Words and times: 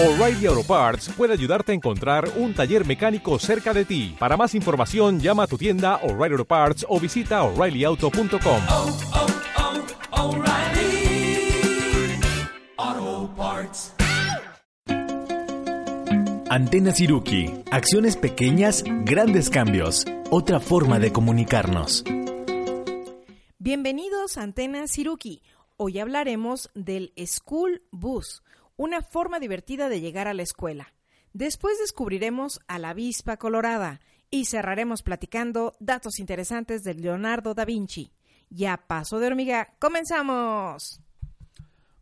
O'Reilly 0.00 0.46
Auto 0.46 0.62
Parts 0.62 1.08
puede 1.08 1.32
ayudarte 1.32 1.72
a 1.72 1.74
encontrar 1.74 2.30
un 2.36 2.54
taller 2.54 2.86
mecánico 2.86 3.36
cerca 3.40 3.74
de 3.74 3.84
ti. 3.84 4.14
Para 4.16 4.36
más 4.36 4.54
información, 4.54 5.18
llama 5.18 5.42
a 5.42 5.46
tu 5.48 5.58
tienda 5.58 5.96
O'Reilly 6.04 6.34
Auto 6.34 6.44
Parts 6.44 6.86
o 6.88 7.00
visita 7.00 7.42
oreillyauto.com. 7.42 8.62
oh, 8.68 8.96
oh, 10.12 10.28
O'Reilly 10.28 11.50
Auto 12.76 13.34
Parts. 13.34 13.92
Antena 16.48 16.92
Siruki. 16.92 17.64
Acciones 17.72 18.16
pequeñas, 18.16 18.84
grandes 19.04 19.50
cambios. 19.50 20.04
Otra 20.30 20.60
forma 20.60 21.00
de 21.00 21.12
comunicarnos. 21.12 22.04
Bienvenidos 23.58 24.38
a 24.38 24.42
Antena 24.42 24.86
Siruki. 24.86 25.42
Hoy 25.76 25.98
hablaremos 26.00 26.70
del 26.74 27.12
School 27.24 27.82
Bus, 27.92 28.42
una 28.78 29.02
forma 29.02 29.40
divertida 29.40 29.90
de 29.90 30.00
llegar 30.00 30.28
a 30.28 30.34
la 30.34 30.42
escuela. 30.42 30.94
Después 31.34 31.78
descubriremos 31.78 32.60
a 32.68 32.78
la 32.78 32.90
avispa 32.90 33.36
colorada 33.36 34.00
y 34.30 34.46
cerraremos 34.46 35.02
platicando 35.02 35.74
datos 35.80 36.18
interesantes 36.18 36.82
de 36.84 36.94
Leonardo 36.94 37.54
da 37.54 37.66
Vinci. 37.66 38.12
Ya 38.48 38.78
paso 38.86 39.18
de 39.18 39.26
hormiga, 39.26 39.74
comenzamos. 39.78 41.02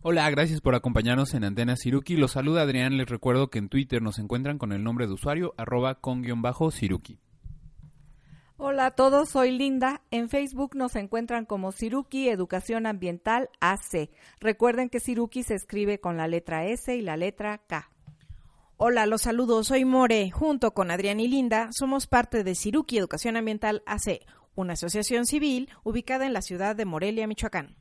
Hola, 0.02 0.30
gracias 0.30 0.60
por 0.60 0.74
acompañarnos 0.76 1.34
en 1.34 1.44
Antena 1.44 1.76
Siruki. 1.76 2.16
Los 2.16 2.32
saluda 2.32 2.62
Adrián. 2.62 2.96
Les 2.96 3.08
recuerdo 3.08 3.48
que 3.48 3.58
en 3.58 3.68
Twitter 3.68 4.02
nos 4.02 4.18
encuentran 4.18 4.58
con 4.58 4.72
el 4.72 4.84
nombre 4.84 5.06
de 5.06 5.14
usuario 5.14 5.54
arroba 5.56 5.96
con 5.96 6.22
guion 6.22 6.42
bajo 6.42 6.70
Siruki. 6.70 7.18
Hola 8.58 8.86
a 8.86 8.90
todos, 8.92 9.28
soy 9.28 9.50
Linda. 9.50 10.00
En 10.10 10.30
Facebook 10.30 10.74
nos 10.76 10.96
encuentran 10.96 11.44
como 11.44 11.72
Siruki 11.72 12.30
Educación 12.30 12.86
Ambiental 12.86 13.50
AC. 13.60 14.08
Recuerden 14.40 14.88
que 14.88 14.98
Siruki 14.98 15.42
se 15.42 15.54
escribe 15.54 16.00
con 16.00 16.16
la 16.16 16.26
letra 16.26 16.64
S 16.64 16.96
y 16.96 17.02
la 17.02 17.18
letra 17.18 17.58
K. 17.58 17.90
Hola, 18.78 19.04
los 19.04 19.22
saludos, 19.22 19.66
soy 19.66 19.84
More. 19.84 20.30
Junto 20.30 20.72
con 20.72 20.90
Adrián 20.90 21.20
y 21.20 21.28
Linda 21.28 21.68
somos 21.70 22.06
parte 22.06 22.44
de 22.44 22.54
Siruki 22.54 22.96
Educación 22.96 23.36
Ambiental 23.36 23.82
AC, 23.84 24.20
una 24.54 24.72
asociación 24.72 25.26
civil 25.26 25.68
ubicada 25.84 26.24
en 26.24 26.32
la 26.32 26.40
ciudad 26.40 26.74
de 26.74 26.86
Morelia, 26.86 27.26
Michoacán. 27.26 27.76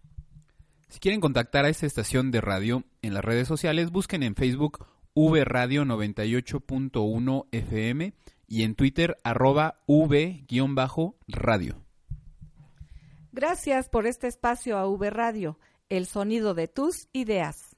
Si 0.90 1.00
quieren 1.00 1.22
contactar 1.22 1.64
a 1.64 1.70
esta 1.70 1.86
estación 1.86 2.32
de 2.32 2.42
radio 2.42 2.84
en 3.02 3.14
las 3.14 3.24
redes 3.24 3.48
sociales, 3.48 3.92
busquen 3.92 4.24
en 4.24 4.36
Facebook 4.36 4.86
V 5.14 5.46
Radio 5.46 5.86
98.1 5.86 7.46
FM 7.54 8.14
y 8.48 8.64
en 8.64 8.76
Twitter 8.76 9.18
arroba 9.24 9.82
V-radio. 9.88 11.76
Gracias 13.32 13.90
por 13.90 14.08
este 14.08 14.28
espacio 14.28 14.78
a 14.78 14.88
V 14.88 15.10
Radio, 15.10 15.60
el 15.90 16.06
sonido 16.06 16.54
de 16.54 16.68
tus 16.68 17.10
ideas. 17.12 17.76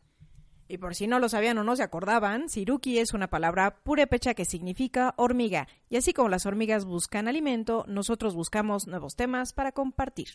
Y 0.70 0.78
por 0.78 0.95
si 0.95 1.08
no 1.08 1.20
lo 1.20 1.30
sabían 1.30 1.58
o 1.58 1.64
no 1.64 1.76
se 1.76 1.84
acordaban, 1.84 2.50
Siruki 2.50 3.00
es 3.00 3.14
una 3.14 3.30
palabra 3.30 3.80
purépecha 3.84 4.34
que 4.34 4.45
significa 4.45 5.14
hormiga. 5.18 5.68
Y 5.90 5.95
así 5.95 6.14
como 6.14 6.30
las 6.30 6.45
hormigas 6.45 6.86
buscan 6.86 7.28
alimento, 7.28 7.86
nosotros 7.88 8.36
buscamos 8.36 8.86
nuevos 8.86 9.16
temas 9.16 9.54
para 9.54 9.72
compartir. 9.72 10.28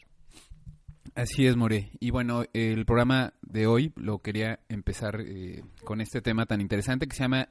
Así 1.14 1.46
es, 1.46 1.56
More. 1.56 1.90
Y 2.00 2.10
bueno, 2.10 2.44
el 2.54 2.86
programa 2.86 3.34
de 3.42 3.66
hoy 3.66 3.92
lo 3.96 4.20
quería 4.20 4.60
empezar 4.70 5.20
eh, 5.20 5.62
con 5.84 6.00
este 6.00 6.22
tema 6.22 6.46
tan 6.46 6.62
interesante 6.62 7.06
que 7.06 7.14
se 7.14 7.24
llama 7.24 7.48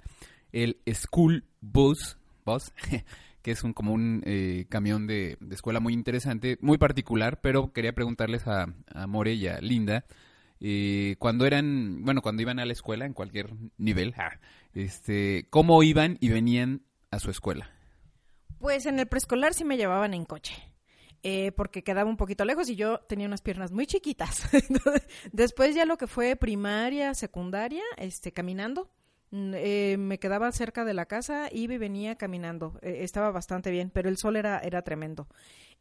el 0.52 0.82
School 0.92 1.46
Bus, 1.62 2.18
bus 2.46 2.72
que 3.42 3.52
es 3.52 3.64
un, 3.64 3.74
como 3.74 3.94
un 3.94 4.22
eh, 4.26 4.66
camión 4.70 5.08
de, 5.08 5.38
de, 5.40 5.56
escuela 5.56 5.80
muy 5.80 5.94
interesante, 5.94 6.58
muy 6.62 6.78
particular, 6.78 7.42
pero 7.42 7.74
quería 7.74 7.94
preguntarles 7.94 8.48
a, 8.48 8.68
a 8.94 9.08
More 9.08 9.34
y 9.34 9.48
a 9.48 9.60
Linda, 9.60 10.06
eh, 10.64 11.16
cuando 11.18 11.48
eran, 11.48 12.04
bueno, 12.06 12.22
cuando 12.22 12.44
iban 12.44 12.60
a 12.60 12.66
la 12.66 12.74
escuela, 12.74 13.06
en 13.06 13.14
cualquier 13.14 13.50
nivel, 13.78 14.14
este, 14.76 15.48
¿cómo 15.50 15.82
iban 15.82 16.18
y 16.22 16.30
venían 16.30 16.84
a 17.10 17.20
su 17.20 17.32
escuela? 17.32 17.72
Pues 18.60 18.86
en 18.86 19.00
el 19.00 19.08
preescolar 19.08 19.56
sí 19.56 19.66
me 19.66 19.78
llevaban 19.78 20.14
en 20.14 20.24
coche. 20.24 20.54
Eh, 21.24 21.52
porque 21.52 21.84
quedaba 21.84 22.10
un 22.10 22.18
poquito 22.18 22.46
lejos 22.46 22.68
y 22.70 22.76
yo 22.76 23.00
tenía 23.02 23.28
unas 23.28 23.42
piernas 23.42 23.72
muy 23.72 23.86
chiquitas. 23.86 24.50
Después 25.32 25.76
ya 25.76 25.86
lo 25.86 25.98
que 25.98 26.08
fue 26.08 26.36
primaria, 26.36 27.14
secundaria, 27.14 27.84
este, 27.98 28.32
caminando, 28.32 28.90
eh, 29.32 29.96
me 29.98 30.20
quedaba 30.20 30.52
cerca 30.52 30.84
de 30.86 30.94
la 30.94 31.06
casa, 31.06 31.50
y 31.52 31.68
venía 31.68 32.16
caminando. 32.16 32.80
Eh, 32.82 32.98
estaba 33.02 33.32
bastante 33.32 33.72
bien, 33.72 33.90
pero 33.90 34.10
el 34.10 34.18
sol 34.18 34.36
era, 34.36 34.60
era 34.60 34.82
tremendo. 34.82 35.28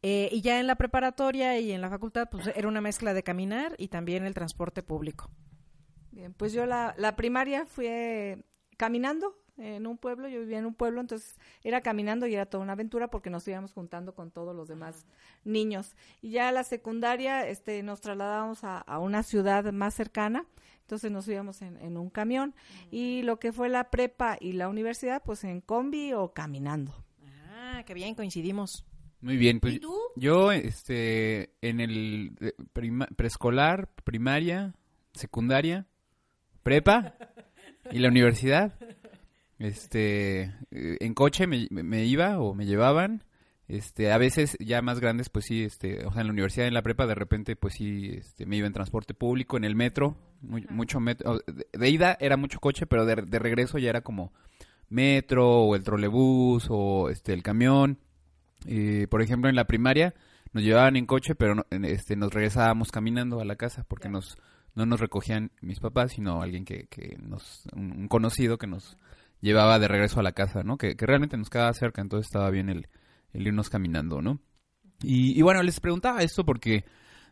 Eh, 0.01 0.29
y 0.31 0.41
ya 0.41 0.59
en 0.59 0.67
la 0.67 0.75
preparatoria 0.75 1.59
y 1.59 1.71
en 1.71 1.81
la 1.81 1.89
facultad, 1.89 2.29
pues 2.29 2.47
era 2.55 2.67
una 2.67 2.81
mezcla 2.81 3.13
de 3.13 3.23
caminar 3.23 3.75
y 3.77 3.89
también 3.89 4.25
el 4.25 4.33
transporte 4.33 4.83
público. 4.83 5.29
Bien, 6.11 6.33
pues 6.33 6.53
yo 6.53 6.65
la, 6.65 6.93
la 6.97 7.15
primaria 7.15 7.65
fui 7.65 7.87
caminando 8.77 9.40
en 9.61 9.87
un 9.87 9.97
pueblo, 9.97 10.27
yo 10.27 10.39
vivía 10.41 10.57
en 10.59 10.65
un 10.65 10.73
pueblo, 10.73 11.01
entonces 11.01 11.37
era 11.63 11.81
caminando 11.81 12.27
y 12.27 12.33
era 12.35 12.45
toda 12.45 12.63
una 12.63 12.73
aventura 12.73 13.09
porque 13.09 13.29
nos 13.29 13.47
íbamos 13.47 13.73
juntando 13.73 14.13
con 14.13 14.31
todos 14.31 14.55
los 14.55 14.67
demás 14.67 15.05
niños. 15.43 15.95
Y 16.21 16.31
ya 16.31 16.51
la 16.51 16.63
secundaria 16.63 17.47
este, 17.47 17.83
nos 17.83 18.01
trasladábamos 18.01 18.63
a, 18.63 18.79
a 18.79 18.99
una 18.99 19.23
ciudad 19.23 19.71
más 19.71 19.93
cercana, 19.93 20.45
entonces 20.81 21.11
nos 21.11 21.27
íbamos 21.27 21.61
en, 21.61 21.77
en 21.77 21.97
un 21.97 22.09
camión. 22.09 22.53
Y 22.91 23.21
lo 23.23 23.39
que 23.39 23.53
fue 23.53 23.69
la 23.69 23.89
prepa 23.89 24.37
y 24.39 24.53
la 24.53 24.67
universidad, 24.67 25.21
pues 25.23 25.43
en 25.43 25.61
combi 25.61 26.13
o 26.13 26.33
caminando. 26.33 26.93
Ah, 27.49 27.83
qué 27.85 27.93
bien, 27.93 28.15
coincidimos. 28.15 28.85
Muy 29.21 29.37
bien, 29.37 29.59
pues 29.59 29.75
¿Y 29.75 29.79
tú? 29.79 29.95
yo 30.15 30.51
este 30.51 31.51
en 31.61 31.79
el 31.79 32.35
eh, 32.41 32.53
prima- 32.73 33.07
preescolar, 33.15 33.87
primaria, 34.03 34.73
secundaria, 35.13 35.85
prepa 36.63 37.13
y 37.91 37.99
la 37.99 38.07
universidad. 38.09 38.73
Este 39.65 40.41
eh, 40.71 40.97
en 40.99 41.13
coche 41.13 41.45
me, 41.47 41.67
me 41.69 42.05
iba 42.05 42.39
o 42.39 42.53
me 42.55 42.65
llevaban. 42.65 43.23
Este, 43.67 44.11
a 44.11 44.17
veces 44.17 44.57
ya 44.59 44.81
más 44.81 44.99
grandes 44.99 45.29
pues 45.29 45.45
sí, 45.45 45.63
este, 45.63 46.05
o 46.05 46.11
sea, 46.11 46.21
en 46.21 46.27
la 46.27 46.33
universidad, 46.33 46.67
en 46.67 46.73
la 46.73 46.81
prepa 46.81 47.05
de 47.07 47.15
repente 47.15 47.55
pues 47.55 47.75
sí, 47.75 48.09
este, 48.17 48.45
me 48.45 48.57
iba 48.57 48.67
en 48.67 48.73
transporte 48.73 49.13
público, 49.13 49.55
en 49.55 49.63
el 49.63 49.75
metro, 49.75 50.17
muy- 50.41 50.65
mucho 50.69 50.99
metro, 50.99 51.39
de, 51.47 51.67
de 51.71 51.89
ida 51.89 52.17
era 52.19 52.35
mucho 52.35 52.59
coche, 52.59 52.85
pero 52.85 53.05
de, 53.05 53.15
de 53.15 53.39
regreso 53.39 53.77
ya 53.77 53.89
era 53.91 54.01
como 54.01 54.33
metro 54.89 55.47
o 55.61 55.75
el 55.75 55.83
trolebús 55.83 56.65
o 56.69 57.09
este 57.09 57.31
el 57.33 57.43
camión. 57.43 57.99
Eh, 58.67 59.07
por 59.09 59.21
ejemplo, 59.21 59.49
en 59.49 59.55
la 59.55 59.65
primaria 59.67 60.13
nos 60.51 60.63
llevaban 60.63 60.97
en 60.97 61.05
coche, 61.05 61.33
pero 61.35 61.55
no- 61.55 61.65
este, 61.71 62.15
nos 62.17 62.33
regresábamos 62.33 62.91
caminando 62.91 63.39
a 63.39 63.45
la 63.45 63.55
casa 63.55 63.85
porque 63.87 64.09
nos 64.09 64.37
no 64.73 64.85
nos 64.85 64.99
recogían 65.01 65.51
mis 65.61 65.79
papás, 65.81 66.13
sino 66.13 66.41
alguien 66.41 66.63
que, 66.65 66.87
que 66.87 67.17
nos, 67.21 67.63
un, 67.75 67.91
un 67.91 68.07
conocido 68.07 68.57
que 68.57 68.67
nos 68.67 68.97
llevaba 69.41 69.79
de 69.79 69.87
regreso 69.87 70.19
a 70.19 70.23
la 70.23 70.31
casa, 70.33 70.63
¿no? 70.63 70.77
Que, 70.77 70.95
que 70.95 71.05
realmente 71.05 71.37
nos 71.37 71.49
quedaba 71.49 71.73
cerca, 71.73 72.01
entonces 72.01 72.27
estaba 72.27 72.49
bien 72.49 72.69
el, 72.69 72.87
el 73.33 73.47
irnos 73.47 73.69
caminando, 73.69 74.21
¿no? 74.21 74.39
Y, 75.03 75.37
y 75.37 75.41
bueno, 75.41 75.63
les 75.63 75.79
preguntaba 75.79 76.21
esto 76.21 76.45
porque 76.45 76.85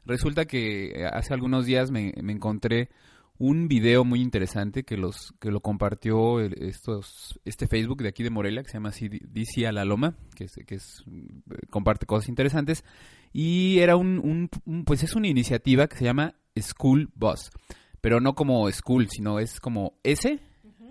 resulta 0.05 0.45
que 0.45 1.05
hace 1.11 1.33
algunos 1.33 1.65
días 1.65 1.91
me, 1.91 2.13
me 2.21 2.33
encontré 2.33 2.89
un 3.37 3.67
video 3.69 4.03
muy 4.03 4.21
interesante 4.21 4.83
que 4.83 4.97
los 4.97 5.33
que 5.39 5.49
lo 5.51 5.61
compartió 5.61 6.39
el- 6.41 6.55
estos 6.61 7.39
este 7.45 7.67
Facebook 7.67 8.01
de 8.01 8.09
aquí 8.09 8.21
de 8.23 8.29
Morelia 8.31 8.63
que 8.63 8.69
se 8.69 8.73
llama 8.77 8.89
así 8.89 9.07
DC 9.07 9.65
a 9.65 9.71
la 9.71 9.85
Loma 9.85 10.15
que 10.35 10.43
es, 10.45 10.59
que 10.67 10.75
es 10.75 11.03
eh, 11.07 11.65
comparte 11.69 12.05
cosas 12.05 12.27
interesantes 12.27 12.83
y 13.31 13.79
era 13.79 13.95
un, 13.95 14.19
un- 14.19 14.49
un- 14.65 14.83
pues 14.83 15.03
es 15.03 15.15
una 15.15 15.27
iniciativa 15.29 15.87
que 15.87 15.95
se 15.95 16.03
llama 16.03 16.35
School 16.59 17.11
Bus 17.15 17.49
pero 18.01 18.19
no 18.19 18.35
como 18.35 18.69
school 18.71 19.07
sino 19.09 19.39
es 19.39 19.61
como 19.61 19.93
S 20.03 20.39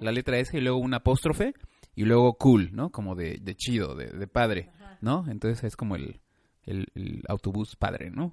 la 0.01 0.13
letra 0.13 0.39
S 0.39 0.57
y 0.57 0.61
luego 0.61 0.79
un 0.79 0.95
apóstrofe 0.95 1.55
y 1.95 2.05
luego 2.05 2.35
cool 2.35 2.71
no 2.73 2.91
como 2.91 3.15
de, 3.15 3.39
de 3.41 3.55
chido 3.57 3.95
de, 3.95 4.07
de 4.07 4.27
padre 4.27 4.71
no 5.01 5.25
entonces 5.31 5.65
es 5.65 5.77
como 5.77 5.97
el, 5.97 6.21
el, 6.65 6.87
el 6.95 7.23
autobús 7.29 7.77
padre 7.77 8.11
no 8.11 8.33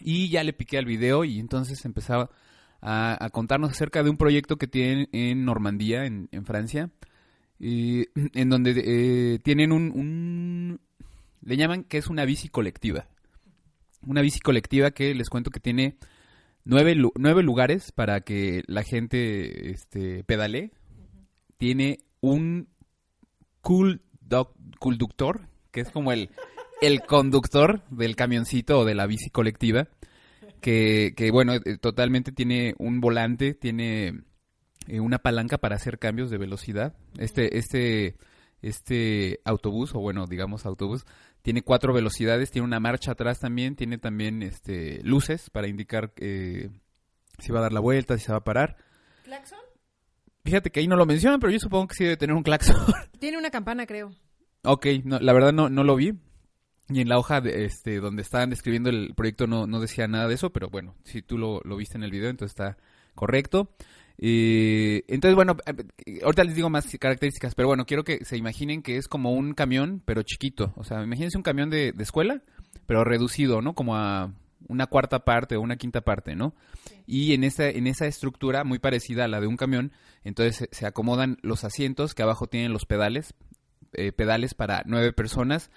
y 0.00 0.28
ya 0.28 0.44
le 0.44 0.52
piqué 0.52 0.78
al 0.78 0.84
video 0.86 1.24
y 1.24 1.38
entonces 1.40 1.84
empezaba 1.84 2.30
a, 2.80 3.24
a 3.24 3.30
contarnos 3.30 3.70
acerca 3.72 4.02
de 4.04 4.10
un 4.10 4.16
proyecto 4.16 4.56
que 4.56 4.68
tienen 4.68 5.08
en 5.12 5.44
Normandía, 5.44 6.04
en, 6.04 6.28
en 6.30 6.44
Francia, 6.44 6.90
y- 7.58 8.06
en 8.34 8.48
donde 8.50 8.70
eh, 8.76 9.38
tienen 9.40 9.72
un, 9.72 9.90
un- 9.92 10.80
le 11.42 11.56
llaman 11.56 11.82
que 11.82 11.98
es 11.98 12.06
una 12.06 12.24
bici 12.24 12.48
colectiva. 12.48 13.08
Una 14.06 14.20
bici 14.22 14.38
colectiva 14.38 14.92
que 14.92 15.12
les 15.14 15.28
cuento 15.28 15.50
que 15.50 15.58
tiene 15.58 15.96
nueve, 16.64 16.94
nueve 17.16 17.42
lugares 17.42 17.90
para 17.90 18.20
que 18.20 18.62
la 18.68 18.84
gente 18.84 19.70
este, 19.72 20.22
pedalee. 20.22 20.70
Tiene 21.58 21.98
un 22.20 22.68
cool 23.60 24.00
doc- 24.20 24.54
que 25.70 25.80
es 25.80 25.90
como 25.90 26.12
el, 26.12 26.30
el 26.80 27.02
conductor 27.02 27.82
del 27.90 28.16
camioncito 28.16 28.78
o 28.80 28.84
de 28.84 28.94
la 28.94 29.06
bici 29.06 29.30
colectiva 29.30 29.88
que, 30.60 31.12
que 31.16 31.30
bueno, 31.30 31.54
eh, 31.54 31.78
totalmente 31.78 32.32
tiene 32.32 32.74
un 32.78 33.00
volante, 33.00 33.54
tiene 33.54 34.22
eh, 34.86 35.00
una 35.00 35.18
palanca 35.18 35.58
para 35.58 35.76
hacer 35.76 35.98
cambios 35.98 36.30
de 36.30 36.38
velocidad. 36.38 36.94
Este, 37.18 37.58
este, 37.58 38.16
este 38.62 39.40
autobús, 39.44 39.94
o 39.94 40.00
bueno, 40.00 40.26
digamos 40.26 40.66
autobús, 40.66 41.04
tiene 41.42 41.62
cuatro 41.62 41.92
velocidades, 41.92 42.50
tiene 42.50 42.66
una 42.66 42.80
marcha 42.80 43.12
atrás 43.12 43.40
también, 43.40 43.76
tiene 43.76 43.98
también 43.98 44.42
este, 44.42 45.00
luces 45.04 45.50
para 45.50 45.68
indicar 45.68 46.12
eh, 46.16 46.70
si 47.38 47.52
va 47.52 47.60
a 47.60 47.62
dar 47.62 47.72
la 47.72 47.80
vuelta, 47.80 48.16
si 48.18 48.24
se 48.24 48.32
va 48.32 48.38
a 48.38 48.44
parar. 48.44 48.76
¿Claxon? 49.24 49.58
Fíjate 50.44 50.70
que 50.70 50.80
ahí 50.80 50.88
no 50.88 50.96
lo 50.96 51.06
mencionan, 51.06 51.40
pero 51.40 51.52
yo 51.52 51.58
supongo 51.58 51.88
que 51.88 51.94
sí 51.94 52.04
debe 52.04 52.16
tener 52.16 52.34
un 52.34 52.42
claxon. 52.42 52.76
Tiene 53.18 53.38
una 53.38 53.50
campana, 53.50 53.86
creo. 53.86 54.12
ok, 54.62 54.86
no, 55.04 55.18
la 55.18 55.32
verdad 55.32 55.52
no, 55.52 55.68
no 55.68 55.84
lo 55.84 55.96
vi. 55.96 56.12
Y 56.90 57.02
en 57.02 57.08
la 57.08 57.18
hoja 57.18 57.40
de, 57.42 57.64
este, 57.66 57.96
donde 58.00 58.22
estaban 58.22 58.48
describiendo 58.48 58.88
el 58.88 59.12
proyecto 59.14 59.46
no, 59.46 59.66
no 59.66 59.78
decía 59.78 60.08
nada 60.08 60.26
de 60.26 60.34
eso, 60.34 60.50
pero 60.50 60.70
bueno, 60.70 60.94
si 61.04 61.20
tú 61.20 61.36
lo, 61.36 61.60
lo 61.64 61.76
viste 61.76 61.98
en 61.98 62.02
el 62.02 62.10
video, 62.10 62.30
entonces 62.30 62.52
está 62.52 62.78
correcto. 63.14 63.74
Eh, 64.16 65.04
entonces, 65.06 65.36
bueno, 65.36 65.56
ahorita 66.24 66.44
les 66.44 66.54
digo 66.54 66.70
más 66.70 66.86
características, 66.98 67.54
pero 67.54 67.68
bueno, 67.68 67.84
quiero 67.84 68.04
que 68.04 68.24
se 68.24 68.36
imaginen 68.36 68.82
que 68.82 68.96
es 68.96 69.06
como 69.06 69.32
un 69.32 69.52
camión, 69.52 70.02
pero 70.04 70.22
chiquito. 70.22 70.72
O 70.76 70.84
sea, 70.84 71.02
imagínense 71.02 71.36
un 71.36 71.42
camión 71.42 71.68
de, 71.68 71.92
de 71.92 72.02
escuela, 72.02 72.42
pero 72.86 73.04
reducido, 73.04 73.60
¿no? 73.60 73.74
Como 73.74 73.94
a 73.96 74.32
una 74.66 74.86
cuarta 74.86 75.24
parte 75.24 75.56
o 75.56 75.60
una 75.60 75.76
quinta 75.76 76.00
parte, 76.00 76.34
¿no? 76.34 76.54
Y 77.06 77.32
en 77.34 77.44
esa, 77.44 77.68
en 77.68 77.86
esa 77.86 78.06
estructura 78.06 78.64
muy 78.64 78.78
parecida 78.78 79.24
a 79.24 79.28
la 79.28 79.40
de 79.40 79.46
un 79.46 79.56
camión, 79.56 79.92
entonces 80.24 80.68
se, 80.72 80.86
acomodan 80.86 81.38
los 81.42 81.64
asientos 81.64 82.14
que 82.14 82.22
abajo 82.22 82.48
tienen 82.48 82.72
los 82.72 82.84
pedales, 82.84 83.34
eh, 83.92 84.12
pedales 84.12 84.54
para 84.54 84.82
nueve 84.86 85.12
personas. 85.12 85.70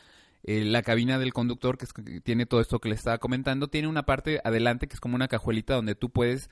Eh, 0.43 0.65
la 0.65 0.81
cabina 0.81 1.19
del 1.19 1.33
conductor, 1.33 1.77
que, 1.77 1.85
es- 1.85 1.93
que 1.93 2.19
tiene 2.21 2.47
todo 2.47 2.61
esto 2.61 2.79
que 2.79 2.89
les 2.89 2.97
estaba 2.97 3.19
comentando, 3.19 3.67
tiene 3.67 3.87
una 3.87 4.03
parte 4.07 4.41
adelante 4.43 4.87
que 4.87 4.95
es 4.95 4.99
como 4.99 5.15
una 5.15 5.27
cajuelita 5.27 5.75
donde 5.75 5.93
tú 5.93 6.09
puedes 6.09 6.49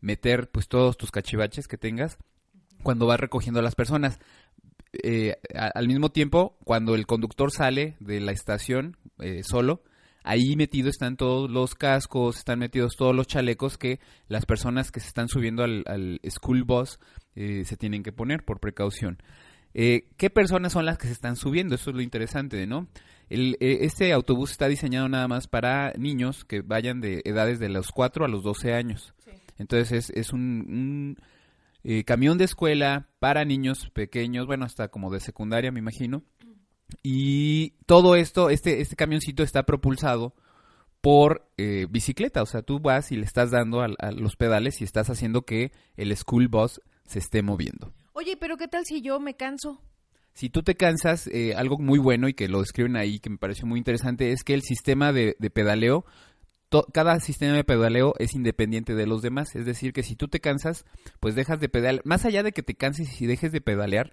meter 0.00 0.50
pues 0.50 0.68
todos 0.68 0.96
tus 0.96 1.10
cachivaches 1.10 1.68
que 1.68 1.76
tengas 1.78 2.16
cuando 2.82 3.06
vas 3.06 3.20
recogiendo 3.20 3.60
a 3.60 3.62
las 3.62 3.74
personas. 3.74 4.18
Eh, 5.02 5.36
a- 5.54 5.66
al 5.66 5.86
mismo 5.88 6.10
tiempo, 6.10 6.56
cuando 6.64 6.94
el 6.94 7.06
conductor 7.06 7.50
sale 7.52 7.96
de 8.00 8.20
la 8.20 8.32
estación 8.32 8.96
eh, 9.18 9.42
solo, 9.44 9.82
ahí 10.26 10.56
metidos 10.56 10.90
están 10.90 11.16
todos 11.16 11.50
los 11.50 11.74
cascos, 11.74 12.38
están 12.38 12.58
metidos 12.58 12.96
todos 12.96 13.14
los 13.14 13.26
chalecos 13.26 13.78
que 13.78 14.00
las 14.28 14.44
personas 14.44 14.90
que 14.90 15.00
se 15.00 15.08
están 15.08 15.28
subiendo 15.28 15.62
al, 15.62 15.84
al 15.86 16.20
school 16.28 16.64
bus 16.64 16.98
eh, 17.34 17.64
se 17.64 17.76
tienen 17.76 18.02
que 18.02 18.12
poner 18.12 18.44
por 18.44 18.60
precaución. 18.60 19.18
Eh, 19.72 20.08
¿Qué 20.16 20.30
personas 20.30 20.72
son 20.72 20.84
las 20.84 20.98
que 20.98 21.06
se 21.06 21.12
están 21.12 21.36
subiendo? 21.36 21.74
Eso 21.74 21.90
es 21.90 21.96
lo 21.96 22.02
interesante, 22.02 22.66
¿no? 22.66 22.88
El, 23.28 23.56
eh, 23.60 23.78
este 23.82 24.12
autobús 24.12 24.50
está 24.50 24.68
diseñado 24.68 25.08
nada 25.08 25.28
más 25.28 25.48
para 25.48 25.92
niños 25.98 26.44
que 26.44 26.60
vayan 26.62 27.00
de 27.00 27.22
edades 27.24 27.58
de 27.58 27.68
los 27.68 27.90
4 27.90 28.24
a 28.24 28.28
los 28.28 28.42
12 28.42 28.74
años. 28.74 29.14
Entonces 29.58 29.92
es, 29.92 30.10
es 30.10 30.32
un, 30.32 30.40
un, 30.40 31.16
eh, 31.84 32.04
camión 32.04 32.36
de 32.36 32.44
escuela 32.44 33.08
para 33.20 33.44
niños 33.44 33.90
pequeños, 33.90 34.46
bueno, 34.46 34.64
hasta 34.64 34.88
como 34.88 35.10
de 35.10 35.20
secundaria, 35.20 35.70
me 35.70 35.78
imagino. 35.78 36.24
Y 37.02 37.70
todo 37.86 38.16
esto, 38.16 38.50
este, 38.50 38.80
este 38.80 38.96
camioncito 38.96 39.42
está 39.42 39.64
propulsado 39.64 40.34
por 41.00 41.48
eh, 41.56 41.86
bicicleta. 41.90 42.42
O 42.42 42.46
sea, 42.46 42.62
tú 42.62 42.80
vas 42.80 43.12
y 43.12 43.16
le 43.16 43.24
estás 43.24 43.50
dando 43.50 43.80
a, 43.80 43.88
los 44.12 44.36
pedales 44.36 44.80
y 44.80 44.84
estás 44.84 45.08
haciendo 45.10 45.42
que 45.42 45.72
el 45.96 46.16
school 46.16 46.48
bus 46.48 46.80
se 47.04 47.18
esté 47.18 47.42
moviendo. 47.42 47.92
Oye, 48.12 48.36
pero 48.36 48.56
¿qué 48.56 48.68
tal 48.68 48.84
si 48.84 49.02
yo 49.02 49.20
me 49.20 49.34
canso? 49.36 49.80
Si 50.32 50.50
tú 50.50 50.62
te 50.62 50.74
cansas, 50.74 51.28
eh, 51.28 51.54
algo 51.54 51.78
muy 51.78 51.98
bueno 51.98 52.28
y 52.28 52.34
que 52.34 52.48
lo 52.48 52.60
describen 52.60 52.96
ahí, 52.96 53.20
que 53.20 53.30
me 53.30 53.38
pareció 53.38 53.66
muy 53.66 53.78
interesante, 53.78 54.32
es 54.32 54.42
que 54.42 54.54
el 54.54 54.62
sistema 54.62 55.12
de, 55.12 55.36
de 55.38 55.50
pedaleo, 55.50 56.04
to- 56.68 56.86
cada 56.92 57.20
sistema 57.20 57.54
de 57.54 57.64
pedaleo 57.64 58.14
es 58.18 58.34
independiente 58.34 58.94
de 58.94 59.06
los 59.06 59.22
demás. 59.22 59.54
Es 59.54 59.64
decir, 59.64 59.92
que 59.92 60.02
si 60.02 60.14
tú 60.16 60.28
te 60.28 60.40
cansas, 60.40 60.84
pues 61.20 61.34
dejas 61.34 61.60
de 61.60 61.68
pedalear. 61.68 62.04
Más 62.04 62.24
allá 62.24 62.42
de 62.42 62.52
que 62.52 62.62
te 62.62 62.74
canses 62.74 63.20
y 63.20 63.26
dejes 63.26 63.52
de 63.52 63.60
pedalear, 63.60 64.12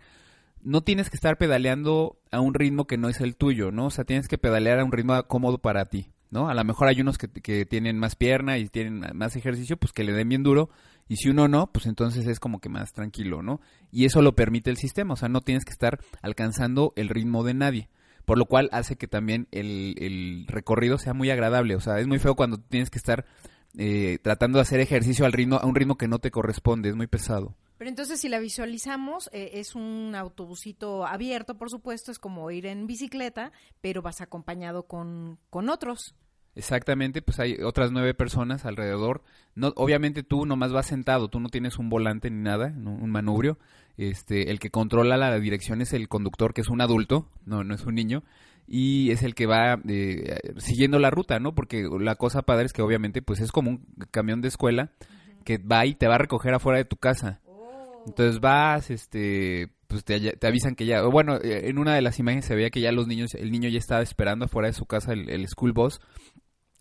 no 0.64 0.82
tienes 0.82 1.10
que 1.10 1.16
estar 1.16 1.38
pedaleando 1.38 2.18
a 2.32 2.40
un 2.40 2.54
ritmo 2.54 2.86
que 2.86 2.98
no 2.98 3.10
es 3.10 3.22
el 3.22 3.36
tuyo, 3.36 3.72
¿no? 3.72 3.88
O 3.88 3.90
sea, 3.90 4.06
tienes 4.06 4.28
que 4.28 4.38
pedalear 4.38 4.80
a 4.80 4.86
un 4.86 4.92
ritmo 4.92 5.22
cómodo 5.28 5.60
para 5.60 5.86
ti, 5.86 6.12
¿no? 6.32 6.50
A 6.50 6.54
lo 6.54 6.64
mejor 6.64 6.88
hay 6.88 7.02
unos 7.02 7.18
que, 7.18 7.28
que 7.28 7.66
tienen 7.66 8.00
más 8.00 8.16
pierna 8.16 8.58
y 8.58 8.68
tienen 8.68 9.04
más 9.14 9.36
ejercicio, 9.36 9.78
pues 9.78 9.94
que 9.94 10.04
le 10.04 10.14
den 10.14 10.30
bien 10.30 10.44
duro. 10.44 10.70
Y 11.08 11.18
si 11.18 11.30
uno 11.30 11.48
no, 11.48 11.68
pues 11.68 11.86
entonces 11.86 12.26
es 12.28 12.40
como 12.40 12.60
que 12.60 12.70
más 12.70 12.94
tranquilo, 12.94 13.42
¿no? 13.42 13.60
Y 13.92 14.06
eso 14.06 14.22
lo 14.22 14.36
permite 14.36 14.70
el 14.70 14.78
sistema, 14.78 15.14
o 15.14 15.18
sea, 15.18 15.30
no 15.30 15.42
tienes 15.42 15.66
que 15.66 15.72
estar 15.72 16.00
alcanzando 16.22 16.94
el 16.96 17.10
ritmo 17.10 17.44
de 17.44 17.54
nadie. 17.54 17.90
Por 18.26 18.38
lo 18.38 18.46
cual 18.46 18.70
hace 18.72 18.96
que 18.96 19.08
también 19.08 19.48
el, 19.52 19.96
el 20.00 20.46
recorrido 20.48 20.98
sea 20.98 21.14
muy 21.14 21.30
agradable. 21.30 21.76
O 21.76 21.82
sea, 21.82 22.00
es 22.00 22.08
muy 22.08 22.20
feo 22.20 22.36
cuando 22.36 22.58
tienes 22.58 22.90
que 22.90 22.98
estar 22.98 23.26
eh, 23.78 24.20
tratando 24.22 24.60
de 24.60 24.62
hacer 24.62 24.80
ejercicio 24.80 25.26
al 25.26 25.34
ritmo, 25.34 25.58
a 25.58 25.66
un 25.66 25.76
ritmo 25.76 25.98
que 25.98 26.08
no 26.08 26.20
te 26.20 26.32
corresponde, 26.32 26.90
es 26.90 26.96
muy 26.96 27.08
pesado. 27.08 27.56
Pero 27.84 27.90
entonces 27.90 28.22
si 28.22 28.30
la 28.30 28.40
visualizamos, 28.40 29.30
eh, 29.34 29.50
es 29.56 29.76
un 29.76 30.16
autobusito 30.16 31.06
abierto, 31.06 31.58
por 31.58 31.70
supuesto, 31.70 32.14
es 32.14 32.18
como 32.18 32.50
ir 32.50 32.66
en 32.66 32.88
bicicleta, 32.88 33.52
pero 33.82 34.02
vas 34.02 34.22
acompañado 34.22 34.84
con, 34.84 35.38
con 35.50 35.68
otros. 35.68 36.16
Exactamente, 36.56 37.22
pues 37.22 37.42
hay 37.42 37.56
otras 37.62 37.92
nueve 37.92 38.14
personas 38.14 38.64
alrededor. 38.64 39.22
No, 39.54 39.74
obviamente 39.76 40.24
tú 40.24 40.46
nomás 40.46 40.72
vas 40.72 40.86
sentado, 40.86 41.28
tú 41.28 41.42
no 41.42 41.50
tienes 41.50 41.78
un 41.78 41.90
volante 41.90 42.32
ni 42.32 42.42
nada, 42.42 42.70
no- 42.70 42.94
un 42.94 43.12
manubrio. 43.12 43.60
Este, 43.98 44.50
el 44.50 44.60
que 44.62 44.70
controla 44.70 45.18
la 45.18 45.38
dirección 45.38 45.82
es 45.82 45.92
el 45.92 46.08
conductor, 46.08 46.54
que 46.54 46.62
es 46.62 46.70
un 46.70 46.80
adulto, 46.80 47.28
no, 47.46 47.66
no 47.66 47.76
es 47.76 47.84
un 47.86 47.96
niño, 47.96 48.24
y 48.66 49.12
es 49.12 49.24
el 49.24 49.36
que 49.36 49.46
va 49.46 49.78
eh, 49.90 50.40
siguiendo 50.56 51.00
la 51.00 51.10
ruta, 51.10 51.38
¿no? 51.42 51.54
Porque 51.54 51.86
la 52.00 52.16
cosa 52.16 52.44
padre 52.44 52.68
es 52.68 52.72
que 52.72 52.82
obviamente 52.82 53.22
pues 53.22 53.42
es 53.42 53.52
como 53.52 53.72
un 53.72 53.86
camión 54.10 54.40
de 54.40 54.48
escuela 54.48 54.94
que 55.44 55.58
va 55.58 55.86
y 55.86 55.96
te 55.96 56.08
va 56.08 56.16
a 56.16 56.20
recoger 56.20 56.54
afuera 56.54 56.78
de 56.78 56.86
tu 56.86 56.96
casa. 56.96 57.42
Entonces 58.06 58.40
vas, 58.40 58.90
este, 58.90 59.70
pues 59.88 60.04
te, 60.04 60.20
te 60.20 60.48
avisan 60.48 60.76
que 60.76 60.86
ya, 60.86 61.04
bueno, 61.04 61.38
eh, 61.38 61.70
en 61.70 61.78
una 61.78 61.96
de 61.96 62.02
las 62.02 62.20
imágenes 62.20 62.46
se 62.46 62.56
veía 62.56 62.70
que 62.70 62.82
ya 62.82 62.92
los 62.92 63.08
niños, 63.08 63.34
el 63.36 63.52
niño 63.52 63.70
ya 63.70 63.80
estaba 63.80 64.02
esperando 64.02 64.46
afuera 64.46 64.68
de 64.68 64.74
su 64.74 64.86
casa 64.86 65.14
el, 65.14 65.30
el 65.30 65.48
school 65.48 65.72
bus 65.72 66.00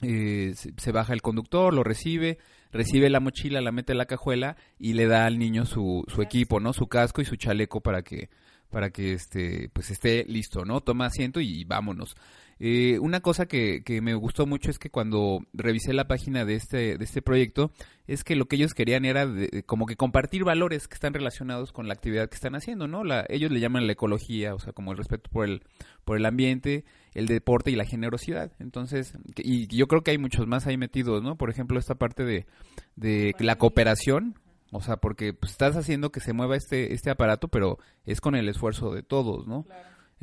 eh, 0.03 0.55
se, 0.57 0.73
se 0.77 0.93
baja 0.93 1.13
el 1.13 1.23
conductor, 1.23 1.73
lo 1.73 1.85
recibe, 1.85 2.39
recibe 2.73 3.09
la 3.09 3.21
mochila, 3.21 3.61
la 3.61 3.71
mete 3.71 3.93
en 3.93 3.99
la 3.99 4.07
cajuela 4.07 4.57
y 4.79 4.95
le 4.95 5.07
da 5.07 5.27
al 5.27 5.39
niño 5.39 5.65
su, 5.65 6.05
su 6.09 6.23
equipo, 6.23 6.59
¿no? 6.59 6.73
Su 6.73 6.89
casco 6.89 7.23
y 7.23 7.25
su 7.25 7.37
chaleco 7.37 7.81
para 7.81 8.03
que, 8.03 8.29
para 8.69 8.91
que 8.91 9.13
este, 9.13 9.71
pues 9.73 9.91
esté 9.91 10.25
listo, 10.25 10.65
¿no? 10.65 10.81
Toma 10.81 11.07
asiento 11.07 11.41
y 11.41 11.65
vámonos. 11.65 12.17
Eh, 12.65 13.01
una 13.01 13.19
cosa 13.21 13.47
que, 13.47 13.83
que 13.83 14.01
me 14.01 14.15
gustó 14.15 14.47
mucho 14.47 14.71
es 14.71 14.79
que 14.79 14.89
cuando 14.89 15.41
revisé 15.53 15.93
la 15.93 16.07
página 16.07 16.45
de 16.45 16.55
este, 16.55 16.97
de 16.97 17.05
este 17.05 17.21
proyecto, 17.21 17.73
es 18.07 18.23
que 18.23 18.37
lo 18.37 18.47
que 18.47 18.55
ellos 18.55 18.73
querían 18.73 19.05
era 19.05 19.27
de- 19.27 19.65
como 19.65 19.85
que 19.85 19.97
compartir 19.97 20.45
valores 20.45 20.87
que 20.87 20.95
están 20.95 21.13
relacionados 21.13 21.73
con 21.73 21.89
la 21.89 21.95
actividad 21.95 22.29
que 22.29 22.37
están 22.37 22.55
haciendo, 22.55 22.87
¿no? 22.87 23.03
La, 23.03 23.27
ellos 23.29 23.51
le 23.51 23.59
llaman 23.59 23.89
la 23.89 23.95
ecología, 23.95 24.55
o 24.55 24.61
sea, 24.61 24.73
como 24.73 24.93
el 24.93 24.99
respeto 24.99 25.29
por 25.29 25.45
el, 25.49 25.65
por 26.05 26.17
el 26.17 26.25
ambiente, 26.25 26.85
el 27.15 27.27
deporte 27.27 27.73
y 27.73 27.75
la 27.75 27.85
generosidad. 27.85 28.53
Entonces, 28.61 29.13
y 29.37 29.67
yo 29.67 29.89
creo 29.89 30.03
que 30.03 30.13
hay 30.13 30.19
muchos 30.19 30.47
más 30.47 30.69
ahí 30.69 30.77
metidos, 30.77 31.21
¿no? 31.21 31.37
Por 31.37 31.51
ejemplo, 31.51 31.81
esta 31.81 31.97
parte 31.97 32.25
de, 32.25 32.47
de 32.95 33.35
la 33.41 33.57
cooperación, 33.57 34.37
o 34.71 34.81
sea, 34.81 34.99
porque 34.99 35.33
pues, 35.35 35.51
estás 35.51 35.77
haciendo 35.77 36.13
que 36.13 36.21
se 36.21 36.33
mueva 36.33 36.57
este, 36.57 36.95
este 36.95 37.11
aparato, 37.11 37.49
pero 37.49 37.79
es 38.07 38.21
con 38.21 38.37
el 38.37 38.49
esfuerzo 38.49 38.93
de 38.95 39.03
todos, 39.03 39.49
¿no? 39.49 39.67
Eh, 39.69 39.75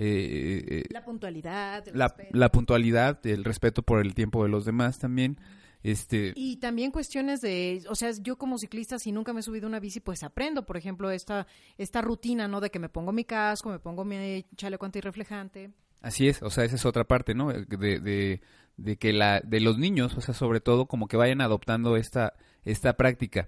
eh, 0.02 0.84
La 0.90 1.04
puntualidad. 1.04 1.88
el 1.88 1.98
la, 2.32 2.52
puntualidad, 2.52 3.26
el 3.26 3.44
respeto 3.44 3.84
por 3.84 4.00
el 4.00 4.14
tiempo 4.16 4.44
de 4.44 4.50
los 4.50 4.66
demás 4.66 5.00
también. 5.00 5.38
Este, 5.82 6.34
Y 6.36 6.58
también 6.58 6.92
cuestiones 6.92 7.40
de, 7.42 7.84
o 7.90 7.96
sea, 7.96 8.12
yo 8.22 8.38
como 8.38 8.58
ciclista, 8.58 9.00
si 9.00 9.12
nunca 9.12 9.32
me 9.32 9.40
he 9.40 9.44
subido 9.44 9.68
una 9.68 9.80
bici, 9.80 10.00
pues 10.02 10.24
aprendo, 10.24 10.66
por 10.66 10.76
ejemplo, 10.76 11.10
esta, 11.10 11.48
esta 11.78 12.02
rutina, 12.02 12.48
¿no? 12.48 12.60
De 12.60 12.70
que 12.70 12.80
me 12.80 12.90
pongo 12.90 13.12
mi 13.14 13.24
casco, 13.24 13.70
me 13.70 13.80
pongo 13.80 14.04
mi 14.04 14.46
chaleco 14.56 14.86
antirreflejante. 14.86 15.72
Así 16.02 16.28
es, 16.28 16.42
o 16.44 16.50
sea, 16.50 16.66
esa 16.66 16.76
es 16.76 16.86
otra 16.86 17.06
parte, 17.06 17.34
¿no? 17.34 17.52
De, 17.52 18.00
de, 18.00 18.42
de 18.78 18.98
que 18.98 19.14
la, 19.14 19.42
de 19.42 19.60
los 19.60 19.78
niños, 19.78 20.16
o 20.16 20.22
sea, 20.22 20.34
sobre 20.34 20.60
todo, 20.60 20.86
como 20.86 21.08
que 21.08 21.18
vayan 21.18 21.42
adoptando 21.42 21.96
esta, 21.98 22.34
esta 22.64 22.94
práctica. 22.94 23.48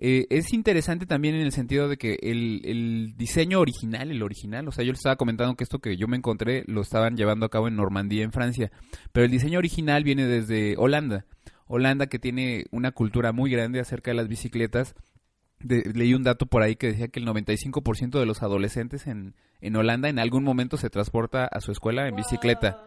Eh, 0.00 0.26
es 0.30 0.52
interesante 0.52 1.06
también 1.06 1.34
en 1.34 1.40
el 1.42 1.50
sentido 1.50 1.88
de 1.88 1.96
que 1.96 2.18
el, 2.22 3.14
diseño 3.16 3.58
original, 3.58 4.10
el 4.12 4.22
original, 4.22 4.68
o 4.68 4.72
sea, 4.72 4.84
yo 4.84 4.92
les 4.92 5.00
estaba 5.00 5.16
comentando 5.16 5.56
que 5.56 5.64
esto 5.64 5.80
que 5.80 5.96
yo 5.96 6.06
me 6.06 6.16
encontré 6.16 6.62
lo 6.68 6.82
estaban 6.82 7.16
llevando 7.16 7.44
a 7.46 7.48
cabo 7.48 7.66
en 7.66 7.74
Normandía, 7.74 8.22
en 8.22 8.30
Francia, 8.32 8.70
pero 9.12 9.24
el 9.26 9.32
diseño 9.32 9.58
original 9.58 10.04
viene 10.04 10.26
desde 10.26 10.76
Holanda. 10.76 11.26
Holanda 11.66 12.06
que 12.06 12.18
tiene 12.20 12.64
una 12.70 12.92
cultura 12.92 13.32
muy 13.32 13.50
grande 13.50 13.80
acerca 13.80 14.12
de 14.12 14.16
las 14.16 14.28
bicicletas. 14.28 14.94
De- 15.58 15.90
leí 15.92 16.14
un 16.14 16.22
dato 16.22 16.46
por 16.46 16.62
ahí 16.62 16.76
que 16.76 16.86
decía 16.86 17.08
que 17.08 17.18
el 17.18 17.26
95% 17.26 18.20
de 18.20 18.26
los 18.26 18.42
adolescentes 18.42 19.08
en, 19.08 19.34
en 19.60 19.74
Holanda 19.76 20.08
en 20.08 20.20
algún 20.20 20.44
momento 20.44 20.76
se 20.76 20.90
transporta 20.90 21.44
a 21.46 21.60
su 21.60 21.72
escuela 21.72 22.06
en 22.06 22.14
bicicleta. 22.14 22.78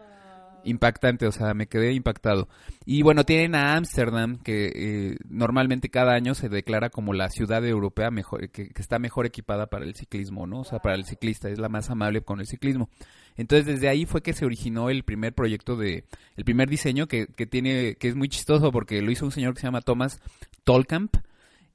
Impactante, 0.64 1.26
o 1.26 1.32
sea, 1.32 1.54
me 1.54 1.66
quedé 1.66 1.92
impactado. 1.92 2.48
Y 2.84 3.02
bueno, 3.02 3.24
tienen 3.24 3.54
a 3.54 3.76
Ámsterdam, 3.76 4.38
que 4.38 4.72
eh, 4.74 5.16
normalmente 5.28 5.88
cada 5.88 6.14
año 6.14 6.34
se 6.34 6.48
declara 6.48 6.90
como 6.90 7.12
la 7.12 7.28
ciudad 7.30 7.64
europea 7.66 8.10
mejor, 8.10 8.50
que, 8.50 8.68
que 8.68 8.82
está 8.82 8.98
mejor 8.98 9.26
equipada 9.26 9.66
para 9.66 9.84
el 9.84 9.94
ciclismo, 9.94 10.46
¿no? 10.46 10.60
O 10.60 10.64
sea, 10.64 10.78
para 10.78 10.94
el 10.94 11.04
ciclista, 11.04 11.48
es 11.48 11.58
la 11.58 11.68
más 11.68 11.90
amable 11.90 12.22
con 12.22 12.40
el 12.40 12.46
ciclismo. 12.46 12.88
Entonces, 13.36 13.66
desde 13.66 13.88
ahí 13.88 14.04
fue 14.06 14.22
que 14.22 14.34
se 14.34 14.44
originó 14.44 14.90
el 14.90 15.04
primer 15.04 15.32
proyecto 15.34 15.76
de, 15.76 16.04
el 16.36 16.44
primer 16.44 16.68
diseño 16.68 17.06
que, 17.06 17.26
que 17.26 17.46
tiene, 17.46 17.96
que 17.96 18.08
es 18.08 18.14
muy 18.14 18.28
chistoso 18.28 18.70
porque 18.72 19.00
lo 19.02 19.10
hizo 19.10 19.24
un 19.24 19.32
señor 19.32 19.54
que 19.54 19.60
se 19.60 19.66
llama 19.66 19.80
Thomas 19.80 20.20
Tolkamp 20.64 21.16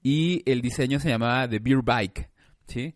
y 0.03 0.43
el 0.49 0.61
diseño 0.61 0.99
se 0.99 1.09
llamaba 1.09 1.49
The 1.49 1.59
Beer 1.59 1.81
Bike, 1.83 2.29
¿sí? 2.67 2.95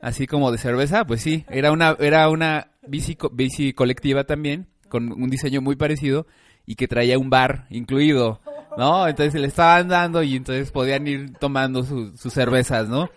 Así 0.00 0.26
como 0.26 0.52
de 0.52 0.58
cerveza, 0.58 1.06
pues 1.06 1.22
sí, 1.22 1.44
era 1.48 1.72
una, 1.72 1.96
era 1.98 2.28
una 2.28 2.70
bici, 2.86 3.16
bici 3.32 3.72
colectiva 3.72 4.24
también, 4.24 4.66
con 4.88 5.12
un 5.12 5.28
diseño 5.30 5.60
muy 5.60 5.76
parecido 5.76 6.26
y 6.66 6.74
que 6.74 6.88
traía 6.88 7.18
un 7.18 7.30
bar 7.30 7.66
incluido, 7.70 8.40
¿no? 8.76 9.06
Entonces 9.08 9.40
le 9.40 9.46
estaban 9.46 9.88
dando 9.88 10.22
y 10.22 10.36
entonces 10.36 10.70
podían 10.72 11.06
ir 11.06 11.32
tomando 11.38 11.84
su- 11.84 12.16
sus 12.16 12.32
cervezas, 12.32 12.88
¿no? 12.88 13.08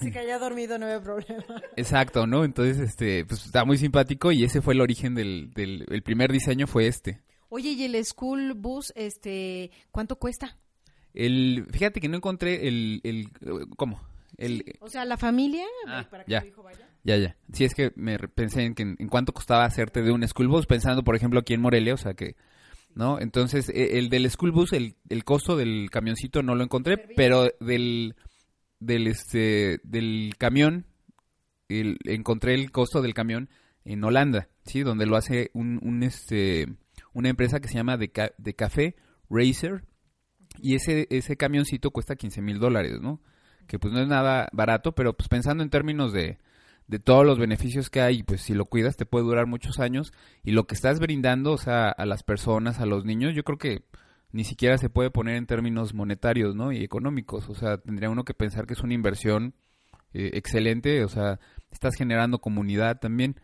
Así 0.00 0.10
que 0.10 0.18
haya 0.18 0.38
dormido 0.38 0.78
no 0.78 0.86
había 0.86 1.00
problema. 1.00 1.44
Exacto, 1.76 2.26
¿no? 2.26 2.44
Entonces, 2.44 2.78
este, 2.80 3.24
pues 3.24 3.44
está 3.46 3.64
muy 3.64 3.78
simpático 3.78 4.32
y 4.32 4.42
ese 4.42 4.60
fue 4.60 4.74
el 4.74 4.80
origen 4.80 5.14
del, 5.14 5.52
del 5.54 5.84
el 5.88 6.02
primer 6.02 6.32
diseño 6.32 6.66
fue 6.66 6.88
este. 6.88 7.20
Oye, 7.50 7.70
¿y 7.70 7.84
el 7.84 8.04
school 8.04 8.54
bus, 8.54 8.92
este, 8.96 9.70
cuánto 9.92 10.16
cuesta? 10.16 10.56
El, 11.14 11.66
fíjate 11.70 12.00
que 12.00 12.08
no 12.08 12.16
encontré 12.16 12.66
el, 12.66 13.00
el, 13.04 13.28
¿cómo? 13.76 14.00
El, 14.38 14.64
O 14.80 14.88
sea, 14.88 15.04
la 15.04 15.18
familia, 15.18 15.66
Ah, 15.86 16.06
para 16.10 16.24
que 16.24 16.30
ya. 16.32 16.40
tu 16.40 16.46
hijo 16.48 16.62
vaya. 16.62 16.88
Ya, 17.04 17.16
ya. 17.16 17.36
Sí, 17.52 17.64
es 17.64 17.74
que 17.74 17.92
me 17.96 18.16
pensé 18.18 18.62
en, 18.62 18.74
que 18.74 18.82
en, 18.82 18.96
en 18.98 19.08
cuánto 19.08 19.32
costaba 19.32 19.64
hacerte 19.64 20.02
de 20.02 20.12
un 20.12 20.26
school 20.28 20.48
bus, 20.48 20.66
pensando, 20.66 21.02
por 21.02 21.16
ejemplo, 21.16 21.40
aquí 21.40 21.54
en 21.54 21.60
Morelia, 21.60 21.94
o 21.94 21.98
sea 21.98 22.14
que, 22.14 22.36
¿no? 22.94 23.18
Entonces, 23.20 23.68
e- 23.70 23.98
el 23.98 24.08
del 24.08 24.30
school 24.30 24.52
bus, 24.52 24.72
el, 24.72 24.96
el 25.08 25.24
costo 25.24 25.56
del 25.56 25.90
camioncito 25.90 26.42
no 26.42 26.54
lo 26.54 26.62
encontré, 26.62 26.96
pero 27.16 27.48
del, 27.60 28.14
del, 28.78 29.06
este, 29.08 29.80
del 29.82 30.34
camión, 30.38 30.86
el- 31.68 31.98
encontré 32.04 32.54
el 32.54 32.70
costo 32.70 33.02
del 33.02 33.14
camión 33.14 33.50
en 33.84 34.04
Holanda, 34.04 34.48
¿sí? 34.64 34.82
Donde 34.82 35.06
lo 35.06 35.16
hace 35.16 35.50
un, 35.54 35.80
un, 35.82 36.04
este, 36.04 36.66
una 37.14 37.30
empresa 37.30 37.58
que 37.58 37.66
se 37.68 37.74
llama 37.74 37.96
de, 37.96 38.10
Ca- 38.12 38.32
de 38.38 38.54
Café 38.54 38.94
Racer, 39.28 39.84
y 40.60 40.76
ese, 40.76 41.08
ese 41.10 41.36
camioncito 41.36 41.90
cuesta 41.90 42.14
15 42.14 42.42
mil 42.42 42.60
dólares, 42.60 43.00
¿no? 43.00 43.20
Que 43.66 43.78
pues 43.80 43.92
no 43.92 44.00
es 44.00 44.06
nada 44.06 44.48
barato, 44.52 44.92
pero 44.94 45.16
pues 45.16 45.28
pensando 45.28 45.62
en 45.64 45.70
términos 45.70 46.12
de, 46.12 46.38
de 46.86 46.98
todos 46.98 47.24
los 47.24 47.38
beneficios 47.38 47.90
que 47.90 48.00
hay, 48.00 48.22
pues 48.22 48.42
si 48.42 48.54
lo 48.54 48.66
cuidas 48.66 48.96
te 48.96 49.06
puede 49.06 49.24
durar 49.24 49.46
muchos 49.46 49.78
años 49.78 50.12
y 50.42 50.52
lo 50.52 50.66
que 50.66 50.74
estás 50.74 51.00
brindando, 51.00 51.52
o 51.52 51.58
sea, 51.58 51.88
a 51.88 52.06
las 52.06 52.22
personas, 52.22 52.80
a 52.80 52.86
los 52.86 53.04
niños, 53.04 53.34
yo 53.34 53.44
creo 53.44 53.58
que 53.58 53.84
ni 54.32 54.44
siquiera 54.44 54.78
se 54.78 54.88
puede 54.88 55.10
poner 55.10 55.36
en 55.36 55.46
términos 55.46 55.94
monetarios, 55.94 56.54
¿no? 56.54 56.72
Y 56.72 56.82
económicos, 56.82 57.48
o 57.48 57.54
sea, 57.54 57.78
tendría 57.78 58.10
uno 58.10 58.24
que 58.24 58.34
pensar 58.34 58.66
que 58.66 58.74
es 58.74 58.80
una 58.80 58.94
inversión 58.94 59.54
eh, 60.14 60.30
excelente, 60.34 61.04
o 61.04 61.08
sea, 61.08 61.38
estás 61.70 61.94
generando 61.94 62.38
comunidad 62.38 62.98
también. 62.98 63.36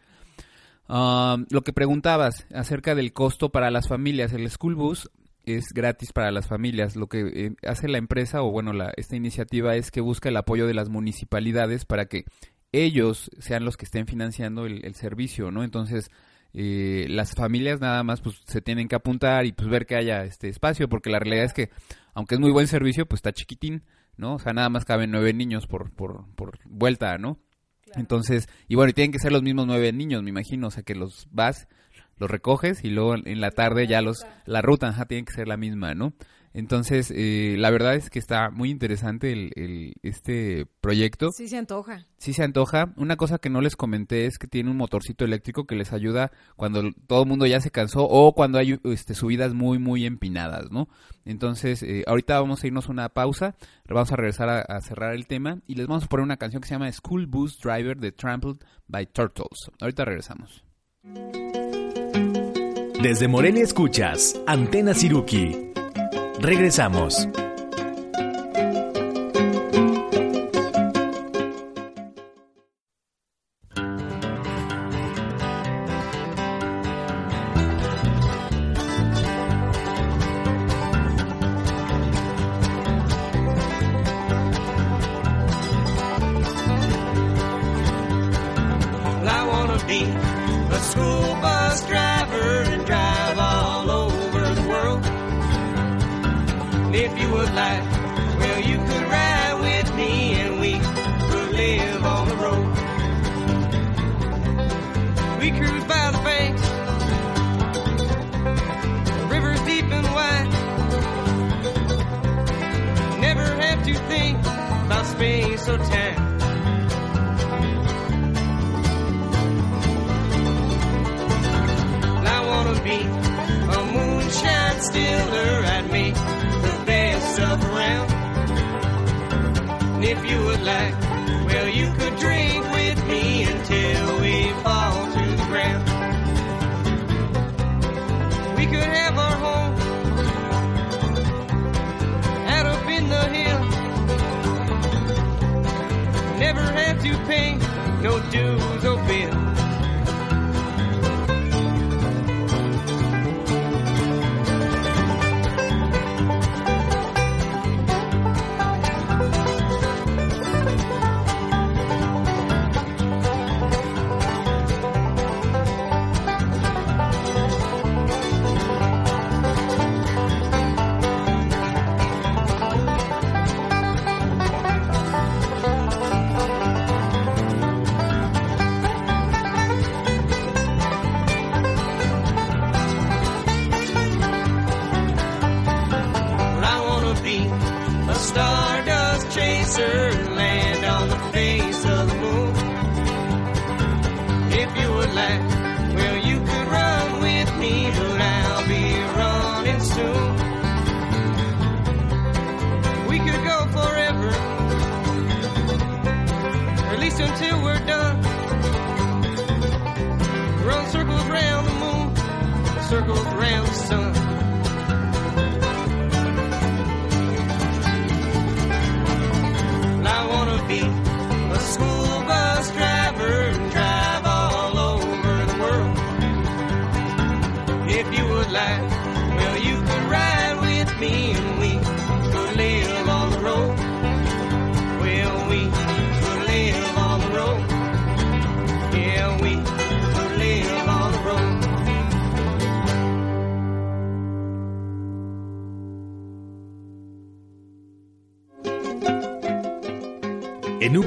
Lo 0.88 1.62
que 1.64 1.74
preguntabas 1.74 2.46
acerca 2.54 2.94
del 2.94 3.12
costo 3.12 3.50
para 3.50 3.70
las 3.70 3.88
familias, 3.88 4.32
el 4.32 4.48
school 4.50 4.74
bus 4.74 5.10
es 5.44 5.72
gratis 5.74 6.12
para 6.12 6.30
las 6.30 6.46
familias. 6.46 6.96
Lo 6.96 7.08
que 7.08 7.20
eh, 7.20 7.54
hace 7.66 7.88
la 7.88 7.98
empresa 7.98 8.42
o 8.42 8.50
bueno, 8.50 8.72
la, 8.72 8.92
esta 8.96 9.16
iniciativa 9.16 9.76
es 9.76 9.90
que 9.90 10.00
busca 10.00 10.28
el 10.28 10.36
apoyo 10.36 10.66
de 10.66 10.74
las 10.74 10.88
municipalidades 10.88 11.84
para 11.84 12.06
que 12.06 12.24
ellos 12.72 13.30
sean 13.38 13.64
los 13.64 13.76
que 13.76 13.84
estén 13.84 14.06
financiando 14.06 14.66
el, 14.66 14.84
el 14.84 14.94
servicio, 14.94 15.50
¿no? 15.50 15.64
Entonces, 15.64 16.10
eh, 16.54 17.06
las 17.08 17.34
familias 17.34 17.80
nada 17.80 18.02
más 18.02 18.20
pues 18.20 18.40
se 18.46 18.60
tienen 18.62 18.88
que 18.88 18.96
apuntar 18.96 19.44
y 19.44 19.52
pues 19.52 19.68
ver 19.68 19.86
que 19.86 19.96
haya 19.96 20.24
este 20.24 20.48
espacio, 20.48 20.88
porque 20.88 21.10
la 21.10 21.18
realidad 21.18 21.44
es 21.44 21.52
que, 21.52 21.70
aunque 22.14 22.34
es 22.34 22.40
muy 22.40 22.50
buen 22.50 22.66
servicio, 22.66 23.06
pues 23.06 23.18
está 23.18 23.32
chiquitín, 23.32 23.84
¿no? 24.16 24.34
O 24.34 24.38
sea, 24.38 24.52
nada 24.52 24.68
más 24.68 24.84
caben 24.84 25.10
nueve 25.10 25.32
niños 25.32 25.66
por, 25.66 25.92
por, 25.92 26.26
por 26.34 26.58
vuelta, 26.64 27.18
¿no? 27.18 27.38
Entonces, 27.94 28.48
y 28.66 28.74
bueno, 28.74 28.90
y 28.90 28.92
tienen 28.92 29.12
que 29.12 29.18
ser 29.18 29.32
los 29.32 29.42
mismos 29.42 29.66
nueve 29.66 29.92
niños, 29.92 30.22
me 30.22 30.30
imagino, 30.30 30.68
o 30.68 30.70
sea, 30.70 30.82
que 30.82 30.94
los 30.94 31.26
vas, 31.30 31.68
los 32.16 32.30
recoges 32.30 32.84
y 32.84 32.90
luego 32.90 33.14
en 33.14 33.40
la 33.40 33.50
tarde 33.50 33.86
ya 33.86 34.02
los, 34.02 34.26
la 34.44 34.60
ruta, 34.60 34.88
ajá, 34.88 35.06
tiene 35.06 35.24
que 35.24 35.32
ser 35.32 35.48
la 35.48 35.56
misma, 35.56 35.94
¿no? 35.94 36.12
Entonces, 36.58 37.12
eh, 37.14 37.54
la 37.56 37.70
verdad 37.70 37.94
es 37.94 38.10
que 38.10 38.18
está 38.18 38.50
muy 38.50 38.70
interesante 38.70 39.32
el, 39.32 39.52
el- 39.54 39.94
este 40.02 40.66
proyecto. 40.80 41.30
Sí 41.30 41.46
se 41.46 41.56
antoja. 41.56 42.04
Sí 42.16 42.32
se 42.32 42.42
antoja. 42.42 42.92
Una 42.96 43.14
cosa 43.16 43.38
que 43.38 43.48
no 43.48 43.60
les 43.60 43.76
comenté 43.76 44.26
es 44.26 44.38
que 44.40 44.48
tiene 44.48 44.68
un 44.68 44.76
motorcito 44.76 45.24
eléctrico 45.24 45.68
que 45.68 45.76
les 45.76 45.92
ayuda 45.92 46.32
cuando 46.56 46.82
todo 47.06 47.22
el 47.22 47.28
mundo 47.28 47.46
ya 47.46 47.60
se 47.60 47.70
cansó 47.70 48.08
o 48.08 48.34
cuando 48.34 48.58
hay 48.58 48.76
este, 48.82 49.14
subidas 49.14 49.54
muy, 49.54 49.78
muy 49.78 50.04
empinadas, 50.04 50.72
¿no? 50.72 50.88
Entonces, 51.24 51.84
eh, 51.84 52.02
ahorita 52.08 52.40
vamos 52.40 52.64
a 52.64 52.66
irnos 52.66 52.88
a 52.88 52.90
una 52.92 53.08
pausa, 53.10 53.54
vamos 53.88 54.10
a 54.10 54.16
regresar 54.16 54.48
a, 54.48 54.60
a 54.62 54.80
cerrar 54.80 55.14
el 55.14 55.28
tema 55.28 55.60
y 55.68 55.76
les 55.76 55.86
vamos 55.86 56.04
a 56.04 56.08
poner 56.08 56.24
una 56.24 56.38
canción 56.38 56.60
que 56.60 56.66
se 56.66 56.74
llama 56.74 56.90
School 56.90 57.26
Bus 57.26 57.60
Driver 57.60 57.96
de 57.98 58.10
Trampled 58.10 58.56
by 58.88 59.06
Turtles. 59.06 59.70
Ahorita 59.80 60.04
regresamos. 60.04 60.64
Desde 63.00 63.28
Morelia 63.28 63.62
escuchas 63.62 64.34
Antena 64.48 64.92
Siruki. 64.92 65.67
Regresamos. 66.40 67.28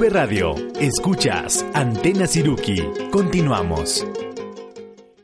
V 0.02 0.10
Radio, 0.10 0.56
escuchas 0.80 1.64
Antena 1.74 2.26
Siruki. 2.26 2.82
Continuamos. 3.12 4.04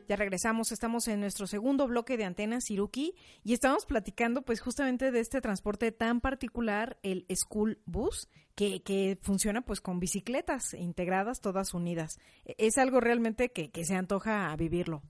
Ya 0.07 0.15
regresamos, 0.15 0.71
estamos 0.71 1.05
en 1.09 1.19
nuestro 1.19 1.47
segundo 1.47 1.85
bloque 1.85 2.15
de 2.15 2.23
Antena 2.23 2.61
Siruki 2.61 3.13
y 3.43 3.51
estamos 3.51 3.85
platicando 3.85 4.41
pues 4.43 4.61
justamente 4.61 5.11
de 5.11 5.19
este 5.19 5.41
transporte 5.41 5.91
tan 5.91 6.21
particular, 6.21 6.97
el 7.03 7.25
School 7.35 7.81
Bus, 7.85 8.29
que, 8.55 8.81
que 8.81 9.19
funciona 9.21 9.63
pues 9.63 9.81
con 9.81 9.99
bicicletas 9.99 10.73
integradas 10.73 11.41
todas 11.41 11.73
unidas. 11.73 12.17
E- 12.45 12.55
Es 12.57 12.77
algo 12.77 13.01
realmente 13.01 13.51
que, 13.51 13.71
que 13.71 13.83
se 13.83 13.95
antoja 13.95 14.49
a 14.49 14.55
vivirlo. 14.55 15.03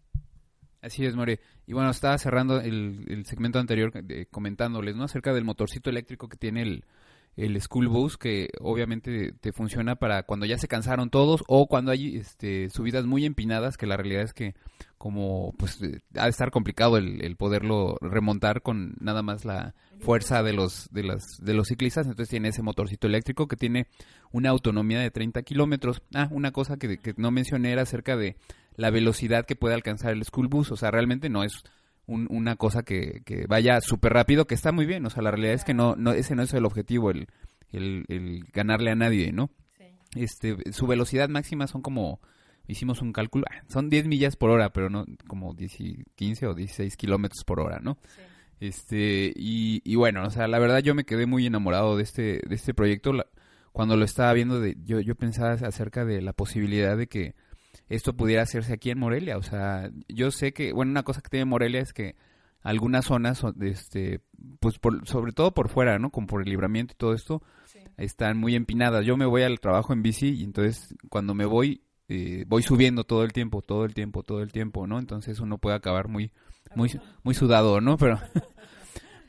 Así 0.82 1.06
es, 1.06 1.16
More. 1.16 1.40
Y 1.68 1.74
bueno, 1.74 1.92
estaba 1.92 2.18
cerrando 2.18 2.60
el, 2.60 3.06
el 3.08 3.24
segmento 3.28 3.60
anterior 3.60 3.92
eh, 3.94 4.26
comentándoles, 4.32 4.96
¿no? 4.96 5.04
Acerca 5.04 5.32
del 5.32 5.44
motorcito 5.44 5.92
eléctrico 5.92 6.28
que 6.28 6.38
tiene 6.38 6.64
el, 6.64 6.86
el 7.36 7.60
School 7.62 7.88
Bus, 7.88 8.18
que 8.18 8.50
obviamente 8.60 9.32
te 9.40 9.54
funciona 9.54 9.96
para 9.96 10.24
cuando 10.24 10.46
ya 10.46 10.58
se 10.58 10.68
cansaron 10.68 11.10
todos 11.10 11.44
o 11.48 11.68
cuando 11.68 11.92
hay 11.92 12.18
este, 12.18 12.70
subidas 12.70 13.06
muy 13.06 13.26
empinadas, 13.26 13.78
que 13.78 13.88
la 13.88 13.98
realidad 13.98 14.24
es 14.24 14.34
que 14.34 14.56
como 14.98 15.54
pues 15.58 15.82
eh, 15.82 16.02
ha 16.16 16.26
de 16.26 16.30
estar 16.30 16.52
complicado 16.52 16.98
el, 16.98 17.36
poderlo 17.38 17.98
remontar 18.02 18.62
con 18.62 18.96
nada 19.00 19.24
más 19.24 19.46
la 19.46 19.74
fuerza 20.00 20.44
de 20.44 20.54
los 20.54 20.90
de 20.92 21.04
las 21.04 21.38
de 21.42 21.54
los 21.54 21.70
ciclistas. 21.70 22.06
Entonces 22.06 22.30
tiene 22.30 22.50
ese 22.50 22.62
motorcito 22.62 23.08
eléctrico 23.08 23.48
que 23.48 23.56
tiene 23.56 23.88
una 24.32 24.50
autonomía 24.50 25.00
de 25.00 25.10
30 25.10 25.42
kilómetros. 25.44 26.02
Ah 26.14 26.28
una 26.32 26.52
cosa 26.52 26.78
que, 26.78 26.98
que 26.98 27.14
no 27.16 27.32
mencioné 27.32 27.72
era 27.72 27.84
acerca 27.84 28.18
de 28.18 28.36
la 28.76 28.92
velocidad 28.92 29.46
que 29.46 29.56
puede 29.56 29.74
alcanzar 29.74 30.12
el 30.12 30.26
school 30.26 30.50
bus. 30.50 30.72
O 30.72 30.76
sea 30.76 30.92
realmente 30.92 31.30
no 31.30 31.44
es 31.44 31.64
un- 32.10 32.28
una 32.30 32.56
cosa 32.56 32.84
que, 32.84 33.22
que 33.26 33.46
vaya 33.48 33.80
súper 33.82 34.14
rápido 34.14 34.46
que 34.48 34.56
está 34.56 34.72
muy 34.72 34.86
bien 34.86 35.06
o 35.06 35.10
sea 35.10 35.22
la 35.24 35.32
realidad 35.32 35.54
es 35.54 35.64
que 35.64 35.74
no 35.74 35.96
no 35.96 36.12
ese 36.14 36.36
no 36.36 36.44
es 36.44 36.54
el 36.54 36.66
objetivo 36.66 37.12
el 37.12 37.28
el, 37.72 38.06
el 38.10 38.46
ganarle 38.54 38.92
a 38.92 38.96
nadie 38.96 39.32
no 39.32 39.50
este 40.16 40.58
su 40.72 40.88
velocidad 40.88 41.30
máxima 41.30 41.68
son 41.68 41.82
como 41.82 42.20
hicimos 42.68 43.02
un 43.02 43.14
cálculo 43.14 43.46
ah, 43.52 43.64
son 43.68 43.90
10 43.90 44.08
millas 44.08 44.36
por 44.36 44.50
hora 44.50 44.72
pero 44.74 44.90
no 44.90 45.06
como 45.28 45.54
10 45.54 45.80
y 45.82 46.04
15 46.16 46.48
o 46.48 46.54
16 46.54 46.98
kilómetros 46.98 47.44
por 47.46 47.60
hora 47.60 47.80
no 47.82 47.98
este 48.60 49.32
y, 49.36 49.82
y 49.86 49.96
bueno 49.96 50.24
o 50.24 50.30
sea 50.30 50.48
la 50.48 50.60
verdad 50.60 50.80
yo 50.80 50.94
me 50.96 51.06
quedé 51.06 51.26
muy 51.26 51.46
enamorado 51.46 51.96
de 51.96 52.04
este 52.04 52.42
de 52.48 52.56
este 52.56 52.74
proyecto 52.74 53.14
La- 53.14 53.28
cuando 53.72 53.96
lo 53.96 54.04
estaba 54.04 54.34
viendo 54.34 54.60
de, 54.60 54.76
yo 54.84 55.00
yo 55.00 55.16
pensaba 55.16 55.52
acerca 55.54 56.04
de 56.04 56.22
la 56.22 56.34
posibilidad 56.34 56.98
de 56.98 57.08
que 57.08 57.36
esto 57.90 58.16
pudiera 58.16 58.44
hacerse 58.44 58.74
aquí 58.74 58.90
en 58.92 59.00
Morelia 59.00 59.38
o 59.38 59.44
sea 59.44 59.90
yo 60.08 60.32
sé 60.32 60.54
que 60.54 60.72
bueno 60.74 60.92
una 60.92 61.04
cosa 61.04 61.22
que 61.22 61.30
tiene 61.30 61.46
Morelia 61.46 61.82
es 61.82 61.92
que 61.94 62.16
algunas 62.62 63.06
zonas 63.06 63.42
este 63.62 64.22
pues 64.60 64.80
por- 64.80 65.08
sobre 65.08 65.32
todo 65.32 65.54
por 65.54 65.70
fuera 65.70 65.98
no 66.00 66.10
como 66.12 66.28
por 66.28 66.42
el 66.42 66.50
libramiento 66.50 66.94
y 66.94 66.98
todo 66.98 67.14
esto 67.14 67.42
están 67.98 68.38
muy 68.38 68.56
empinadas. 68.56 69.06
Yo 69.06 69.18
me 69.18 69.26
voy 69.26 69.44
al 69.44 69.60
trabajo 69.60 69.92
en 69.94 70.02
bici 70.02 70.30
y 70.30 70.44
entonces 70.44 70.96
cuando 71.10 71.34
me 71.34 71.46
voy 71.46 71.82
eh, 72.08 72.44
voy 72.48 72.64
subiendo 72.64 73.04
todo 73.04 73.24
el 73.24 73.32
tiempo, 73.34 73.62
todo 73.62 73.86
el 73.86 73.94
tiempo, 73.94 74.24
todo 74.24 74.42
el 74.42 74.52
tiempo, 74.52 74.88
¿no? 74.88 75.00
Entonces 75.00 75.40
uno 75.40 75.58
puede 75.58 75.76
acabar 75.76 76.08
muy 76.08 76.32
muy 76.76 76.90
muy 77.24 77.34
sudado, 77.34 77.82
¿no? 77.82 77.98
Pero 77.98 78.20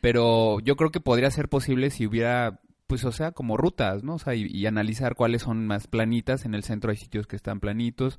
pero 0.01 0.61
yo 0.61 0.77
creo 0.77 0.91
que 0.91 1.01
podría 1.01 1.31
ser 1.31 1.49
posible 1.49 1.91
si 1.91 2.07
hubiera 2.07 2.61
pues 2.87 3.05
o 3.05 3.13
sea, 3.13 3.31
como 3.31 3.57
rutas, 3.57 4.03
¿no? 4.03 4.15
O 4.15 4.19
sea, 4.19 4.35
y, 4.35 4.47
y 4.47 4.67
analizar 4.67 5.15
cuáles 5.15 5.43
son 5.43 5.65
más 5.69 5.87
planitas. 5.87 6.45
En 6.45 6.55
el 6.57 6.65
centro 6.65 6.91
hay 6.91 6.97
sitios 6.97 7.29
que 7.29 7.37
están 7.37 7.61
planitos. 7.61 8.19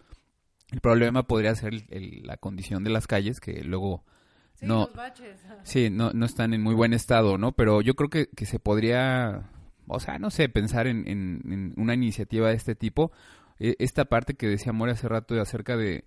El 0.71 0.79
problema 0.81 1.23
podría 1.23 1.53
ser 1.55 1.73
el- 1.73 1.85
el- 1.89 2.21
la 2.25 2.37
condición 2.37 2.83
de 2.83 2.89
las 2.89 3.05
calles 3.07 3.39
que 3.39 3.63
luego 3.63 4.03
no 4.67 4.85
Sí, 5.63 5.89
no, 5.89 6.11
no 6.13 6.25
están 6.25 6.53
en 6.53 6.61
muy 6.61 6.73
buen 6.75 6.93
estado, 6.93 7.37
¿no? 7.37 7.51
Pero 7.51 7.81
yo 7.81 7.93
creo 7.95 8.09
que, 8.09 8.27
que 8.27 8.45
se 8.45 8.57
podría, 8.59 9.49
o 9.87 9.99
sea, 9.99 10.17
no 10.19 10.29
sé, 10.29 10.49
pensar 10.49 10.87
en, 10.87 11.07
en- 11.07 11.41
en 11.51 11.73
una 11.77 11.93
iniciativa 11.93 12.49
de 12.49 12.55
este 12.55 12.75
tipo. 12.75 13.11
Eh, 13.59 13.75
esta 13.79 14.05
parte 14.05 14.33
que 14.35 14.47
decía 14.47 14.71
More 14.73 14.93
hace 14.93 15.07
rato 15.07 15.39
acerca 15.41 15.75
de, 15.77 16.05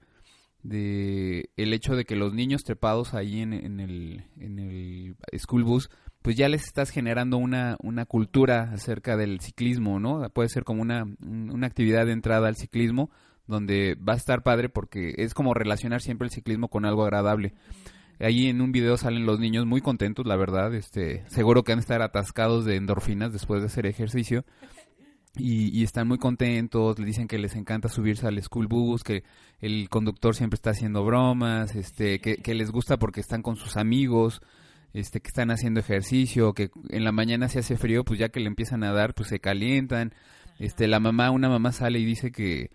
de 0.63 1.51
el 1.57 1.73
hecho 1.75 1.95
de 1.95 2.05
que 2.05 2.17
los 2.17 2.33
niños 2.33 2.65
trepados 2.65 3.15
ahí 3.15 3.41
en, 3.41 3.53
en 3.53 3.81
el, 3.81 4.25
en 4.41 4.59
el 4.59 5.17
school 5.39 5.63
bus, 5.65 5.91
pues 6.23 6.37
ya 6.37 6.49
les 6.49 6.65
estás 6.65 6.91
generando 6.91 7.37
una, 7.37 7.77
una 7.83 8.07
cultura 8.07 8.71
acerca 8.73 9.17
del 9.17 9.41
ciclismo, 9.41 10.01
¿no? 10.01 10.29
Puede 10.31 10.49
ser 10.49 10.65
como 10.65 10.81
una, 10.83 11.05
un- 11.05 11.51
una 11.53 11.67
actividad 11.67 12.07
de 12.07 12.13
entrada 12.13 12.49
al 12.49 12.57
ciclismo 12.57 13.11
donde 13.47 13.97
va 13.97 14.15
a 14.15 14.17
estar 14.17 14.43
padre 14.43 14.69
porque 14.69 15.15
es 15.19 15.35
como 15.35 15.55
relacionar 15.55 16.01
siempre 16.01 16.27
el 16.27 16.33
ciclismo 16.33 16.69
con 16.69 16.85
algo 16.85 17.05
agradable. 17.05 17.55
Ahí 18.21 18.49
en 18.49 18.61
un 18.61 18.73
video 18.73 18.97
salen 18.97 19.27
los 19.27 19.41
niños 19.41 19.67
muy 19.67 19.81
contentos, 19.81 20.27
la 20.27 20.37
verdad, 20.37 20.73
este, 20.75 21.25
seguro 21.29 21.65
que 21.65 21.73
han 21.73 21.79
de 21.79 21.83
estar 21.83 22.01
atascados 22.01 22.65
de 22.65 22.77
endorfinas 22.77 23.33
después 23.33 23.61
de 23.61 23.67
hacer 23.67 23.87
ejercicio. 23.87 24.45
Y, 25.37 25.77
y 25.77 25.83
están 25.83 26.07
muy 26.07 26.19
contentos, 26.19 26.97
le 26.97 27.07
dicen 27.07 27.27
que 27.27 27.39
les 27.39 27.57
encanta 27.57 27.89
subirse 27.89 28.29
al 28.29 28.41
school 28.41 28.69
bus, 28.69 29.03
que 29.03 29.25
el 29.61 29.89
conductor 29.89 30.37
siempre 30.37 30.55
está 30.55 30.71
haciendo 30.71 31.05
bromas, 31.05 31.75
este, 31.75 32.21
que, 32.21 32.37
que 32.37 32.55
les 32.55 32.71
gusta 32.71 32.99
porque 32.99 33.21
están 33.21 33.43
con 33.43 33.57
sus 33.57 33.77
amigos, 33.77 34.43
este, 34.93 35.21
que 35.21 35.27
están 35.27 35.51
haciendo 35.51 35.81
ejercicio, 35.81 36.53
que 36.53 36.71
en 36.89 37.03
la 37.03 37.11
mañana 37.11 37.49
se 37.49 37.59
hace 37.59 37.77
frío, 37.77 38.05
pues 38.05 38.21
ya 38.21 38.29
que 38.29 38.39
le 38.39 38.47
empiezan 38.47 38.85
a 38.85 38.93
dar, 38.93 39.13
pues 39.13 39.29
se 39.29 39.41
calientan. 39.41 40.15
Este, 40.61 40.87
la 40.87 41.01
mamá, 41.01 41.33
una 41.33 41.49
mamá 41.49 41.73
sale 41.73 41.99
y 41.99 42.05
dice 42.05 42.31
que, 42.31 42.71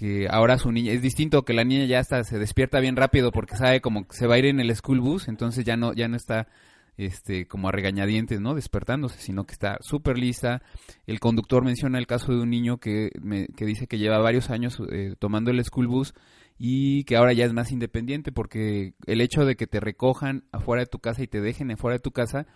que 0.00 0.28
ahora 0.30 0.56
su 0.56 0.72
niña 0.72 0.92
es 0.92 1.02
distinto 1.02 1.44
que 1.44 1.52
la 1.52 1.62
niña 1.62 1.84
ya 1.84 1.98
hasta 1.98 2.24
se 2.24 2.38
despierta 2.38 2.80
bien 2.80 2.96
rápido 2.96 3.32
porque 3.32 3.54
sabe 3.54 3.82
como 3.82 4.08
que 4.08 4.16
se 4.16 4.26
va 4.26 4.36
a 4.36 4.38
ir 4.38 4.46
en 4.46 4.58
el 4.58 4.74
school 4.74 4.98
bus 4.98 5.28
entonces 5.28 5.62
ya 5.62 5.76
no 5.76 5.92
ya 5.92 6.08
no 6.08 6.16
está 6.16 6.48
este 6.96 7.46
como 7.46 7.68
a 7.68 7.72
regañadientes 7.72 8.40
no 8.40 8.54
despertándose 8.54 9.20
sino 9.20 9.44
que 9.44 9.52
está 9.52 9.76
súper 9.82 10.16
lista. 10.16 10.62
El 11.06 11.20
conductor 11.20 11.62
menciona 11.66 11.98
el 11.98 12.06
caso 12.06 12.32
de 12.32 12.40
un 12.40 12.48
niño 12.48 12.78
que 12.78 13.10
me, 13.20 13.48
que 13.48 13.66
dice 13.66 13.88
que 13.88 13.98
lleva 13.98 14.16
varios 14.16 14.48
años 14.48 14.80
eh, 14.90 15.16
tomando 15.18 15.50
el 15.50 15.62
school 15.62 15.86
bus 15.86 16.14
y 16.56 17.04
que 17.04 17.16
ahora 17.16 17.34
ya 17.34 17.44
es 17.44 17.52
más 17.52 17.70
independiente 17.70 18.32
porque 18.32 18.94
el 19.04 19.20
hecho 19.20 19.44
de 19.44 19.54
que 19.54 19.66
te 19.66 19.80
recojan 19.80 20.44
afuera 20.50 20.80
de 20.82 20.86
tu 20.86 21.00
casa 21.00 21.22
y 21.22 21.26
te 21.26 21.42
dejen 21.42 21.70
afuera 21.72 21.98
de 21.98 22.02
tu 22.02 22.12
casa 22.12 22.46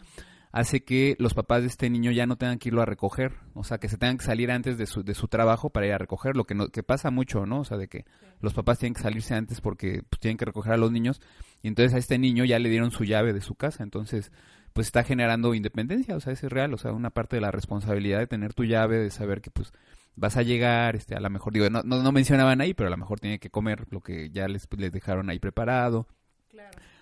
hace 0.54 0.84
que 0.84 1.16
los 1.18 1.34
papás 1.34 1.62
de 1.62 1.66
este 1.66 1.90
niño 1.90 2.12
ya 2.12 2.26
no 2.26 2.36
tengan 2.36 2.60
que 2.60 2.68
irlo 2.68 2.80
a 2.80 2.86
recoger, 2.86 3.32
o 3.54 3.64
sea, 3.64 3.78
que 3.78 3.88
se 3.88 3.98
tengan 3.98 4.18
que 4.18 4.24
salir 4.24 4.52
antes 4.52 4.78
de 4.78 4.86
su, 4.86 5.02
de 5.02 5.14
su 5.14 5.26
trabajo 5.26 5.70
para 5.70 5.86
ir 5.88 5.92
a 5.92 5.98
recogerlo, 5.98 6.44
que, 6.44 6.54
no, 6.54 6.68
que 6.68 6.84
pasa 6.84 7.10
mucho, 7.10 7.44
¿no? 7.44 7.58
O 7.58 7.64
sea, 7.64 7.76
de 7.76 7.88
que 7.88 8.04
los 8.40 8.54
papás 8.54 8.78
tienen 8.78 8.94
que 8.94 9.02
salirse 9.02 9.34
antes 9.34 9.60
porque 9.60 10.04
pues, 10.08 10.20
tienen 10.20 10.36
que 10.36 10.44
recoger 10.44 10.72
a 10.72 10.76
los 10.76 10.92
niños, 10.92 11.20
y 11.60 11.66
entonces 11.66 11.92
a 11.92 11.98
este 11.98 12.18
niño 12.18 12.44
ya 12.44 12.60
le 12.60 12.68
dieron 12.68 12.92
su 12.92 13.02
llave 13.02 13.32
de 13.32 13.40
su 13.40 13.56
casa, 13.56 13.82
entonces 13.82 14.30
pues 14.72 14.86
está 14.86 15.02
generando 15.02 15.54
independencia, 15.54 16.14
o 16.14 16.20
sea, 16.20 16.32
eso 16.32 16.46
es 16.46 16.52
real, 16.52 16.72
o 16.72 16.78
sea, 16.78 16.92
una 16.92 17.10
parte 17.10 17.34
de 17.34 17.42
la 17.42 17.50
responsabilidad 17.50 18.20
de 18.20 18.28
tener 18.28 18.54
tu 18.54 18.62
llave, 18.62 18.98
de 18.98 19.10
saber 19.10 19.40
que 19.40 19.50
pues 19.50 19.72
vas 20.14 20.36
a 20.36 20.42
llegar, 20.42 20.94
este, 20.94 21.16
a 21.16 21.20
lo 21.20 21.30
mejor, 21.30 21.52
digo, 21.52 21.68
no, 21.68 21.82
no, 21.82 22.00
no 22.00 22.12
mencionaban 22.12 22.60
ahí, 22.60 22.74
pero 22.74 22.86
a 22.86 22.90
lo 22.90 22.96
mejor 22.96 23.18
tiene 23.18 23.40
que 23.40 23.50
comer 23.50 23.86
lo 23.90 24.00
que 24.00 24.30
ya 24.30 24.46
les, 24.46 24.68
les 24.78 24.92
dejaron 24.92 25.30
ahí 25.30 25.40
preparado. 25.40 26.06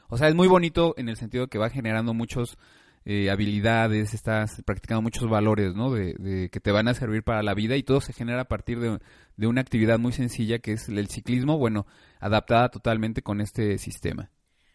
O 0.08 0.18
sea, 0.18 0.28
es 0.28 0.34
muy 0.34 0.48
bonito 0.48 0.94
en 0.98 1.08
el 1.08 1.16
sentido 1.16 1.48
que 1.48 1.56
va 1.58 1.70
generando 1.70 2.12
muchos 2.12 2.58
eh, 3.04 3.30
habilidades, 3.30 4.14
estás 4.14 4.62
practicando 4.64 5.02
muchos 5.02 5.28
valores, 5.28 5.74
¿no? 5.74 5.92
De, 5.92 6.14
de 6.14 6.48
que 6.50 6.60
te 6.60 6.72
van 6.72 6.88
a 6.88 6.94
servir 6.94 7.22
para 7.22 7.42
la 7.42 7.54
vida 7.54 7.76
y 7.76 7.82
todo 7.82 8.00
se 8.00 8.12
genera 8.12 8.42
a 8.42 8.48
partir 8.48 8.80
de, 8.80 8.98
de 9.36 9.46
una 9.46 9.60
actividad 9.60 9.98
muy 9.98 10.12
sencilla 10.12 10.58
que 10.58 10.72
es 10.72 10.88
el 10.88 11.08
ciclismo, 11.08 11.58
bueno, 11.58 11.86
adaptada 12.20 12.70
totalmente 12.70 13.22
con 13.22 13.40
este 13.40 13.78
sistema. 13.78 14.30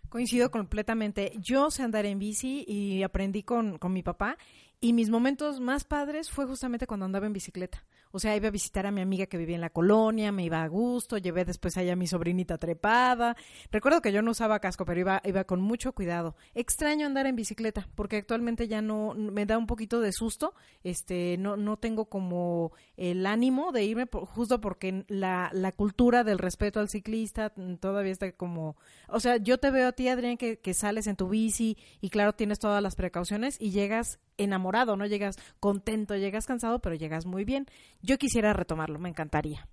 Coincido 0.09 0.51
completamente. 0.51 1.33
Yo 1.37 1.69
sé 1.69 1.83
andar 1.83 2.05
en 2.05 2.19
bici 2.19 2.63
y 2.67 3.03
aprendí 3.03 3.43
con, 3.43 3.77
con 3.77 3.91
mi 3.91 4.03
papá 4.03 4.37
y 4.79 4.93
mis 4.93 5.09
momentos 5.09 5.59
más 5.59 5.83
padres 5.83 6.29
fue 6.29 6.45
justamente 6.45 6.87
cuando 6.87 7.05
andaba 7.05 7.25
en 7.25 7.33
bicicleta. 7.33 7.83
O 8.11 8.19
sea, 8.19 8.35
iba 8.35 8.47
a 8.47 8.51
visitar 8.51 8.85
a 8.85 8.91
mi 8.91 9.01
amiga 9.01 9.25
que 9.25 9.37
vivía 9.37 9.55
en 9.55 9.61
la 9.61 9.69
colonia, 9.69 10.31
me 10.31 10.43
iba 10.43 10.63
a 10.63 10.67
gusto, 10.67 11.17
llevé 11.17 11.45
después 11.45 11.77
allá 11.77 11.93
a 11.93 11.95
mi 11.95 12.07
sobrinita 12.07 12.57
trepada. 12.57 13.35
Recuerdo 13.71 14.01
que 14.01 14.11
yo 14.11 14.21
no 14.21 14.31
usaba 14.31 14.59
casco, 14.59 14.85
pero 14.85 14.99
iba, 14.99 15.21
iba 15.25 15.43
con 15.43 15.61
mucho 15.61 15.93
cuidado. 15.93 16.35
Extraño 16.55 17.05
andar 17.05 17.25
en 17.27 17.35
bicicleta, 17.35 17.87
porque 17.95 18.17
actualmente 18.17 18.67
ya 18.67 18.81
no 18.81 19.13
me 19.15 19.45
da 19.45 19.57
un 19.57 19.67
poquito 19.67 19.99
de 20.01 20.11
susto. 20.11 20.53
Este, 20.83 21.37
no, 21.37 21.57
no 21.57 21.77
tengo 21.77 22.05
como 22.05 22.71
el 22.95 23.25
ánimo 23.25 23.71
de 23.71 23.83
irme 23.83 24.05
por- 24.07 24.25
justo 24.25 24.61
porque 24.61 25.05
la, 25.07 25.49
la 25.53 25.71
cultura 25.71 26.23
del 26.23 26.39
respeto 26.39 26.79
al 26.79 26.89
ciclista 26.89 27.53
todavía 27.79 28.11
está 28.11 28.31
como, 28.31 28.75
o 29.07 29.19
sea, 29.19 29.37
yo 29.37 29.57
te 29.57 29.71
veo 29.71 29.87
a 29.89 29.91
ti, 29.91 30.07
Adrián, 30.07 30.37
que, 30.37 30.59
que 30.59 30.73
sales 30.73 31.07
en 31.07 31.15
tu 31.15 31.29
bici 31.29 31.77
y 32.01 32.09
claro, 32.09 32.33
tienes 32.33 32.59
todas 32.59 32.81
las 32.81 32.95
precauciones 32.95 33.57
y 33.59 33.71
llegas 33.71 34.19
enamorado, 34.37 34.95
no 34.97 35.05
llegas 35.05 35.35
contento, 35.59 36.15
llegas 36.15 36.45
cansado, 36.45 36.79
pero 36.79 36.95
llegas 36.95 37.25
muy 37.25 37.43
bien. 37.45 37.65
Yo 38.01 38.17
quisiera 38.17 38.53
retomarlo, 38.53 38.99
me 38.99 39.09
encantaría. 39.09 39.67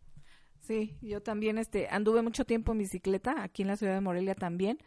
Sí, 0.61 0.97
yo 1.03 1.23
también 1.23 1.59
este 1.59 1.89
anduve 1.91 2.23
mucho 2.23 2.45
tiempo 2.47 2.73
en 2.73 2.79
bicicleta 2.79 3.43
aquí 3.43 3.63
en 3.63 3.69
la 3.69 3.77
ciudad 3.77 3.95
de 3.95 4.01
Morelia 4.01 4.35
también, 4.35 4.79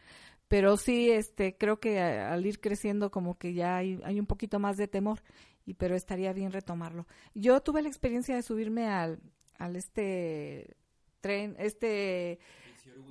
pero 0.47 0.75
sí 0.77 1.11
este 1.11 1.55
creo 1.55 1.79
que 1.79 1.99
a- 1.99 2.33
al 2.33 2.45
ir 2.45 2.59
creciendo 2.59 3.11
como 3.11 3.37
que 3.37 3.53
ya 3.53 3.77
hay, 3.77 3.99
hay 4.03 4.19
un 4.19 4.25
poquito 4.25 4.57
más 4.59 4.77
de 4.77 4.87
temor 4.87 5.21
y 5.65 5.75
pero 5.75 5.95
estaría 5.95 6.33
bien 6.33 6.51
retomarlo. 6.51 7.05
Yo 7.35 7.61
tuve 7.61 7.81
la 7.83 7.89
experiencia 7.89 8.35
de 8.35 8.41
subirme 8.41 8.87
al 8.87 9.19
al 9.59 9.75
este 9.75 10.75
tren, 11.21 11.55
este 11.59 12.39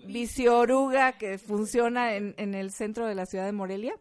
bicioruga 0.06 1.12
que 1.18 1.38
funciona 1.38 2.14
en, 2.14 2.34
en 2.38 2.54
el 2.54 2.70
centro 2.72 3.06
de 3.06 3.14
la 3.14 3.26
ciudad 3.26 3.44
de 3.46 3.52
Morelia 3.52 3.94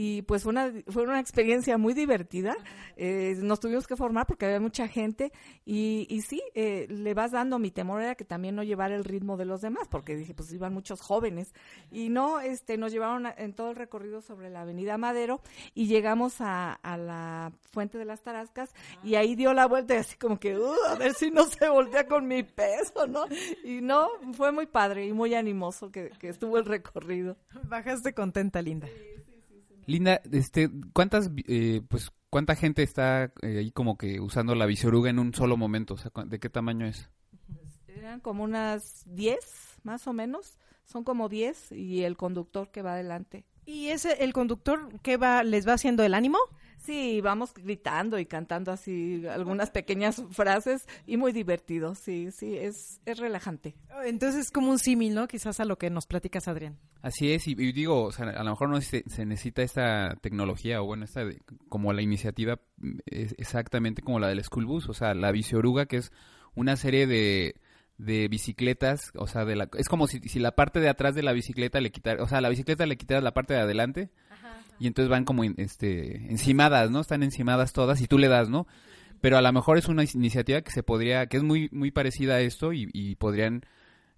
y 0.00 0.22
pues 0.22 0.44
fue 0.44 0.50
una, 0.52 0.72
fue 0.86 1.02
una 1.02 1.18
experiencia 1.18 1.76
muy 1.76 1.92
divertida. 1.92 2.56
Eh, 2.96 3.36
nos 3.42 3.58
tuvimos 3.58 3.88
que 3.88 3.96
formar 3.96 4.26
porque 4.26 4.46
había 4.46 4.60
mucha 4.60 4.86
gente 4.86 5.32
y, 5.66 6.06
y 6.08 6.20
sí, 6.22 6.40
eh, 6.54 6.86
le 6.88 7.14
vas 7.14 7.32
dando, 7.32 7.58
mi 7.58 7.72
temor 7.72 8.02
era 8.02 8.14
que 8.14 8.24
también 8.24 8.54
no 8.54 8.62
llevara 8.62 8.94
el 8.94 9.02
ritmo 9.04 9.36
de 9.36 9.44
los 9.44 9.60
demás, 9.60 9.88
porque 9.88 10.14
dije, 10.16 10.34
pues 10.34 10.52
iban 10.52 10.72
muchos 10.72 11.00
jóvenes 11.00 11.52
y 11.90 12.10
no, 12.10 12.38
este, 12.38 12.76
nos 12.78 12.92
llevaron 12.92 13.26
a- 13.26 13.34
en 13.36 13.54
todo 13.54 13.70
el 13.70 13.76
recorrido 13.76 14.20
sobre 14.20 14.50
la 14.50 14.60
avenida 14.60 14.98
Madero 14.98 15.40
y 15.74 15.88
llegamos 15.88 16.40
a, 16.40 16.74
a 16.74 16.96
la 16.96 17.52
Fuente 17.72 17.98
de 17.98 18.04
las 18.04 18.22
Tarascas 18.22 18.72
y 19.02 19.16
ahí 19.16 19.34
dio 19.34 19.52
la 19.52 19.66
vuelta 19.66 19.94
y 19.94 19.98
así 19.98 20.16
como 20.16 20.38
que, 20.38 20.56
"Uh, 20.56 20.74
a 20.90 20.94
ver 20.94 21.12
si 21.14 21.32
no 21.32 21.44
se 21.46 21.68
voltea 21.68 22.06
con 22.06 22.28
mi 22.28 22.44
peso, 22.44 23.08
¿no? 23.08 23.24
Y 23.64 23.80
no, 23.80 24.08
fue 24.34 24.52
muy 24.52 24.66
padre 24.66 25.06
y 25.06 25.12
muy 25.12 25.34
animoso 25.34 25.90
que, 25.90 26.10
que 26.20 26.28
estuvo 26.28 26.56
el 26.56 26.66
recorrido. 26.66 27.36
Bajaste 27.64 28.12
contenta, 28.14 28.62
linda. 28.62 28.86
Linda, 29.88 30.20
este, 30.32 30.70
¿cuántas, 30.92 31.30
eh, 31.48 31.82
pues, 31.88 32.12
cuánta 32.30 32.54
gente 32.54 32.82
está 32.82 33.32
eh, 33.42 33.58
ahí 33.58 33.70
como 33.72 33.96
que 33.98 34.20
usando 34.20 34.54
la 34.54 34.66
visoruga 34.66 35.10
en 35.10 35.18
un 35.18 35.34
solo 35.34 35.56
momento? 35.56 35.94
O 35.94 35.98
sea, 35.98 36.10
¿cu- 36.10 36.26
¿de 36.28 36.38
qué 36.38 36.50
tamaño 36.50 36.86
es? 36.86 37.10
Eran 37.88 38.20
como 38.20 38.44
unas 38.44 39.04
10, 39.06 39.78
más 39.82 40.06
o 40.06 40.12
menos. 40.12 40.56
Son 40.84 41.04
como 41.04 41.28
10 41.28 41.72
y 41.72 42.04
el 42.04 42.16
conductor 42.16 42.70
que 42.70 42.82
va 42.82 42.92
adelante. 42.94 43.44
¿Y 43.66 43.88
ese, 43.88 44.24
el 44.24 44.32
conductor, 44.32 44.88
qué 45.02 45.16
va, 45.16 45.42
les 45.42 45.68
va 45.68 45.74
haciendo 45.74 46.02
el 46.04 46.14
ánimo? 46.14 46.38
Sí, 46.78 47.20
vamos 47.20 47.52
gritando 47.54 48.18
y 48.18 48.26
cantando 48.26 48.72
así 48.72 49.22
algunas 49.26 49.70
pequeñas 49.70 50.22
frases 50.30 50.86
y 51.06 51.16
muy 51.16 51.32
divertido. 51.32 51.94
Sí, 51.94 52.30
sí, 52.32 52.56
es, 52.56 53.00
es 53.04 53.18
relajante. 53.18 53.74
Entonces 54.04 54.46
es 54.46 54.50
como 54.50 54.70
un 54.70 54.78
símil, 54.78 55.14
¿no? 55.14 55.28
Quizás 55.28 55.60
a 55.60 55.64
lo 55.64 55.76
que 55.76 55.90
nos 55.90 56.06
platicas, 56.06 56.48
Adrián. 56.48 56.78
Así 57.02 57.32
es, 57.32 57.46
y, 57.46 57.52
y 57.52 57.72
digo, 57.72 58.04
o 58.04 58.12
sea, 58.12 58.26
a 58.30 58.42
lo 58.42 58.50
mejor 58.50 58.70
no 58.70 58.80
se, 58.80 59.04
se 59.08 59.24
necesita 59.26 59.62
esta 59.62 60.16
tecnología 60.20 60.82
o 60.82 60.86
bueno, 60.86 61.04
esta 61.04 61.24
de- 61.24 61.40
como 61.68 61.92
la 61.92 62.02
iniciativa 62.02 62.58
es 63.06 63.34
exactamente 63.38 64.02
como 64.02 64.18
la 64.18 64.28
del 64.28 64.42
School 64.42 64.66
Bus, 64.66 64.88
o 64.88 64.94
sea, 64.94 65.14
la 65.14 65.30
bicioruga 65.30 65.86
que 65.86 65.98
es 65.98 66.10
una 66.56 66.76
serie 66.76 67.06
de, 67.06 67.54
de 67.98 68.26
bicicletas, 68.28 69.12
o 69.14 69.28
sea, 69.28 69.44
de 69.44 69.54
la, 69.54 69.68
es 69.78 69.88
como 69.88 70.08
si, 70.08 70.18
si 70.20 70.40
la 70.40 70.56
parte 70.56 70.80
de 70.80 70.88
atrás 70.88 71.14
de 71.14 71.22
la 71.22 71.32
bicicleta 71.32 71.80
le 71.80 71.92
quitara, 71.92 72.22
o 72.22 72.26
sea, 72.28 72.40
la 72.40 72.48
bicicleta 72.48 72.84
le 72.86 72.96
quitaras 72.96 73.22
la 73.22 73.32
parte 73.34 73.54
de 73.54 73.60
adelante 73.60 74.10
y 74.78 74.86
entonces 74.86 75.10
van 75.10 75.24
como 75.24 75.44
este 75.44 76.30
encimadas, 76.30 76.90
¿no? 76.90 77.00
Están 77.00 77.22
encimadas 77.22 77.72
todas 77.72 78.00
y 78.00 78.06
tú 78.06 78.18
le 78.18 78.28
das, 78.28 78.48
¿no? 78.48 78.66
Pero 79.20 79.36
a 79.36 79.42
lo 79.42 79.52
mejor 79.52 79.78
es 79.78 79.88
una 79.88 80.04
iniciativa 80.04 80.60
que 80.62 80.70
se 80.70 80.82
podría, 80.82 81.26
que 81.26 81.36
es 81.38 81.42
muy 81.42 81.68
muy 81.72 81.90
parecida 81.90 82.34
a 82.34 82.40
esto 82.40 82.72
y, 82.72 82.88
y 82.92 83.16
podrían 83.16 83.62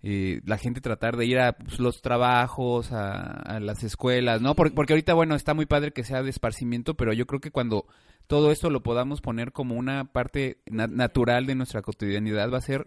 eh, 0.03 0.41
la 0.47 0.57
gente 0.57 0.81
tratar 0.81 1.17
de 1.17 1.27
ir 1.27 1.39
a 1.39 1.53
pues, 1.53 1.79
los 1.79 2.01
trabajos, 2.01 2.91
a, 2.93 3.21
a 3.21 3.61
las 3.61 3.83
escuelas, 3.85 4.41
¿no? 4.41 4.55
Porque, 4.55 4.75
porque 4.75 4.95
ahorita, 4.95 5.13
bueno, 5.15 5.35
está 5.35 5.53
muy 5.55 5.67
padre 5.67 5.93
que 5.93 6.05
sea 6.05 6.23
de 6.23 6.31
esparcimiento, 6.31 6.95
pero 6.95 7.13
yo 7.13 7.27
creo 7.27 7.41
que 7.41 7.51
cuando 7.51 7.87
todo 8.27 8.51
esto 8.51 8.71
lo 8.71 8.83
podamos 8.83 9.21
poner 9.21 9.53
como 9.53 9.75
una 9.75 10.05
parte 10.13 10.59
na- 10.71 10.87
natural 10.87 11.47
de 11.47 11.55
nuestra 11.55 11.83
cotidianidad 11.83 12.51
va 12.51 12.59
a 12.59 12.63
ser 12.63 12.87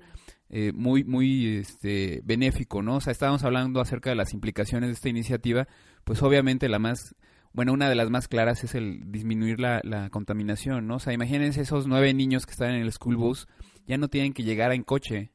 eh, 0.49 0.71
muy, 0.73 1.03
muy 1.03 1.57
este, 1.57 2.21
benéfico, 2.23 2.81
¿no? 2.81 2.95
O 2.95 3.01
sea, 3.01 3.11
estábamos 3.11 3.43
hablando 3.43 3.81
acerca 3.81 4.09
de 4.09 4.15
las 4.15 4.33
implicaciones 4.33 4.89
de 4.89 4.93
esta 4.93 5.09
iniciativa, 5.09 5.67
pues 6.03 6.21
obviamente 6.23 6.69
la 6.69 6.79
más, 6.79 7.15
bueno, 7.53 7.71
una 7.73 7.87
de 7.87 7.95
las 7.95 8.09
más 8.09 8.27
claras 8.27 8.63
es 8.63 8.75
el 8.75 9.11
disminuir 9.11 9.59
la, 9.59 9.79
la 9.83 10.09
contaminación, 10.09 10.87
¿no? 10.87 10.95
O 10.95 10.99
sea, 10.99 11.13
imagínense 11.13 11.61
esos 11.61 11.87
nueve 11.87 12.13
niños 12.13 12.45
que 12.45 12.51
están 12.51 12.71
en 12.71 12.81
el 12.81 12.91
school 12.91 13.15
bus, 13.15 13.47
ya 13.87 13.97
no 13.97 14.07
tienen 14.07 14.33
que 14.33 14.43
llegar 14.43 14.71
en 14.73 14.83
coche 14.83 15.31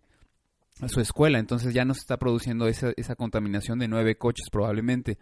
a 0.80 0.88
su 0.88 1.00
escuela, 1.00 1.38
entonces 1.38 1.74
ya 1.74 1.84
no 1.84 1.94
se 1.94 2.00
está 2.00 2.16
produciendo 2.18 2.66
esa, 2.66 2.92
esa 2.96 3.14
contaminación 3.14 3.78
de 3.78 3.88
nueve 3.88 4.16
coches 4.16 4.48
probablemente. 4.50 5.18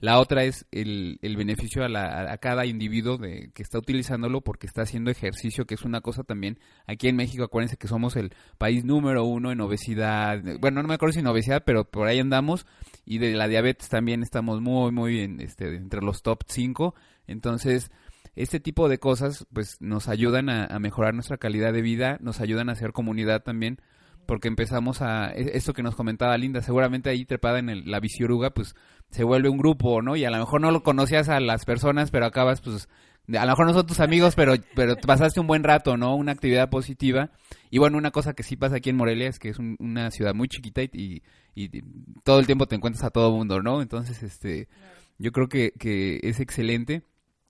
La 0.00 0.20
otra 0.20 0.44
es 0.44 0.64
el, 0.70 1.18
el 1.22 1.36
beneficio 1.36 1.84
a, 1.84 1.88
la, 1.88 2.32
a- 2.32 2.38
cada 2.38 2.66
individuo 2.66 3.18
de, 3.18 3.50
que 3.52 3.62
está 3.62 3.78
utilizándolo 3.78 4.42
porque 4.42 4.66
está 4.66 4.82
haciendo 4.82 5.10
ejercicio, 5.10 5.66
que 5.66 5.74
es 5.74 5.82
una 5.82 6.00
cosa 6.00 6.22
también. 6.22 6.58
Aquí 6.86 7.08
en 7.08 7.16
México, 7.16 7.42
acuérdense 7.44 7.76
que 7.76 7.88
somos 7.88 8.14
el 8.14 8.32
país 8.58 8.84
número 8.84 9.24
uno 9.24 9.50
en 9.50 9.60
obesidad. 9.60 10.40
Bueno, 10.60 10.82
no 10.82 10.88
me 10.88 10.94
acuerdo 10.94 11.14
si 11.14 11.18
en 11.20 11.26
obesidad, 11.26 11.64
pero 11.66 11.84
por 11.84 12.06
ahí 12.06 12.20
andamos. 12.20 12.64
Y 13.04 13.18
de 13.18 13.32
la 13.34 13.48
diabetes 13.48 13.88
también 13.88 14.22
estamos 14.22 14.60
muy, 14.60 14.92
muy 14.92 15.20
en, 15.20 15.40
este, 15.40 15.74
entre 15.74 16.00
los 16.00 16.22
top 16.22 16.42
5. 16.46 16.94
Entonces, 17.26 17.90
este 18.36 18.60
tipo 18.60 18.88
de 18.88 18.98
cosas 18.98 19.46
pues 19.52 19.78
nos 19.80 20.06
ayudan 20.08 20.48
a, 20.48 20.64
a 20.66 20.78
mejorar 20.78 21.14
nuestra 21.14 21.38
calidad 21.38 21.72
de 21.72 21.82
vida, 21.82 22.18
nos 22.20 22.40
ayudan 22.40 22.68
a 22.68 22.72
hacer 22.72 22.92
comunidad 22.92 23.42
también 23.42 23.80
porque 24.28 24.46
empezamos 24.48 25.00
a 25.00 25.30
e- 25.34 25.56
esto 25.56 25.72
que 25.72 25.82
nos 25.82 25.96
comentaba 25.96 26.36
Linda, 26.36 26.60
seguramente 26.60 27.08
ahí 27.08 27.24
trepada 27.24 27.58
en 27.58 27.70
el- 27.70 27.90
la 27.90 27.98
bicioruga, 27.98 28.50
pues 28.50 28.74
se 29.10 29.24
vuelve 29.24 29.48
un 29.48 29.56
grupo, 29.56 30.02
¿no? 30.02 30.16
Y 30.16 30.26
a 30.26 30.30
lo 30.30 30.36
mejor 30.36 30.60
no 30.60 30.70
lo 30.70 30.82
conocías 30.82 31.30
a 31.30 31.40
las 31.40 31.64
personas, 31.64 32.10
pero 32.10 32.26
acabas 32.26 32.60
pues 32.60 32.88
a 33.34 33.44
lo 33.44 33.52
mejor 33.52 33.66
no 33.66 33.72
son 33.74 33.86
tus 33.86 34.00
amigos, 34.00 34.34
pero 34.34 34.54
pero 34.74 34.96
pasaste 34.96 35.40
un 35.40 35.46
buen 35.46 35.64
rato, 35.64 35.96
¿no? 35.96 36.14
Una 36.14 36.32
actividad 36.32 36.68
positiva. 36.68 37.30
Y 37.70 37.78
bueno, 37.78 37.96
una 37.96 38.10
cosa 38.10 38.34
que 38.34 38.42
sí 38.42 38.56
pasa 38.56 38.76
aquí 38.76 38.90
en 38.90 38.96
Morelia 38.96 39.28
es 39.28 39.38
que 39.38 39.48
es 39.48 39.58
un- 39.58 39.76
una 39.80 40.10
ciudad 40.10 40.34
muy 40.34 40.48
chiquita 40.48 40.82
y, 40.82 40.90
y, 40.92 41.22
y 41.78 41.82
todo 42.22 42.38
el 42.38 42.46
tiempo 42.46 42.66
te 42.66 42.76
encuentras 42.76 43.04
a 43.04 43.10
todo 43.10 43.32
mundo, 43.32 43.62
¿no? 43.62 43.80
Entonces, 43.80 44.22
este 44.22 44.68
yo 45.18 45.32
creo 45.32 45.48
que, 45.48 45.72
que 45.78 46.20
es 46.22 46.38
excelente. 46.40 47.02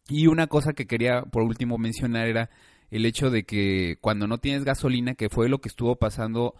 Y 0.08 0.26
una 0.28 0.46
cosa 0.46 0.72
que 0.74 0.86
quería 0.86 1.22
por 1.22 1.42
último 1.42 1.76
mencionar 1.76 2.28
era 2.28 2.50
el 2.90 3.04
hecho 3.06 3.30
de 3.30 3.44
que 3.44 3.96
cuando 4.00 4.26
no 4.26 4.38
tienes 4.38 4.64
gasolina, 4.64 5.14
que 5.14 5.28
fue 5.28 5.48
lo 5.48 5.60
que 5.60 5.68
estuvo 5.68 5.96
pasando, 5.96 6.54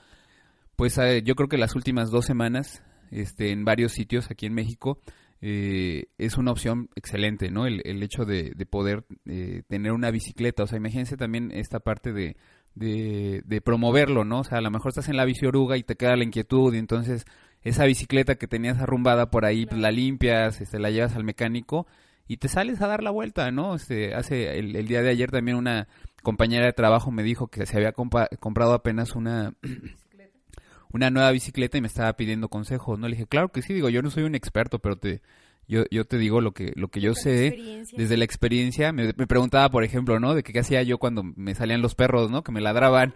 pues 0.76 0.98
eh, 0.98 1.22
yo 1.22 1.34
creo 1.34 1.48
que 1.48 1.58
las 1.58 1.74
últimas 1.74 2.10
dos 2.10 2.26
semanas, 2.26 2.82
este, 3.10 3.50
en 3.50 3.64
varios 3.64 3.92
sitios 3.92 4.30
aquí 4.30 4.46
en 4.46 4.54
México, 4.54 5.00
eh, 5.40 6.06
es 6.18 6.36
una 6.36 6.50
opción 6.50 6.90
excelente, 6.96 7.50
¿no? 7.50 7.66
El, 7.66 7.80
el 7.84 8.02
hecho 8.02 8.24
de, 8.24 8.52
de 8.56 8.66
poder 8.66 9.04
eh, 9.26 9.62
tener 9.68 9.92
una 9.92 10.10
bicicleta, 10.10 10.64
o 10.64 10.66
sea, 10.66 10.78
imagínense 10.78 11.16
también 11.16 11.52
esta 11.52 11.80
parte 11.80 12.12
de, 12.12 12.36
de, 12.74 13.42
de 13.44 13.60
promoverlo, 13.60 14.24
¿no? 14.24 14.40
O 14.40 14.44
sea, 14.44 14.58
a 14.58 14.60
lo 14.62 14.70
mejor 14.70 14.90
estás 14.90 15.08
en 15.08 15.16
la 15.16 15.24
bicioruga 15.24 15.76
y 15.76 15.84
te 15.84 15.96
queda 15.96 16.16
la 16.16 16.24
inquietud 16.24 16.74
y 16.74 16.78
entonces 16.78 17.24
esa 17.62 17.84
bicicleta 17.84 18.36
que 18.36 18.46
tenías 18.46 18.78
arrumbada 18.78 19.30
por 19.30 19.44
ahí, 19.44 19.66
pues, 19.66 19.80
la 19.80 19.90
limpias, 19.90 20.60
este, 20.60 20.78
la 20.78 20.90
llevas 20.90 21.14
al 21.14 21.24
mecánico 21.24 21.86
y 22.26 22.36
te 22.38 22.48
sales 22.48 22.80
a 22.82 22.88
dar 22.88 23.02
la 23.02 23.10
vuelta, 23.10 23.50
¿no? 23.50 23.74
Este, 23.74 24.14
hace 24.14 24.58
el, 24.58 24.76
el 24.76 24.86
día 24.86 25.02
de 25.02 25.10
ayer 25.10 25.30
también 25.30 25.56
una 25.56 25.88
compañera 26.22 26.66
de 26.66 26.72
trabajo 26.72 27.10
me 27.10 27.22
dijo 27.22 27.48
que 27.48 27.66
se 27.66 27.76
había 27.76 27.92
compa- 27.92 28.28
comprado 28.38 28.74
apenas 28.74 29.14
una 29.16 29.54
una 30.92 31.10
nueva 31.10 31.30
bicicleta 31.30 31.76
y 31.78 31.80
me 31.80 31.86
estaba 31.88 32.12
pidiendo 32.14 32.48
consejos, 32.48 32.98
¿no? 32.98 33.08
Le 33.08 33.14
dije, 33.16 33.26
claro 33.26 33.48
que 33.50 33.62
sí, 33.62 33.74
digo, 33.74 33.88
yo 33.90 34.02
no 34.02 34.10
soy 34.10 34.24
un 34.24 34.34
experto, 34.34 34.78
pero 34.78 34.96
te 34.96 35.20
yo, 35.66 35.84
yo 35.90 36.06
te 36.06 36.16
digo 36.16 36.40
lo 36.40 36.52
que 36.52 36.72
lo 36.76 36.88
que 36.88 37.00
yo 37.00 37.14
sé 37.14 37.50
desde 37.98 38.16
la 38.16 38.24
experiencia. 38.24 38.90
Me, 38.92 39.12
me 39.16 39.26
preguntaba, 39.26 39.68
por 39.70 39.84
ejemplo, 39.84 40.18
¿no? 40.18 40.34
De 40.34 40.42
que 40.42 40.52
qué 40.52 40.60
hacía 40.60 40.82
yo 40.82 40.96
cuando 40.98 41.22
me 41.22 41.54
salían 41.54 41.82
los 41.82 41.94
perros, 41.94 42.30
¿no? 42.30 42.42
Que 42.42 42.52
me 42.52 42.60
ladraban. 42.62 43.14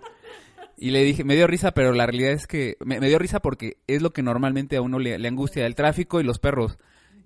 Y 0.76 0.90
le 0.90 1.02
dije, 1.04 1.24
me 1.24 1.34
dio 1.36 1.46
risa, 1.46 1.70
pero 1.72 1.92
la 1.92 2.06
realidad 2.06 2.32
es 2.32 2.46
que 2.46 2.76
me, 2.84 2.98
me 3.00 3.08
dio 3.08 3.18
risa 3.18 3.40
porque 3.40 3.78
es 3.86 4.02
lo 4.02 4.10
que 4.12 4.22
normalmente 4.22 4.76
a 4.76 4.82
uno 4.82 4.98
le, 4.98 5.18
le 5.18 5.28
angustia, 5.28 5.64
el 5.64 5.74
tráfico 5.74 6.20
y 6.20 6.24
los 6.24 6.38
perros. 6.38 6.76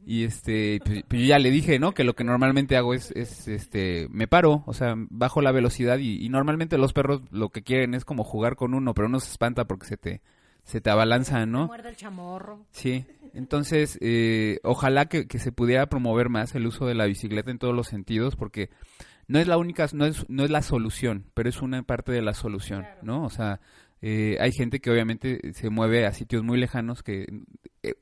Y 0.08 0.22
este, 0.22 0.78
pues, 0.84 1.02
pues 1.08 1.20
yo 1.20 1.26
ya 1.26 1.40
le 1.40 1.50
dije, 1.50 1.80
¿no? 1.80 1.92
Que 1.92 2.04
lo 2.04 2.14
que 2.14 2.22
normalmente 2.22 2.76
hago 2.76 2.94
es, 2.94 3.10
es 3.10 3.48
este, 3.48 4.06
me 4.08 4.28
paro, 4.28 4.62
o 4.64 4.72
sea, 4.72 4.94
bajo 4.96 5.42
la 5.42 5.50
velocidad 5.50 5.98
y, 5.98 6.24
y 6.24 6.28
normalmente 6.28 6.78
los 6.78 6.92
perros 6.92 7.22
lo 7.32 7.48
que 7.48 7.64
quieren 7.64 7.92
es 7.92 8.04
como 8.04 8.22
jugar 8.22 8.54
con 8.54 8.72
uno, 8.72 8.94
pero 8.94 9.08
no 9.08 9.18
se 9.18 9.32
espanta 9.32 9.64
porque 9.64 9.86
se 9.86 9.96
te, 9.96 10.22
se 10.62 10.80
te 10.80 10.90
abalanzan, 10.90 11.50
¿no? 11.50 11.66
Muerde 11.66 11.88
el 11.88 11.96
chamorro. 11.96 12.66
Sí, 12.70 13.04
entonces 13.34 13.98
eh, 14.00 14.60
ojalá 14.62 15.06
que, 15.06 15.26
que 15.26 15.40
se 15.40 15.50
pudiera 15.50 15.86
promover 15.86 16.28
más 16.28 16.54
el 16.54 16.68
uso 16.68 16.86
de 16.86 16.94
la 16.94 17.06
bicicleta 17.06 17.50
en 17.50 17.58
todos 17.58 17.74
los 17.74 17.88
sentidos 17.88 18.36
porque 18.36 18.70
no 19.26 19.40
es 19.40 19.48
la 19.48 19.58
única, 19.58 19.88
no 19.92 20.06
es, 20.06 20.24
no 20.28 20.44
es 20.44 20.50
la 20.50 20.62
solución, 20.62 21.26
pero 21.34 21.48
es 21.48 21.60
una 21.62 21.82
parte 21.82 22.12
de 22.12 22.22
la 22.22 22.32
solución, 22.32 22.86
¿no? 23.02 23.24
O 23.24 23.30
sea, 23.30 23.60
eh, 24.02 24.36
hay 24.40 24.52
gente 24.52 24.78
que 24.78 24.92
obviamente 24.92 25.52
se 25.52 25.68
mueve 25.68 26.06
a 26.06 26.12
sitios 26.12 26.44
muy 26.44 26.58
lejanos 26.58 27.02
que 27.02 27.26
eh, 27.82 27.94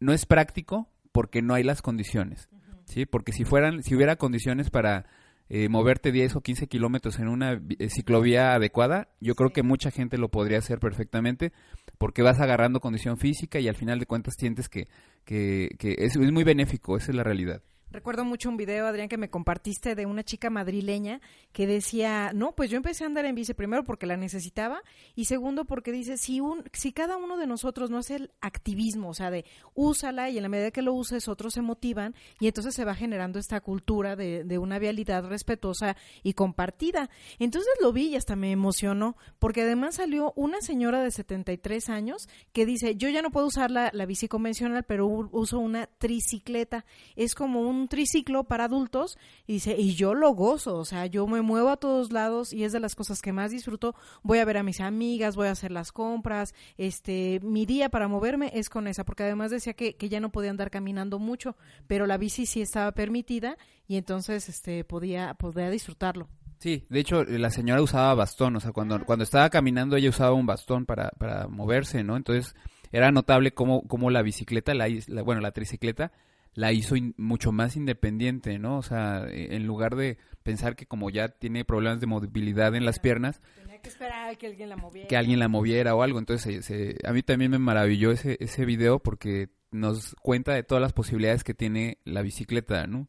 no 0.00 0.12
es 0.12 0.26
práctico 0.26 0.90
porque 1.14 1.42
no 1.42 1.54
hay 1.54 1.62
las 1.62 1.80
condiciones, 1.80 2.48
¿sí? 2.86 3.06
Porque 3.06 3.30
si 3.30 3.44
fueran, 3.44 3.84
si 3.84 3.94
hubiera 3.94 4.16
condiciones 4.16 4.68
para 4.68 5.06
eh, 5.48 5.68
moverte 5.68 6.10
10 6.10 6.34
o 6.34 6.40
15 6.40 6.66
kilómetros 6.66 7.20
en 7.20 7.28
una 7.28 7.52
eh, 7.52 7.88
ciclovía 7.88 8.52
adecuada, 8.52 9.06
yo 9.20 9.36
creo 9.36 9.50
que 9.50 9.62
mucha 9.62 9.92
gente 9.92 10.18
lo 10.18 10.28
podría 10.28 10.58
hacer 10.58 10.80
perfectamente 10.80 11.52
porque 11.98 12.22
vas 12.22 12.40
agarrando 12.40 12.80
condición 12.80 13.16
física 13.16 13.60
y 13.60 13.68
al 13.68 13.76
final 13.76 14.00
de 14.00 14.06
cuentas 14.06 14.34
sientes 14.36 14.68
que, 14.68 14.88
que, 15.24 15.68
que 15.78 15.94
es, 15.98 16.16
es 16.16 16.32
muy 16.32 16.42
benéfico, 16.42 16.96
esa 16.96 17.12
es 17.12 17.16
la 17.16 17.22
realidad. 17.22 17.62
Recuerdo 17.94 18.24
mucho 18.24 18.48
un 18.48 18.56
video, 18.56 18.88
Adrián, 18.88 19.08
que 19.08 19.16
me 19.16 19.30
compartiste 19.30 19.94
de 19.94 20.04
una 20.04 20.24
chica 20.24 20.50
madrileña 20.50 21.20
que 21.52 21.68
decía, 21.68 22.32
no, 22.34 22.52
pues 22.56 22.68
yo 22.68 22.76
empecé 22.76 23.04
a 23.04 23.06
andar 23.06 23.24
en 23.24 23.36
bici 23.36 23.54
primero 23.54 23.84
porque 23.84 24.04
la 24.04 24.16
necesitaba 24.16 24.82
y 25.14 25.26
segundo 25.26 25.64
porque 25.64 25.92
dice, 25.92 26.16
si, 26.16 26.40
un, 26.40 26.64
si 26.72 26.92
cada 26.92 27.16
uno 27.16 27.36
de 27.36 27.46
nosotros 27.46 27.90
no 27.90 27.98
hace 27.98 28.16
el 28.16 28.32
activismo, 28.40 29.10
o 29.10 29.14
sea, 29.14 29.30
de 29.30 29.44
úsala 29.74 30.28
y 30.28 30.38
en 30.38 30.42
la 30.42 30.48
medida 30.48 30.72
que 30.72 30.82
lo 30.82 30.92
uses 30.92 31.28
otros 31.28 31.54
se 31.54 31.62
motivan 31.62 32.16
y 32.40 32.48
entonces 32.48 32.74
se 32.74 32.84
va 32.84 32.96
generando 32.96 33.38
esta 33.38 33.60
cultura 33.60 34.16
de, 34.16 34.42
de 34.42 34.58
una 34.58 34.80
vialidad 34.80 35.24
respetuosa 35.28 35.96
y 36.24 36.32
compartida. 36.32 37.10
Entonces 37.38 37.72
lo 37.80 37.92
vi 37.92 38.08
y 38.08 38.16
hasta 38.16 38.34
me 38.34 38.50
emocionó 38.50 39.16
porque 39.38 39.62
además 39.62 39.94
salió 39.94 40.32
una 40.34 40.60
señora 40.62 41.00
de 41.00 41.12
73 41.12 41.88
años 41.90 42.28
que 42.52 42.66
dice, 42.66 42.96
yo 42.96 43.08
ya 43.08 43.22
no 43.22 43.30
puedo 43.30 43.46
usar 43.46 43.70
la, 43.70 43.90
la 43.92 44.04
bici 44.04 44.26
convencional, 44.26 44.82
pero 44.82 45.06
uso 45.06 45.60
una 45.60 45.86
tricicleta. 45.86 46.84
Es 47.14 47.36
como 47.36 47.60
un 47.60 47.83
un 47.84 47.88
triciclo 47.88 48.44
para 48.44 48.64
adultos 48.64 49.18
y 49.46 49.54
dice, 49.54 49.76
y 49.78 49.94
yo 49.94 50.14
lo 50.14 50.30
gozo, 50.30 50.76
o 50.76 50.84
sea, 50.84 51.06
yo 51.06 51.26
me 51.26 51.42
muevo 51.42 51.68
a 51.68 51.76
todos 51.76 52.12
lados 52.12 52.52
y 52.52 52.64
es 52.64 52.72
de 52.72 52.80
las 52.80 52.94
cosas 52.94 53.20
que 53.22 53.32
más 53.32 53.50
disfruto. 53.50 53.94
Voy 54.22 54.38
a 54.38 54.44
ver 54.44 54.56
a 54.56 54.62
mis 54.62 54.80
amigas, 54.80 55.36
voy 55.36 55.48
a 55.48 55.52
hacer 55.52 55.70
las 55.70 55.92
compras, 55.92 56.54
este, 56.78 57.40
mi 57.42 57.66
día 57.66 57.88
para 57.90 58.08
moverme 58.08 58.50
es 58.54 58.68
con 58.68 58.86
esa, 58.88 59.04
porque 59.04 59.22
además 59.24 59.50
decía 59.50 59.74
que, 59.74 59.96
que 59.96 60.08
ya 60.08 60.20
no 60.20 60.30
podía 60.32 60.50
andar 60.50 60.70
caminando 60.70 61.18
mucho, 61.18 61.56
pero 61.86 62.06
la 62.06 62.16
bici 62.18 62.46
sí 62.46 62.60
estaba 62.62 62.92
permitida 62.92 63.56
y 63.86 63.96
entonces, 63.96 64.48
este, 64.48 64.84
podía, 64.84 65.34
podía 65.34 65.70
disfrutarlo. 65.70 66.28
Sí, 66.58 66.86
de 66.88 67.00
hecho 67.00 67.24
la 67.24 67.50
señora 67.50 67.82
usaba 67.82 68.14
bastón, 68.14 68.56
o 68.56 68.60
sea, 68.60 68.72
cuando, 68.72 69.04
cuando 69.04 69.22
estaba 69.24 69.50
caminando 69.50 69.96
ella 69.96 70.08
usaba 70.08 70.32
un 70.32 70.46
bastón 70.46 70.86
para, 70.86 71.10
para 71.18 71.46
moverse, 71.48 72.02
¿no? 72.02 72.16
Entonces 72.16 72.54
era 72.92 73.10
notable 73.10 73.52
cómo, 73.52 73.86
cómo 73.86 74.10
la 74.10 74.22
bicicleta, 74.22 74.72
la, 74.72 74.86
la- 75.08 75.22
bueno, 75.22 75.40
la 75.42 75.50
tricicleta 75.52 76.12
la 76.54 76.72
hizo 76.72 76.96
in- 76.96 77.14
mucho 77.18 77.52
más 77.52 77.76
independiente, 77.76 78.58
¿no? 78.58 78.78
O 78.78 78.82
sea, 78.82 79.26
eh, 79.28 79.56
en 79.56 79.66
lugar 79.66 79.96
de 79.96 80.18
pensar 80.42 80.76
que 80.76 80.86
como 80.86 81.10
ya 81.10 81.28
tiene 81.28 81.64
problemas 81.64 82.00
de 82.00 82.06
movilidad 82.06 82.74
en 82.74 82.84
las 82.84 82.98
piernas, 83.00 83.40
Tenía 83.56 83.80
que 83.80 83.88
esperar 83.88 84.30
a 84.30 84.34
que 84.36 84.46
alguien 84.46 84.68
la 84.68 84.76
moviera. 84.76 85.08
que 85.08 85.16
alguien 85.16 85.38
la 85.38 85.48
moviera 85.48 85.94
o 85.94 86.02
algo. 86.02 86.18
Entonces, 86.18 86.64
se- 86.64 86.94
se- 86.94 86.96
a 87.06 87.12
mí 87.12 87.22
también 87.22 87.50
me 87.50 87.58
maravilló 87.58 88.10
ese, 88.12 88.36
ese 88.40 88.64
video 88.64 88.98
porque 89.00 89.48
nos 89.72 90.14
cuenta 90.22 90.52
de 90.54 90.62
todas 90.62 90.80
las 90.82 90.92
posibilidades 90.92 91.42
que 91.44 91.54
tiene 91.54 91.98
la 92.04 92.22
bicicleta, 92.22 92.86
¿no? 92.86 93.08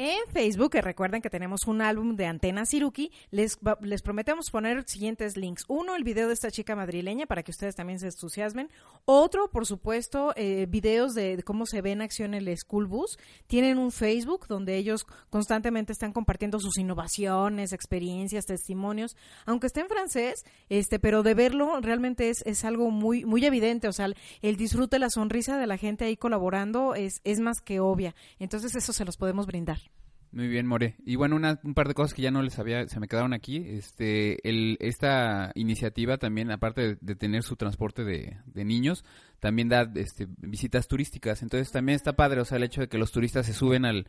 En 0.00 0.30
Facebook, 0.32 0.70
que 0.70 0.80
recuerden 0.80 1.20
que 1.20 1.28
tenemos 1.28 1.66
un 1.66 1.82
álbum 1.82 2.14
de 2.14 2.26
Antena 2.26 2.64
Siruki, 2.64 3.10
les, 3.32 3.58
les 3.80 4.00
prometemos 4.00 4.48
poner 4.48 4.84
siguientes 4.88 5.36
links. 5.36 5.64
Uno, 5.66 5.96
el 5.96 6.04
video 6.04 6.28
de 6.28 6.34
esta 6.34 6.52
chica 6.52 6.76
madrileña 6.76 7.26
para 7.26 7.42
que 7.42 7.50
ustedes 7.50 7.74
también 7.74 7.98
se 7.98 8.06
entusiasmen. 8.06 8.70
Otro, 9.06 9.50
por 9.50 9.66
supuesto, 9.66 10.32
eh, 10.36 10.66
videos 10.68 11.14
de, 11.14 11.38
de 11.38 11.42
cómo 11.42 11.66
se 11.66 11.82
ve 11.82 11.90
en 11.90 12.02
acción 12.02 12.34
el 12.34 12.56
School 12.56 12.86
Bus. 12.86 13.18
Tienen 13.48 13.76
un 13.76 13.90
Facebook 13.90 14.46
donde 14.46 14.76
ellos 14.76 15.04
constantemente 15.30 15.92
están 15.92 16.12
compartiendo 16.12 16.60
sus 16.60 16.78
innovaciones, 16.78 17.72
experiencias, 17.72 18.46
testimonios, 18.46 19.16
aunque 19.46 19.66
esté 19.66 19.80
en 19.80 19.88
francés, 19.88 20.44
este, 20.68 21.00
pero 21.00 21.24
de 21.24 21.34
verlo 21.34 21.80
realmente 21.80 22.30
es, 22.30 22.42
es 22.46 22.64
algo 22.64 22.92
muy, 22.92 23.24
muy 23.24 23.44
evidente. 23.44 23.88
O 23.88 23.92
sea, 23.92 24.06
el, 24.06 24.16
el 24.42 24.56
disfrute, 24.56 25.00
la 25.00 25.10
sonrisa 25.10 25.58
de 25.58 25.66
la 25.66 25.76
gente 25.76 26.04
ahí 26.04 26.16
colaborando 26.16 26.94
es, 26.94 27.20
es 27.24 27.40
más 27.40 27.60
que 27.60 27.80
obvia. 27.80 28.14
Entonces, 28.38 28.76
eso 28.76 28.92
se 28.92 29.04
los 29.04 29.16
podemos 29.16 29.46
brindar. 29.48 29.87
Muy 30.30 30.46
bien, 30.46 30.66
More. 30.66 30.94
Y 31.06 31.16
bueno, 31.16 31.36
una- 31.36 31.58
un 31.64 31.72
par 31.72 31.88
de 31.88 31.94
cosas 31.94 32.12
que 32.12 32.20
ya 32.20 32.30
no 32.30 32.42
les 32.42 32.58
había, 32.58 32.86
se 32.86 33.00
me 33.00 33.08
quedaron 33.08 33.32
aquí. 33.32 33.64
Este, 33.66 34.46
el, 34.48 34.76
esta 34.80 35.52
iniciativa 35.54 36.18
también, 36.18 36.50
aparte 36.50 36.98
de, 37.00 37.14
tener 37.16 37.42
su 37.42 37.56
transporte 37.56 38.04
de, 38.04 38.36
de 38.44 38.64
niños, 38.64 39.04
también 39.40 39.68
da 39.70 39.90
este, 39.94 40.26
visitas 40.38 40.86
turísticas. 40.86 41.42
Entonces 41.42 41.70
también 41.72 41.96
está 41.96 42.14
padre, 42.14 42.42
o 42.42 42.44
sea, 42.44 42.58
el 42.58 42.64
hecho 42.64 42.82
de 42.82 42.88
que 42.88 42.98
los 42.98 43.10
turistas 43.10 43.46
se 43.46 43.54
suben 43.54 43.86
al, 43.86 44.06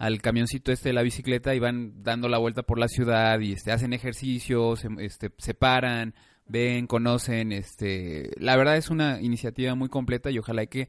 al 0.00 0.20
camioncito 0.20 0.72
este 0.72 0.88
de 0.88 0.94
la 0.94 1.02
bicicleta 1.02 1.54
y 1.54 1.60
van 1.60 2.02
dando 2.02 2.28
la 2.28 2.38
vuelta 2.38 2.64
por 2.64 2.80
la 2.80 2.88
ciudad 2.88 3.38
y 3.38 3.52
este, 3.52 3.70
hacen 3.70 3.92
ejercicio, 3.92 4.74
se, 4.74 4.88
este, 4.98 5.30
se 5.38 5.54
paran, 5.54 6.14
ven, 6.48 6.88
conocen. 6.88 7.52
Este, 7.52 8.30
la 8.36 8.56
verdad 8.56 8.76
es 8.76 8.90
una 8.90 9.20
iniciativa 9.22 9.76
muy 9.76 9.88
completa 9.88 10.28
y 10.32 10.38
ojalá 10.38 10.66
que 10.66 10.88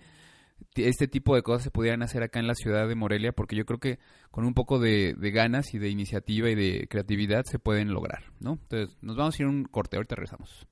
este 0.76 1.08
tipo 1.08 1.36
de 1.36 1.42
cosas 1.42 1.64
se 1.64 1.72
pudieran 1.72 2.04
hacer 2.04 2.24
acá 2.24 2.40
en 2.40 2.48
la 2.48 2.56
ciudad 2.56 2.88
de 2.88 2.96
Morelia, 2.96 3.32
porque 3.32 3.56
yo 3.56 3.66
creo 3.66 3.80
que 3.80 4.00
con 4.32 4.46
un 4.46 4.54
poco 4.54 4.80
de, 4.80 5.16
ganas 5.34 5.74
y 5.74 5.80
de 5.80 5.90
iniciativa 5.90 6.50
y 6.50 6.56
de 6.56 6.88
creatividad 6.90 7.44
se 7.46 7.60
pueden 7.60 7.94
lograr, 7.94 8.24
¿no? 8.40 8.54
Entonces, 8.54 8.98
nos 9.02 9.16
vamos 9.16 9.40
a 9.40 9.44
ir 9.44 9.48
a 9.48 9.50
un 9.50 9.66
corte, 9.66 9.98
ahorita 9.98 10.16
regresamos. 10.16 10.68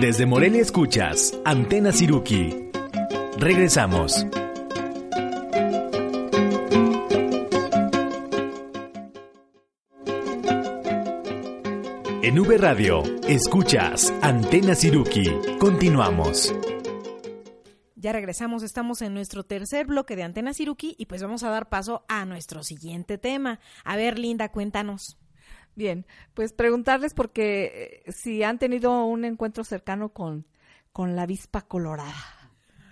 Desde 0.00 0.26
Morelia 0.26 0.62
escuchas 0.62 1.38
Antena 1.44 1.92
Siruki. 1.92 2.70
Regresamos. 3.38 4.26
En 12.22 12.38
V 12.38 12.58
Radio, 12.58 13.02
escuchas 13.26 14.14
Antena 14.22 14.74
Siruki. 14.74 15.24
Continuamos. 15.58 16.54
Ya 18.00 18.12
regresamos, 18.12 18.62
estamos 18.62 19.02
en 19.02 19.12
nuestro 19.12 19.44
tercer 19.44 19.86
bloque 19.86 20.16
de 20.16 20.22
Antena 20.22 20.54
Siruki 20.54 20.94
y 20.96 21.04
pues 21.04 21.22
vamos 21.22 21.42
a 21.42 21.50
dar 21.50 21.68
paso 21.68 22.06
a 22.08 22.24
nuestro 22.24 22.62
siguiente 22.62 23.18
tema. 23.18 23.60
A 23.84 23.94
ver, 23.94 24.18
Linda, 24.18 24.50
cuéntanos. 24.50 25.18
Bien, 25.74 26.06
pues 26.32 26.54
preguntarles 26.54 27.12
porque 27.12 28.02
eh, 28.06 28.12
si 28.12 28.42
han 28.42 28.58
tenido 28.58 29.04
un 29.04 29.26
encuentro 29.26 29.64
cercano 29.64 30.14
con, 30.14 30.46
con 30.92 31.14
la 31.14 31.24
avispa 31.24 31.60
colorada. 31.60 32.39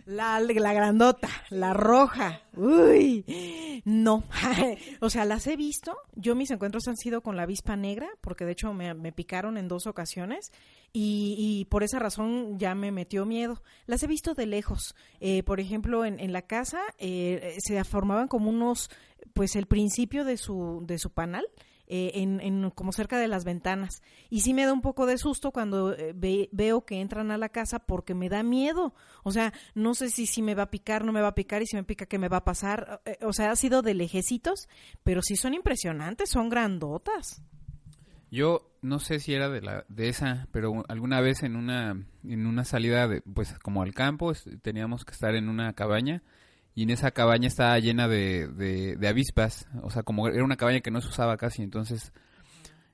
La, 0.09 0.41
la 0.41 0.73
grandota, 0.73 1.29
la 1.51 1.75
roja. 1.75 2.41
Uy, 2.57 3.83
no. 3.85 4.25
o 5.01 5.11
sea, 5.11 5.27
las 5.27 5.47
he 5.47 5.55
visto. 5.55 5.99
Yo 6.15 6.35
mis 6.35 6.51
encuentros 6.51 6.89
han 6.89 6.97
sido 6.97 7.21
con 7.21 7.37
la 7.37 7.43
avispa 7.43 7.77
negra, 7.77 8.09
porque 8.23 8.47
de 8.47 8.53
hecho 8.53 8.73
me, 8.73 8.95
me 8.95 9.13
picaron 9.13 9.59
en 9.59 9.69
dos 9.69 9.87
ocasiones 9.87 10.51
y, 10.95 11.35
y 11.37 11.67
por 11.67 11.83
esa 11.83 11.99
razón 11.99 12.59
ya 12.59 12.75
me 12.75 12.91
metió 12.91 13.27
miedo. 13.27 13.63
Las 13.85 14.03
he 14.03 14.07
visto 14.07 14.33
de 14.33 14.47
lejos. 14.47 14.95
Eh, 15.21 15.43
por 15.43 15.61
ejemplo, 15.61 16.07
en, 16.07 16.21
en 16.21 16.33
la 16.33 16.41
casa 16.41 16.81
eh, 16.97 17.59
se 17.59 17.85
formaban 17.85 18.29
como 18.29 18.49
unos, 18.49 18.89
pues 19.35 19.57
el 19.57 19.67
principio 19.67 20.25
de 20.25 20.39
su, 20.39 20.85
de 20.87 20.99
su 20.99 21.11
panal. 21.11 21.45
Eh, 21.89 22.13
en, 22.15 22.41
en 22.41 22.71
como 22.71 22.93
cerca 22.93 23.19
de 23.19 23.29
las 23.29 23.45
ventanas. 23.45 24.03
Y 24.31 24.41
sí 24.43 24.55
me 24.55 24.65
da 24.65 24.73
un 24.73 24.83
poco 24.83 25.07
de 25.07 25.19
susto 25.19 25.51
cuando 25.51 25.95
eh, 25.95 26.13
ve- 26.15 26.49
veo 26.53 26.85
que 26.85 27.01
entran 27.01 27.31
a 27.31 27.39
la 27.39 27.49
casa 27.49 27.81
porque 27.81 28.15
me 28.15 28.29
da 28.29 28.43
miedo. 28.43 28.95
O 29.25 29.33
sea, 29.33 29.53
no 29.75 29.95
sé 29.95 30.11
si, 30.11 30.27
si 30.27 30.43
me 30.43 30.55
va 30.55 30.65
a 30.65 30.71
picar, 30.71 31.05
no 31.05 31.13
me 31.13 31.21
va 31.23 31.29
a 31.29 31.35
picar 31.35 31.63
y 31.63 31.67
si 31.67 31.77
me 31.77 31.85
pica, 31.85 32.07
¿qué 32.07 32.19
me 32.19 32.29
va 32.29 32.39
a 32.39 32.45
pasar? 32.45 33.01
Eh, 33.05 33.19
o 33.25 33.33
sea, 33.33 33.51
ha 33.51 33.57
sido 33.57 33.83
de 33.83 33.95
lejecitos, 33.95 34.69
pero 35.03 35.23
sí 35.23 35.37
son 35.37 35.55
impresionantes, 35.55 36.31
son 36.31 36.49
grandotas. 36.49 37.43
Yo 38.31 38.71
no 38.83 38.99
sé 38.99 39.21
si 39.21 39.33
era 39.33 39.49
de 39.49 39.63
la 39.63 39.85
de 39.89 40.09
esa, 40.09 40.49
pero 40.53 40.85
alguna 40.89 41.21
vez 41.21 41.43
en 41.43 41.57
una 41.57 41.97
en 42.25 42.47
una 42.47 42.65
salida 42.65 43.09
de 43.09 43.23
pues 43.23 43.59
como 43.61 43.83
al 43.83 43.95
campo 43.95 44.33
teníamos 44.61 45.05
que 45.07 45.13
estar 45.13 45.35
en 45.35 45.49
una 45.49 45.73
cabaña 45.73 46.23
y 46.79 46.85
en 46.85 46.91
esa 46.91 47.11
cabaña 47.11 47.49
estaba 47.49 47.77
llena 47.81 48.07
de, 48.07 48.47
de, 48.47 48.95
de 48.95 49.09
avispas, 49.09 49.67
o 49.83 49.91
sea, 49.91 50.05
como 50.05 50.29
era 50.29 50.45
una 50.45 50.57
cabaña 50.57 50.79
que 50.79 50.93
no 50.93 51.01
se 51.01 51.09
usaba 51.09 51.37
casi, 51.37 51.65
entonces 51.65 52.13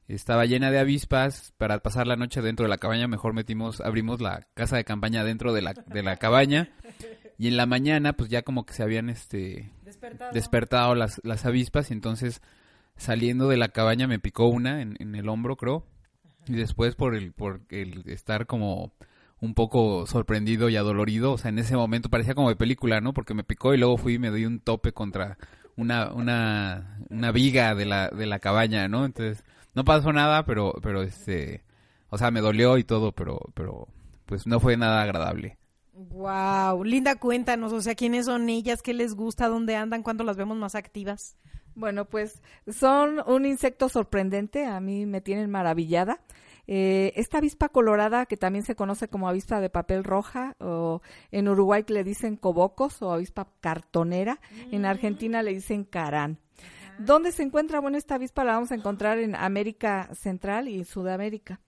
estaba 0.09 0.47
llena 0.47 0.71
de 0.71 0.79
avispas, 0.79 1.53
para 1.59 1.81
pasar 1.81 2.07
la 2.07 2.17
noche 2.17 2.41
dentro 2.41 2.65
de 2.65 2.71
la 2.71 2.79
cabaña 2.79 3.09
mejor 3.09 3.35
metimos, 3.35 3.83
abrimos 3.83 4.23
la 4.23 4.49
casa 4.55 4.79
de 4.79 4.85
campaña 4.85 5.23
dentro 5.23 5.53
de 5.53 5.61
la, 5.61 5.75
de 5.75 6.03
la 6.03 6.17
cabaña 6.17 6.71
y 7.37 7.49
en 7.49 7.59
la 7.59 7.67
mañana 7.67 8.15
pues 8.15 8.31
ya 8.31 8.41
como 8.41 8.65
que 8.65 8.73
se 8.73 8.83
habían 8.83 9.11
este 9.11 9.71
despertado. 10.33 10.95
las, 10.95 11.21
las 11.23 11.45
avispas 11.45 11.91
y 11.91 11.93
entonces 11.93 12.41
saliendo 12.97 13.51
de 13.51 13.59
la 13.59 13.69
cabaña 13.69 14.07
me 14.07 14.19
picó 14.19 14.47
una 14.47 14.81
en, 14.81 14.97
en 14.99 15.15
el 15.15 15.29
hombro 15.29 15.57
creo 15.57 15.85
y 16.47 16.55
después 16.55 16.95
por 16.95 17.15
el 17.15 17.33
por 17.35 17.61
el 17.69 18.09
estar 18.09 18.47
como 18.47 18.95
un 19.45 19.55
poco 19.55 20.07
sorprendido 20.07 20.69
y 20.69 20.77
adolorido, 20.77 21.33
o 21.33 21.39
sea, 21.39 21.51
en 21.51 21.59
ese 21.59 21.77
momento 21.77 22.09
parecía 22.09 22.35
como 22.35 22.49
de 22.49 22.57
película, 22.57 23.01
¿no? 23.01 23.13
Porque 23.13 23.35
me 23.35 23.45
picó 23.45 23.75
y 23.75 23.79
luego 23.79 23.99
fui 23.99 24.15
y 24.15 24.19
me 24.19 24.31
di 24.31 24.47
un 24.47 24.61
tope 24.61 24.93
contra 24.93 25.37
una 25.77 26.13
una 26.13 26.99
una 27.11 27.31
viga 27.31 27.75
de 27.75 27.85
la 27.85 28.09
de 28.09 28.27
la 28.27 28.39
cabaña, 28.39 28.89
¿no? 28.89 29.05
Entonces, 29.05 29.45
no 29.75 29.85
pasó 29.85 30.13
nada, 30.13 30.45
pero 30.47 30.75
pero 30.83 31.03
este, 31.03 31.63
o 32.09 32.19
sea, 32.19 32.31
me 32.31 32.41
dolió 32.41 32.79
y 32.79 32.85
todo, 32.85 33.13
pero 33.13 33.39
pero 33.55 33.89
pues 34.27 34.47
no 34.47 34.61
fue 34.61 34.77
nada 34.77 35.03
agradable. 35.03 35.59
Wow, 35.93 36.83
Linda, 36.83 37.17
cuéntanos, 37.17 37.73
o 37.73 37.81
sea, 37.81 37.95
¿quiénes 37.95 38.27
son 38.27 38.49
ellas? 38.49 38.83
¿Qué 38.83 38.95
les 38.95 39.15
gusta? 39.15 39.49
¿Dónde 39.49 39.77
andan? 39.77 40.03
¿Cuándo 40.03 40.25
las 40.25 40.37
vemos 40.37 40.57
más 40.57 40.75
activas? 40.75 41.37
Bueno, 41.77 42.05
pues 42.05 42.41
son 42.67 43.21
un 43.27 43.45
insecto 43.47 43.89
sorprendente, 43.89 44.65
a 44.65 44.81
mí 44.81 45.07
me 45.07 45.21
tienen 45.21 45.51
maravillada. 45.51 46.21
Eh, 46.67 47.13
esta 47.17 47.39
avispa 47.39 47.69
colorada, 47.69 48.27
que 48.27 48.37
también 48.37 48.65
se 48.65 48.75
conoce 48.75 49.09
como 49.09 49.29
avispa 49.29 49.61
de 49.61 49.71
papel 49.71 50.05
roja, 50.05 50.57
o 50.61 51.03
en 51.31 51.49
Uruguay 51.49 51.85
le 51.89 52.05
dicen 52.05 52.37
cobocos 52.37 53.03
o 53.03 53.13
avispa 53.13 53.49
cartonera, 53.61 54.41
en 54.71 54.87
Argentina 54.87 55.43
le 55.43 55.55
dicen 55.55 55.85
carán. 55.85 56.39
¿Dónde 56.99 57.33
se 57.33 57.43
encuentra? 57.43 57.81
Bueno, 57.81 57.99
esta 57.99 58.15
avispa 58.15 58.45
la 58.45 58.53
vamos 58.53 58.71
a 58.71 58.77
encontrar 58.77 59.19
en 59.19 59.35
América 59.35 60.09
Central 60.15 60.69
y 60.69 60.85
Sudamérica. 60.85 61.61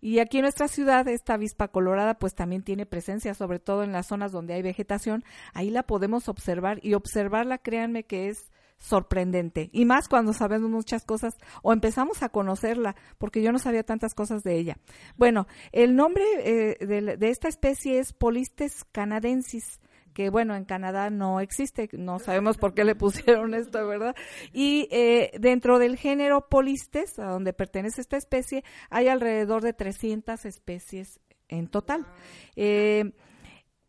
Y 0.00 0.18
aquí 0.18 0.38
en 0.38 0.42
nuestra 0.42 0.68
ciudad, 0.68 1.06
esta 1.08 1.34
avispa 1.34 1.68
colorada 1.68 2.14
pues 2.14 2.34
también 2.34 2.62
tiene 2.62 2.86
presencia, 2.86 3.34
sobre 3.34 3.58
todo 3.58 3.82
en 3.84 3.92
las 3.92 4.06
zonas 4.06 4.32
donde 4.32 4.54
hay 4.54 4.62
vegetación. 4.62 5.24
Ahí 5.52 5.70
la 5.70 5.84
podemos 5.84 6.28
observar 6.28 6.80
y 6.82 6.94
observarla, 6.94 7.58
créanme 7.58 8.04
que 8.04 8.28
es 8.28 8.50
sorprendente. 8.84 9.70
Y 9.72 9.86
más 9.86 10.08
cuando 10.08 10.32
sabemos 10.32 10.70
muchas 10.70 11.04
cosas 11.04 11.34
o 11.62 11.72
empezamos 11.72 12.22
a 12.22 12.28
conocerla, 12.28 12.94
porque 13.18 13.42
yo 13.42 13.50
no 13.50 13.58
sabía 13.58 13.82
tantas 13.82 14.14
cosas 14.14 14.42
de 14.42 14.58
ella. 14.58 14.76
Bueno, 15.16 15.46
el 15.72 15.96
nombre 15.96 16.24
eh, 16.38 16.86
de, 16.86 17.16
de 17.16 17.28
esta 17.30 17.48
especie 17.48 17.98
es 17.98 18.12
Polistes 18.12 18.84
canadensis 18.92 19.80
que 20.12 20.30
bueno, 20.30 20.54
en 20.54 20.64
Canadá 20.64 21.10
no 21.10 21.40
existe, 21.40 21.88
no 21.92 22.20
sabemos 22.20 22.56
por 22.56 22.72
qué 22.72 22.84
le 22.84 22.94
pusieron 22.94 23.52
esto, 23.52 23.84
¿verdad? 23.86 24.14
Y 24.52 24.86
eh, 24.92 25.32
dentro 25.40 25.80
del 25.80 25.96
género 25.96 26.48
Polistes, 26.48 27.18
a 27.18 27.30
donde 27.30 27.52
pertenece 27.52 28.00
esta 28.00 28.16
especie, 28.16 28.62
hay 28.90 29.08
alrededor 29.08 29.62
de 29.62 29.72
300 29.72 30.44
especies 30.44 31.20
en 31.48 31.66
total. 31.66 32.06
Eh, 32.54 33.12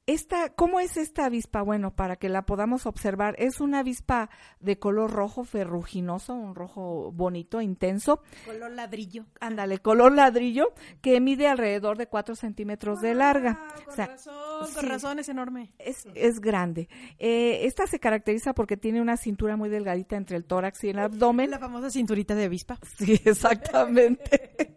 Esta, 0.08 0.50
¿Cómo 0.50 0.80
es 0.80 0.98
esta 0.98 1.26
avispa? 1.26 1.64
Bueno, 1.64 1.96
para 1.96 2.16
que 2.16 2.30
la 2.30 2.46
podamos 2.46 2.86
observar, 2.86 3.34
es 3.40 3.60
una 3.60 3.80
avispa 3.80 4.30
de 4.60 4.78
color 4.78 5.10
rojo 5.12 5.44
ferruginoso, 5.46 6.36
un 6.36 6.54
rojo 6.54 7.12
bonito, 7.12 7.60
intenso. 7.60 8.22
Color 8.46 8.70
ladrillo. 8.70 9.26
Ándale, 9.40 9.80
color 9.80 10.12
ladrillo, 10.12 10.74
que 11.02 11.20
mide 11.20 11.48
alrededor 11.48 11.98
de 11.98 12.06
4 12.06 12.36
centímetros 12.36 13.02
de 13.02 13.16
larga. 13.16 13.58
Ah, 13.60 13.74
Con 13.84 13.94
O 13.94 13.96
sea, 13.96 14.06
razón, 14.06 14.68
sí. 14.68 14.74
con 14.76 14.86
razón, 14.90 15.20
es 15.20 15.30
enorme. 15.30 15.74
es, 15.80 16.06
es 16.14 16.40
grande. 16.40 16.88
Eh, 17.18 17.62
esta 17.66 17.88
se 17.88 18.00
caracteriza 18.00 18.54
porque 18.54 18.78
tiene 18.78 19.02
una 19.02 19.18
cintura 19.18 19.58
muy 19.58 19.70
delgadita 19.70 20.18
entre 20.18 20.38
el 20.38 20.46
tórax 20.46 20.84
y 20.84 20.90
el 20.90 21.00
abdomen. 21.00 21.50
La 21.50 21.58
famosa 21.58 21.90
cinturita 21.90 22.36
de 22.36 22.44
avispa. 22.46 22.78
Sí, 23.00 23.14
exactamente. 23.26 24.68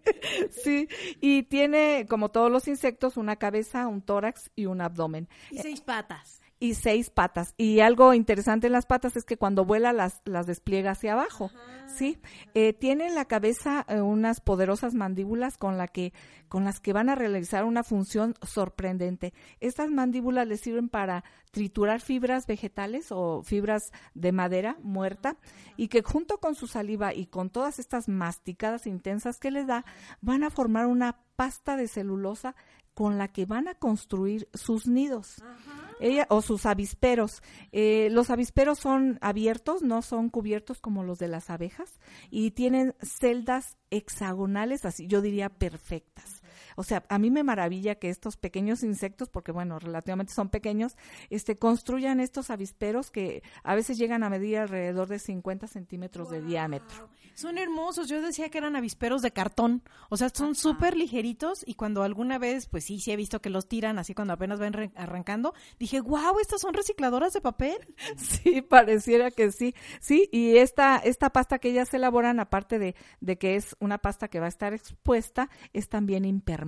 sí, 0.51 0.89
y 1.21 1.43
tiene, 1.43 2.07
como 2.09 2.31
todos 2.31 2.51
los 2.51 2.67
insectos, 2.67 3.19
una 3.19 3.37
cabeza, 3.37 3.87
un 3.89 4.01
tórax 4.01 4.51
y 4.57 4.65
un 4.65 4.81
abdomen. 4.81 5.18
Y 5.51 5.59
seis 5.59 5.81
patas. 5.81 6.41
Y 6.61 6.75
seis 6.75 7.11
patas. 7.11 7.55
Y 7.57 7.81
algo 7.81 8.15
interesante 8.15 8.67
en 8.67 8.73
las 8.73 8.85
patas 8.85 9.17
es 9.17 9.25
que 9.25 9.37
cuando 9.37 9.65
vuela 9.65 9.93
las, 9.93 10.21
las 10.25 10.47
despliega 10.47 10.91
hacia 10.91 11.13
abajo. 11.13 11.51
Sí, 11.87 12.19
Eh, 12.55 12.73
tiene 12.73 13.07
en 13.07 13.15
la 13.15 13.25
cabeza 13.25 13.85
eh, 13.89 14.01
unas 14.01 14.41
poderosas 14.41 14.95
mandíbulas 14.95 15.57
con, 15.57 15.79
la 15.79 15.87
que, 15.87 16.13
con 16.49 16.65
las 16.65 16.81
que 16.81 16.93
van 16.93 17.09
a 17.09 17.15
realizar 17.15 17.65
una 17.65 17.83
función 17.85 18.35
sorprendente. 18.43 19.33
Estas 19.61 19.91
mandíbulas 19.91 20.49
les 20.49 20.61
sirven 20.61 20.89
para 20.89 21.23
triturar 21.53 22.01
fibras 22.01 22.47
vegetales 22.47 23.07
o 23.11 23.43
fibras 23.43 23.93
de 24.15 24.33
madera 24.33 24.77
muerta 24.83 25.37
y 25.77 25.89
que 25.89 26.03
junto 26.03 26.39
con 26.39 26.55
su 26.55 26.67
saliva 26.67 27.15
y 27.15 27.27
con 27.27 27.51
todas 27.51 27.79
estas 27.79 28.09
masticadas 28.09 28.87
intensas 28.87 29.39
que 29.39 29.51
les 29.51 29.67
da, 29.67 29.85
van 30.21 30.43
a 30.43 30.51
formar 30.51 30.87
una 30.87 31.21
pasta 31.37 31.77
de 31.77 31.87
celulosa 31.87 32.57
con 32.99 33.17
la 33.17 33.29
que 33.29 33.47
van 33.47 33.69
a 33.69 33.77
construir 33.77 34.49
sus 34.55 34.89
nidos. 34.89 35.41
Ella, 36.01 36.27
o 36.31 36.43
sus 36.43 36.67
avisperos. 36.67 37.45
Eh, 37.71 38.09
los 38.11 38.29
avisperos 38.29 38.81
son 38.81 39.19
abiertos, 39.21 39.83
no 39.83 40.03
son 40.03 40.31
cubiertos 40.31 40.81
como 40.81 41.05
los 41.05 41.21
de 41.21 41.29
las 41.29 41.49
abejas 41.49 42.01
y 42.29 42.51
tienen 42.51 42.97
celdas 43.01 43.77
hexagonales, 43.93 44.85
así 44.85 45.07
yo 45.07 45.23
diría 45.23 45.49
perfectas. 45.49 46.43
O 46.79 46.85
sea, 46.85 47.05
a 47.09 47.19
mí 47.19 47.29
me 47.33 47.43
maravilla 47.43 47.97
que 47.97 48.09
estos 48.09 48.37
pequeños 48.37 48.85
insectos, 48.85 49.29
porque 49.29 49.51
bueno, 49.51 49.81
relativamente 49.81 50.33
son 50.33 50.49
pequeños, 50.49 50.97
este, 51.29 51.57
construyan 51.57 52.21
estos 52.21 52.51
avisperos 52.51 53.11
que 53.11 53.43
a 53.65 53.75
veces 53.75 53.99
llegan 53.99 54.23
a 54.23 54.31
medir 54.31 54.59
alrededor 54.59 55.09
de 55.09 55.19
50 55.19 55.67
centímetros 55.67 56.31
de 56.31 56.41
diámetro. 56.41 57.11
Son 57.35 57.59
hermosos. 57.59 58.09
Yo 58.09 58.23
decía 58.23 58.49
que 58.49 58.59
eran 58.59 58.77
avisperos 58.77 59.23
de 59.23 59.33
cartón. 59.33 59.83
O 60.09 60.17
sea, 60.17 60.29
son 60.29 60.55
súper 60.55 60.97
ligeritos 60.97 61.65
y 61.67 61.75
cuando 61.75 62.05
alguna 62.05 62.39
vez, 62.39 62.69
pues 62.69 62.85
sí, 62.85 63.01
sí 63.01 63.11
he 63.11 63.17
visto 63.17 63.41
que 63.41 63.51
los 63.51 63.67
tiran 63.67 63.99
así 63.99 64.15
cuando 64.15 64.35
apenas 64.35 64.61
van 64.61 64.93
arrancando, 64.95 65.55
dije, 65.81 66.01
wow, 66.01 66.39
estas 66.41 66.61
son 66.61 66.75
recicladoras 66.75 67.33
de 67.33 67.41
papel. 67.41 67.79
Sí, 68.19 68.63
pareciera 68.63 69.31
que 69.31 69.51
sí. 69.51 69.75
Sí, 70.01 70.29
y 70.31 70.59
esta, 70.59 70.99
esta 70.99 71.31
pasta 71.31 71.59
que 71.59 71.71
ellas 71.71 71.93
elaboran, 71.93 72.39
aparte 72.41 72.79
de, 72.79 72.95
de 73.21 73.37
que 73.37 73.57
es 73.57 73.75
una 73.81 73.99
pasta 73.99 74.29
que 74.29 74.39
va 74.39 74.47
a 74.47 74.51
estar 74.51 74.75
expuesta, 74.75 75.51
es 75.73 75.89
también 75.89 76.25
impermeable. 76.25 76.68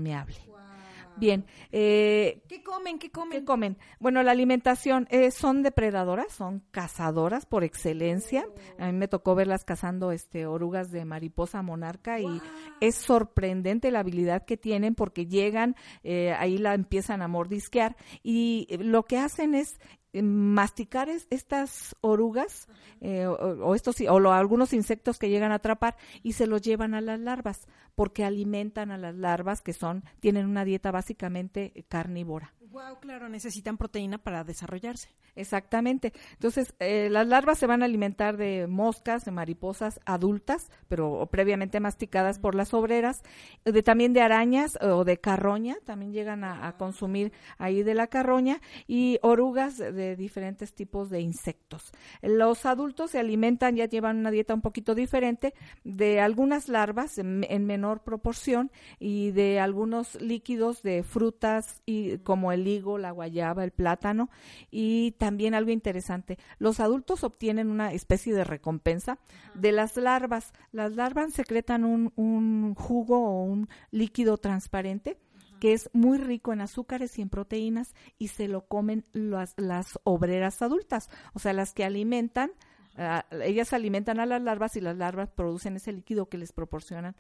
Bien, 1.17 1.45
eh, 1.71 2.41
¿Qué 2.49 2.63
comen? 2.63 2.99
¿Qué 2.99 3.11
comen? 3.11 3.41
¿Qué 3.41 3.45
comen? 3.45 3.77
Bueno, 3.99 4.23
la 4.23 4.31
alimentación 4.31 5.07
eh, 5.11 5.31
son 5.31 5.63
depredadoras, 5.63 6.33
son 6.33 6.63
cazadoras 6.71 7.45
por 7.45 7.63
excelencia. 7.63 8.47
A 8.79 8.87
mí 8.87 8.93
me 8.93 9.07
tocó 9.07 9.35
verlas 9.35 9.65
cazando 9.65 10.13
este 10.13 10.47
orugas 10.47 10.91
de 10.91 11.05
mariposa 11.05 11.61
monarca 11.61 12.21
y 12.21 12.41
es 12.81 12.95
sorprendente 12.95 13.91
la 13.91 14.01
habilidad 14.01 14.47
que 14.47 14.57
tienen 14.57 14.95
porque 14.95 15.27
llegan, 15.27 15.77
eh, 16.05 16.33
ahí 16.39 16.57
la 16.57 16.73
empiezan 16.73 17.21
a 17.21 17.29
mordisquear 17.29 17.97
y 18.23 18.67
eh, 18.71 18.79
lo 18.79 19.05
que 19.05 19.19
hacen 19.19 19.55
es 19.55 19.79
masticar 20.13 21.09
es- 21.09 21.27
estas 21.31 21.97
orugas 22.01 22.69
eh, 23.01 23.27
o, 23.27 23.75
estos 23.75 23.97
o 24.01 24.33
algunos 24.33 24.73
insectos 24.73 25.19
que 25.19 25.29
llegan 25.31 25.53
a 25.53 25.57
atrapar 25.57 25.97
y 26.23 26.33
se 26.33 26.47
los 26.47 26.63
llevan 26.63 26.95
a 26.95 27.01
las 27.01 27.21
larvas 27.21 27.67
porque 27.95 28.25
alimentan 28.25 28.91
a 28.91 28.99
las 28.99 29.15
larvas 29.15 29.63
que 29.63 29.73
son 29.73 30.03
tienen 30.21 30.47
una 30.47 30.65
dieta 30.65 30.91
básicamente 30.91 31.73
eh, 31.75 31.85
carnívora. 31.89 32.53
Wow, 32.71 33.01
claro, 33.01 33.29
necesitan 33.29 33.77
proteína 33.77 34.19
para 34.19 34.45
desarrollarse. 34.45 35.09
Exactamente. 35.35 36.13
Entonces, 36.33 36.73
eh, 36.79 37.09
las 37.11 37.27
larvas 37.27 37.59
se 37.59 37.67
van 37.67 37.83
a 37.83 37.87
alimentar 37.87 38.37
de 38.37 38.67
moscas, 38.69 39.25
de 39.25 39.33
mariposas 39.33 39.99
adultas, 40.05 40.71
pero 40.87 41.29
previamente 41.33 41.81
masticadas 41.81 42.39
por 42.39 42.55
las 42.55 42.73
obreras, 42.73 43.23
de 43.65 43.83
también 43.83 44.13
de 44.13 44.21
arañas 44.21 44.79
o 44.81 45.05
de 45.05 45.19
carroña, 45.19 45.79
también 45.85 46.13
llegan 46.13 46.45
a, 46.45 46.69
a 46.69 46.77
consumir 46.77 47.33
ahí 47.59 47.83
de 47.83 47.95
la 47.95 48.07
carroña, 48.07 48.61
y 48.87 49.19
orugas 49.23 49.79
de 49.79 50.15
diferentes 50.15 50.73
tipos 50.73 51.11
de 51.11 51.21
insectos. 51.21 51.91
Los 52.23 52.67
adultos 52.67 53.11
se 53.11 53.19
alimentan, 53.19 53.75
ya 53.75 53.87
llevan 53.87 54.19
una 54.19 54.31
dieta 54.31 54.55
un 54.55 54.63
poquito 54.63 54.95
diferente, 54.95 55.55
de 55.83 56.21
algunas 56.21 56.69
larvas 56.69 57.19
en, 57.19 57.45
en 57.49 57.67
menor 57.67 58.03
proporción 58.03 58.71
y 59.01 59.33
de 59.33 59.59
algunos 59.59 60.21
líquidos 60.21 60.83
de 60.83 61.03
frutas 61.03 61.83
y 61.85 62.19
como 62.19 62.53
el 62.53 62.60
higo, 62.67 62.99
la 62.99 63.11
guayaba, 63.11 63.65
el 63.65 63.71
plátano 63.71 64.31
y 64.71 65.13
también 65.13 65.55
algo 65.55 65.71
interesante, 65.71 66.39
los 66.59 66.81
adultos 66.81 67.25
obtienen 67.25 67.71
una 67.71 67.93
especie 67.93 68.35
de 68.35 68.45
recompensa 68.45 69.19
de 69.55 69.73
las 69.73 69.97
larvas. 69.97 70.53
Las 70.73 70.95
larvas 70.95 71.33
secretan 71.33 71.85
un, 71.85 72.13
un 72.17 72.75
jugo 72.75 73.19
o 73.19 73.43
un 73.43 73.69
líquido 73.91 74.39
transparente 74.39 75.19
que 75.61 75.75
es 75.75 75.91
muy 75.93 76.19
rico 76.19 76.53
en 76.53 76.63
azúcares 76.63 77.19
y 77.19 77.23
en 77.23 77.29
proteínas 77.29 77.95
y 78.19 78.29
se 78.29 78.49
lo 78.49 78.67
comen 78.67 79.05
las, 79.13 79.55
las 79.57 80.01
obreras 80.03 80.63
adultas, 80.63 81.11
o 81.35 81.39
sea, 81.39 81.53
las 81.53 81.75
que 81.75 81.85
alimentan, 81.85 82.51
ah, 82.97 83.27
ellas 83.45 83.73
alimentan 83.73 84.19
a 84.19 84.27
las 84.27 84.43
larvas 84.43 84.75
y 84.77 84.81
las 84.81 84.97
larvas 84.97 85.31
producen 85.31 85.77
ese 85.77 85.93
líquido 85.93 86.29
que 86.29 86.39
les 86.39 86.53
proporcionan 86.53 87.15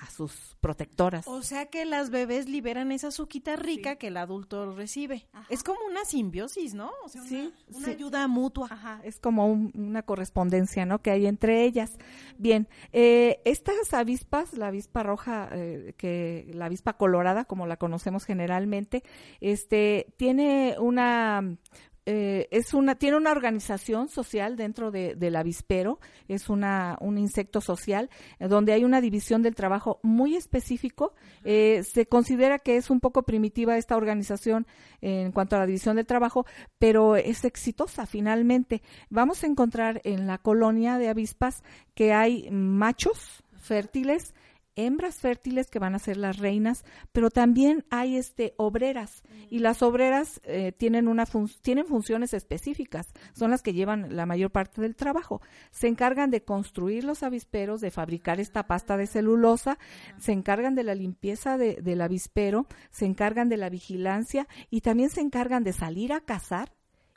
a 0.00 0.10
sus 0.10 0.56
protectoras. 0.60 1.26
O 1.28 1.42
sea 1.42 1.66
que 1.66 1.84
las 1.84 2.10
bebés 2.10 2.48
liberan 2.48 2.90
esa 2.92 3.08
azuquita 3.08 3.56
rica 3.56 3.96
que 3.96 4.08
el 4.08 4.16
adulto 4.16 4.74
recibe. 4.74 5.26
Es 5.48 5.62
como 5.62 5.78
una 5.88 6.04
simbiosis, 6.04 6.74
¿no? 6.74 6.90
O 7.04 7.08
sea, 7.08 7.22
Sí, 7.22 7.52
una, 7.68 7.76
una 7.78 7.86
sí. 7.86 7.90
ayuda 7.92 8.26
mutua. 8.28 8.68
Ajá, 8.70 9.00
es 9.04 9.18
como 9.20 9.46
un- 9.46 9.70
una 9.74 10.02
correspondencia, 10.02 10.86
¿no? 10.86 11.00
Que 11.00 11.10
hay 11.10 11.26
entre 11.26 11.64
ellas. 11.64 11.96
Bien, 12.38 12.68
eh, 12.92 13.40
estas 13.44 13.92
avispas, 13.94 14.54
la 14.54 14.68
avispa 14.68 15.02
roja, 15.02 15.48
eh, 15.52 15.94
que 15.96 16.50
la 16.54 16.66
avispa 16.66 16.94
colorada, 16.96 17.44
como 17.44 17.66
la 17.66 17.76
conocemos 17.76 18.24
generalmente, 18.24 19.02
este, 19.40 20.12
tiene 20.16 20.76
una 20.78 21.56
eh, 22.04 22.48
es 22.50 22.74
una 22.74 22.96
tiene 22.96 23.16
una 23.16 23.30
organización 23.30 24.08
social 24.08 24.56
dentro 24.56 24.90
de, 24.90 25.14
del 25.14 25.36
avispero 25.36 26.00
es 26.26 26.48
una 26.48 26.98
un 27.00 27.16
insecto 27.16 27.60
social 27.60 28.10
eh, 28.40 28.48
donde 28.48 28.72
hay 28.72 28.82
una 28.82 29.00
división 29.00 29.42
del 29.42 29.54
trabajo 29.54 30.00
muy 30.02 30.34
específico. 30.34 31.14
Eh, 31.44 31.84
se 31.84 32.06
considera 32.06 32.58
que 32.58 32.76
es 32.76 32.90
un 32.90 32.98
poco 32.98 33.22
primitiva 33.22 33.78
esta 33.78 33.96
organización 33.96 34.66
en 35.00 35.30
cuanto 35.30 35.54
a 35.54 35.60
la 35.60 35.66
división 35.66 35.94
del 35.94 36.06
trabajo 36.06 36.44
pero 36.78 37.14
es 37.14 37.44
exitosa 37.44 38.04
finalmente. 38.04 38.82
Vamos 39.08 39.44
a 39.44 39.46
encontrar 39.46 40.00
en 40.02 40.26
la 40.26 40.38
colonia 40.38 40.98
de 40.98 41.08
avispas 41.08 41.62
que 41.94 42.12
hay 42.12 42.50
machos 42.50 43.44
fértiles 43.58 44.34
hembras 44.76 45.16
fértiles 45.16 45.70
que 45.70 45.78
van 45.78 45.94
a 45.94 45.98
ser 45.98 46.16
las 46.16 46.38
reinas, 46.38 46.84
pero 47.12 47.30
también 47.30 47.84
hay 47.90 48.16
este 48.16 48.54
obreras. 48.56 49.22
Y 49.50 49.58
las 49.58 49.82
obreras 49.82 50.40
eh, 50.44 50.72
tienen 50.72 51.08
una 51.08 51.26
fun- 51.26 51.50
tienen 51.62 51.86
funciones 51.86 52.34
específicas, 52.34 53.12
son 53.34 53.50
las 53.50 53.62
que 53.62 53.72
llevan 53.74 54.16
la 54.16 54.26
mayor 54.26 54.50
parte 54.50 54.80
del 54.80 54.96
trabajo. 54.96 55.40
Se 55.70 55.88
encargan 55.88 56.30
de 56.30 56.42
construir 56.44 57.04
los 57.04 57.22
avisperos, 57.22 57.80
de 57.80 57.90
fabricar 57.90 58.40
esta 58.40 58.66
pasta 58.66 58.96
de 58.96 59.06
celulosa, 59.06 59.78
se 60.18 60.32
encargan 60.32 60.74
de 60.74 60.84
la 60.84 60.94
limpieza 60.94 61.58
de- 61.58 61.76
del 61.82 62.00
avispero, 62.00 62.66
se 62.90 63.04
encargan 63.06 63.48
de 63.48 63.56
la 63.56 63.68
vigilancia. 63.68 64.48
Y 64.70 64.80
también 64.80 65.10
se 65.10 65.20
encargan 65.20 65.64
de 65.64 65.72
salir 65.72 66.12
a 66.12 66.20
cazar 66.20 66.72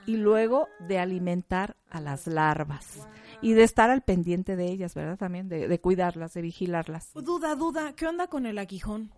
y 0.05 0.17
luego 0.17 0.67
de 0.79 0.99
alimentar 0.99 1.75
a 1.89 1.99
las 1.99 2.27
larvas 2.27 3.07
y 3.41 3.53
de 3.53 3.63
estar 3.63 3.89
al 3.89 4.01
pendiente 4.01 4.55
de 4.55 4.65
ellas, 4.71 4.95
¿verdad? 4.95 5.17
También 5.17 5.49
de, 5.49 5.67
de 5.67 5.79
cuidarlas, 5.79 6.33
de 6.33 6.41
vigilarlas. 6.41 7.11
Duda, 7.13 7.55
duda, 7.55 7.93
¿qué 7.93 8.07
onda 8.07 8.27
con 8.27 8.45
el 8.45 8.57
aguijón? 8.57 9.11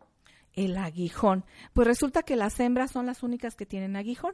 El 0.53 0.77
aguijón. 0.77 1.45
Pues 1.73 1.87
resulta 1.87 2.23
que 2.23 2.35
las 2.35 2.59
hembras 2.59 2.91
son 2.91 3.05
las 3.05 3.23
únicas 3.23 3.55
que 3.55 3.65
tienen 3.65 3.95
aguijón. 3.95 4.33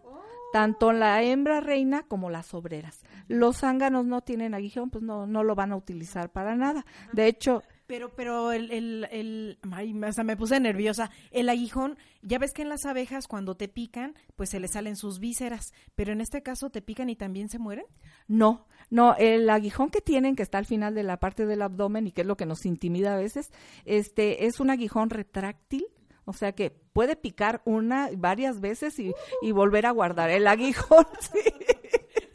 Tanto 0.53 0.93
la 0.93 1.21
hembra 1.23 1.61
reina 1.61 2.03
como 2.03 2.29
las 2.29 2.53
obreras. 2.53 3.03
Los 3.27 3.57
zánganos 3.57 4.05
no 4.05 4.21
tienen 4.21 4.53
aguijón, 4.53 4.91
pues 4.91 5.03
no, 5.03 5.25
no 5.25 5.43
lo 5.43 5.55
van 5.55 5.71
a 5.71 5.75
utilizar 5.75 6.31
para 6.31 6.55
nada. 6.55 6.85
De 7.11 7.27
hecho, 7.27 7.63
Pero, 7.85 8.15
pero 8.15 8.51
el, 8.53 8.71
el, 8.71 9.07
el, 9.11 9.59
ay, 9.71 9.93
hasta 10.03 10.23
me 10.23 10.37
puse 10.37 10.59
nerviosa. 10.59 11.11
El 11.31 11.49
aguijón, 11.49 11.97
ya 12.21 12.39
ves 12.39 12.53
que 12.53 12.61
en 12.61 12.69
las 12.69 12.85
abejas 12.85 13.27
cuando 13.27 13.55
te 13.55 13.67
pican, 13.67 14.15
pues 14.35 14.49
se 14.49 14.59
les 14.59 14.71
salen 14.71 14.95
sus 14.95 15.19
vísceras, 15.19 15.73
pero 15.93 16.13
en 16.13 16.21
este 16.21 16.41
caso 16.41 16.69
te 16.69 16.81
pican 16.81 17.09
y 17.09 17.15
también 17.15 17.49
se 17.49 17.59
mueren. 17.59 17.85
No, 18.27 18.67
no, 18.89 19.15
el 19.17 19.49
aguijón 19.49 19.89
que 19.89 20.01
tienen, 20.01 20.35
que 20.35 20.43
está 20.43 20.59
al 20.59 20.65
final 20.65 20.95
de 20.95 21.03
la 21.03 21.17
parte 21.17 21.45
del 21.45 21.61
abdomen 21.61 22.07
y 22.07 22.11
que 22.11 22.21
es 22.21 22.27
lo 22.27 22.37
que 22.37 22.45
nos 22.45 22.65
intimida 22.65 23.13
a 23.13 23.17
veces, 23.17 23.51
este, 23.85 24.45
es 24.45 24.59
un 24.59 24.69
aguijón 24.69 25.09
retráctil, 25.09 25.85
O 26.25 26.31
sea 26.31 26.53
que 26.53 26.69
puede 26.71 27.17
picar 27.17 27.61
una 27.65 28.09
varias 28.15 28.61
veces 28.61 28.97
y, 28.97 29.13
y 29.41 29.51
volver 29.51 29.85
a 29.85 29.91
guardar 29.91 30.29
el 30.29 30.47
aguijón. 30.47 31.05
Sí. 31.19 31.39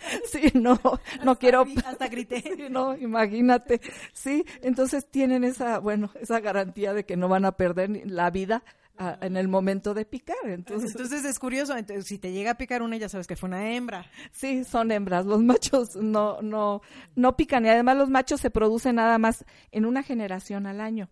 Sí, 0.32 0.50
no, 0.54 0.78
no 1.24 1.38
quiero. 1.38 1.64
gri- 1.64 1.84
hasta 1.84 2.08
grité. 2.08 2.42
No, 2.70 2.96
imagínate. 2.96 3.80
Sí, 4.12 4.44
entonces 4.62 5.08
tienen 5.10 5.44
esa, 5.44 5.78
bueno, 5.78 6.10
esa 6.20 6.40
garantía 6.40 6.92
de 6.94 7.04
que 7.04 7.16
no 7.16 7.28
van 7.28 7.44
a 7.44 7.52
perder 7.52 7.90
la 8.06 8.30
vida 8.30 8.62
ah, 8.98 9.18
en 9.22 9.36
el 9.36 9.48
momento 9.48 9.94
de 9.94 10.04
picar. 10.04 10.36
Entonces, 10.44 10.90
Entonces 10.92 11.24
es 11.24 11.38
curioso, 11.38 11.76
entonces, 11.76 12.06
si 12.06 12.18
te 12.18 12.32
llega 12.32 12.52
a 12.52 12.54
picar 12.58 12.82
una 12.82 12.96
ya 12.96 13.08
sabes 13.08 13.26
que 13.26 13.36
fue 13.36 13.48
una 13.48 13.72
hembra. 13.72 14.06
Sí, 14.32 14.64
son 14.64 14.90
hembras. 14.92 15.24
Los 15.26 15.40
machos 15.42 15.96
no, 15.96 16.40
no, 16.42 16.82
no 17.16 17.36
pican 17.36 17.64
y 17.64 17.68
además 17.68 17.96
los 17.96 18.10
machos 18.10 18.40
se 18.40 18.50
producen 18.50 18.96
nada 18.96 19.18
más 19.18 19.44
en 19.72 19.84
una 19.86 20.02
generación 20.02 20.66
al 20.66 20.80
año. 20.80 21.08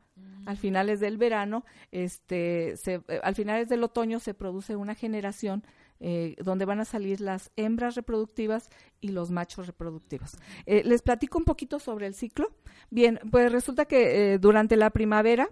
Al 0.47 0.57
finales 0.57 1.01
del 1.01 1.19
verano, 1.19 1.65
este, 1.91 2.77
se, 2.77 3.01
eh, 3.09 3.21
al 3.25 3.35
finales 3.35 3.69
del 3.69 3.83
otoño 3.83 4.21
se 4.21 4.33
produce 4.33 4.77
una 4.77 4.95
generación 4.95 5.65
eh, 6.01 6.37
donde 6.43 6.65
van 6.65 6.81
a 6.81 6.85
salir 6.85 7.21
las 7.21 7.51
hembras 7.57 7.95
reproductivas 7.95 8.69
y 9.01 9.09
los 9.09 9.31
machos 9.31 9.67
reproductivos. 9.67 10.37
Eh, 10.67 10.83
les 10.85 11.03
platico 11.03 11.39
un 11.39 11.45
poquito 11.45 11.79
sobre 11.79 12.07
el 12.07 12.15
ciclo. 12.15 12.51
Bien, 12.91 13.21
pues 13.31 13.51
resulta 13.51 13.87
que 13.87 14.35
eh, 14.35 14.39
durante 14.39 14.77
la 14.77 14.91
primavera 14.91 15.49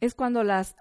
es 0.00 0.14
cuando 0.14 0.44
las, 0.44 0.76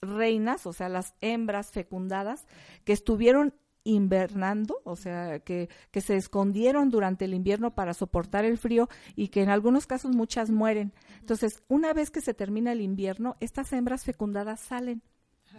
reinas, 0.00 0.66
o 0.66 0.72
sea, 0.72 0.88
las 0.88 1.14
hembras 1.20 1.70
fecundadas 1.70 2.46
que 2.84 2.94
estuvieron 2.94 3.54
invernando, 3.84 4.80
o 4.84 4.96
sea, 4.96 5.40
que, 5.40 5.68
que 5.90 6.00
se 6.00 6.16
escondieron 6.16 6.88
durante 6.88 7.24
el 7.24 7.34
invierno 7.34 7.74
para 7.74 7.94
soportar 7.94 8.44
el 8.44 8.56
frío 8.56 8.88
y 9.16 9.28
que 9.28 9.42
en 9.42 9.50
algunos 9.50 9.86
casos 9.86 10.14
muchas 10.14 10.50
mueren. 10.50 10.92
Entonces, 11.20 11.62
una 11.68 11.92
vez 11.92 12.10
que 12.10 12.20
se 12.20 12.32
termina 12.32 12.72
el 12.72 12.80
invierno, 12.80 13.36
estas 13.40 13.72
hembras 13.72 14.04
fecundadas 14.04 14.60
salen 14.60 15.02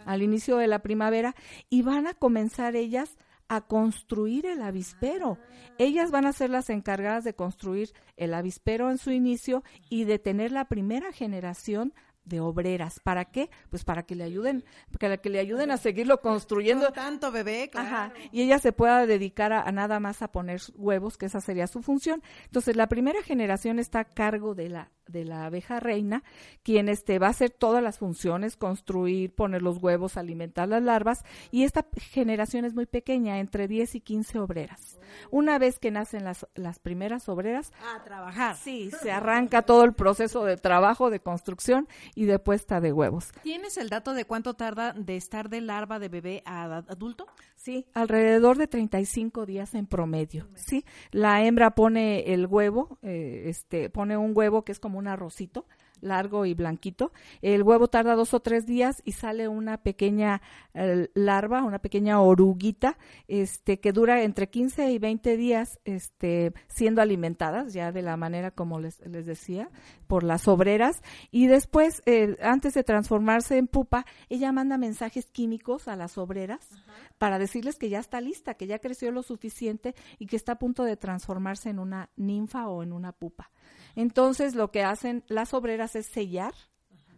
al 0.06 0.22
inicio 0.22 0.56
de 0.56 0.66
la 0.66 0.80
primavera 0.80 1.34
y 1.70 1.82
van 1.82 2.06
a 2.06 2.14
comenzar 2.14 2.76
ellas 2.76 3.16
a 3.48 3.62
construir 3.62 4.46
el 4.46 4.62
avispero. 4.62 5.38
Ellas 5.78 6.10
van 6.10 6.26
a 6.26 6.32
ser 6.32 6.50
las 6.50 6.70
encargadas 6.70 7.24
de 7.24 7.34
construir 7.34 7.92
el 8.16 8.34
avispero 8.34 8.90
en 8.90 8.98
su 8.98 9.10
inicio 9.10 9.62
y 9.90 10.04
de 10.04 10.18
tener 10.18 10.52
la 10.52 10.66
primera 10.66 11.12
generación 11.12 11.92
de 12.24 12.40
obreras. 12.40 13.00
¿Para 13.00 13.26
qué? 13.26 13.50
Pues 13.70 13.84
para 13.84 14.04
que 14.04 14.14
le 14.14 14.24
ayuden, 14.24 14.64
para 14.98 15.18
que 15.18 15.28
le 15.28 15.38
ayuden 15.38 15.70
a 15.70 15.76
seguirlo 15.76 16.20
construyendo. 16.20 16.86
Con 16.86 16.94
tanto 16.94 17.30
bebé, 17.30 17.68
claro. 17.70 17.86
Ajá, 17.86 18.12
y 18.32 18.42
ella 18.42 18.58
se 18.58 18.72
pueda 18.72 19.06
dedicar 19.06 19.52
a, 19.52 19.62
a 19.62 19.72
nada 19.72 20.00
más 20.00 20.22
a 20.22 20.32
poner 20.32 20.60
huevos, 20.74 21.16
que 21.18 21.26
esa 21.26 21.40
sería 21.40 21.66
su 21.66 21.82
función. 21.82 22.22
Entonces, 22.46 22.76
la 22.76 22.88
primera 22.88 23.22
generación 23.22 23.78
está 23.78 24.00
a 24.00 24.04
cargo 24.04 24.54
de 24.54 24.70
la 24.70 24.90
de 25.06 25.24
la 25.24 25.46
abeja 25.46 25.80
reina, 25.80 26.22
quien 26.62 26.88
este 26.88 27.18
va 27.18 27.26
a 27.28 27.30
hacer 27.30 27.50
todas 27.50 27.82
las 27.82 27.98
funciones, 27.98 28.56
construir, 28.56 29.34
poner 29.34 29.62
los 29.62 29.78
huevos, 29.82 30.16
alimentar 30.16 30.68
las 30.68 30.82
larvas, 30.82 31.24
y 31.50 31.64
esta 31.64 31.86
generación 31.98 32.64
es 32.64 32.74
muy 32.74 32.86
pequeña, 32.86 33.38
entre 33.38 33.68
10 33.68 33.94
y 33.96 34.00
15 34.00 34.38
obreras. 34.38 34.98
Una 35.30 35.58
vez 35.58 35.78
que 35.78 35.90
nacen 35.90 36.24
las, 36.24 36.46
las 36.54 36.78
primeras 36.78 37.28
obreras, 37.28 37.72
A 37.94 38.02
trabajar. 38.02 38.56
sí, 38.56 38.90
se 39.02 39.12
arranca 39.12 39.62
todo 39.62 39.84
el 39.84 39.92
proceso 39.92 40.44
de 40.44 40.56
trabajo, 40.56 41.10
de 41.10 41.20
construcción 41.20 41.86
y 42.14 42.24
de 42.24 42.38
puesta 42.38 42.80
de 42.80 42.92
huevos. 42.92 43.28
¿Tienes 43.42 43.76
el 43.76 43.90
dato 43.90 44.14
de 44.14 44.24
cuánto 44.24 44.54
tarda 44.54 44.92
de 44.92 45.16
estar 45.16 45.48
de 45.48 45.60
larva 45.60 45.98
de 45.98 46.08
bebé 46.08 46.42
a 46.46 46.64
ad- 46.64 46.90
adulto? 46.90 47.26
Sí, 47.64 47.86
alrededor 47.94 48.58
de 48.58 48.66
35 48.66 49.46
días 49.46 49.74
en 49.74 49.86
promedio. 49.86 50.46
Sí, 50.54 50.84
la 51.12 51.42
hembra 51.42 51.74
pone 51.74 52.34
el 52.34 52.46
huevo, 52.46 52.98
eh, 53.00 53.44
este, 53.46 53.88
pone 53.88 54.18
un 54.18 54.32
huevo 54.36 54.66
que 54.66 54.72
es 54.72 54.78
como 54.78 54.98
un 54.98 55.08
arrocito 55.08 55.64
largo 56.04 56.46
y 56.46 56.54
blanquito. 56.54 57.12
El 57.42 57.62
huevo 57.62 57.88
tarda 57.88 58.14
dos 58.14 58.34
o 58.34 58.40
tres 58.40 58.66
días 58.66 59.02
y 59.04 59.12
sale 59.12 59.48
una 59.48 59.78
pequeña 59.78 60.42
eh, 60.74 61.08
larva, 61.14 61.62
una 61.62 61.80
pequeña 61.80 62.20
oruguita, 62.20 62.96
este, 63.26 63.80
que 63.80 63.92
dura 63.92 64.22
entre 64.22 64.48
15 64.48 64.92
y 64.92 64.98
20 64.98 65.36
días, 65.36 65.80
este, 65.84 66.52
siendo 66.68 67.02
alimentadas 67.02 67.72
ya 67.72 67.90
de 67.90 68.02
la 68.02 68.16
manera 68.16 68.50
como 68.50 68.78
les, 68.78 69.00
les 69.06 69.26
decía, 69.26 69.70
por 70.06 70.22
las 70.22 70.46
obreras. 70.46 71.02
Y 71.30 71.46
después, 71.46 72.02
eh, 72.06 72.36
antes 72.40 72.74
de 72.74 72.84
transformarse 72.84 73.56
en 73.56 73.66
pupa, 73.66 74.06
ella 74.28 74.52
manda 74.52 74.78
mensajes 74.78 75.30
químicos 75.30 75.88
a 75.88 75.96
las 75.96 76.18
obreras 76.18 76.68
para 77.18 77.38
decirles 77.38 77.76
que 77.76 77.88
ya 77.88 77.98
está 77.98 78.20
lista, 78.20 78.54
que 78.54 78.66
ya 78.66 78.78
creció 78.78 79.10
lo 79.10 79.22
suficiente 79.22 79.94
y 80.18 80.26
que 80.26 80.36
está 80.36 80.52
a 80.52 80.58
punto 80.58 80.84
de 80.84 80.96
transformarse 80.96 81.70
en 81.70 81.78
una 81.78 82.10
ninfa 82.16 82.68
o 82.68 82.82
en 82.82 82.92
una 82.92 83.12
pupa. 83.12 83.50
Entonces, 83.96 84.54
lo 84.54 84.70
que 84.70 84.82
hacen 84.82 85.24
las 85.28 85.54
obreras 85.54 85.93
es 85.96 86.06
sellar, 86.06 86.54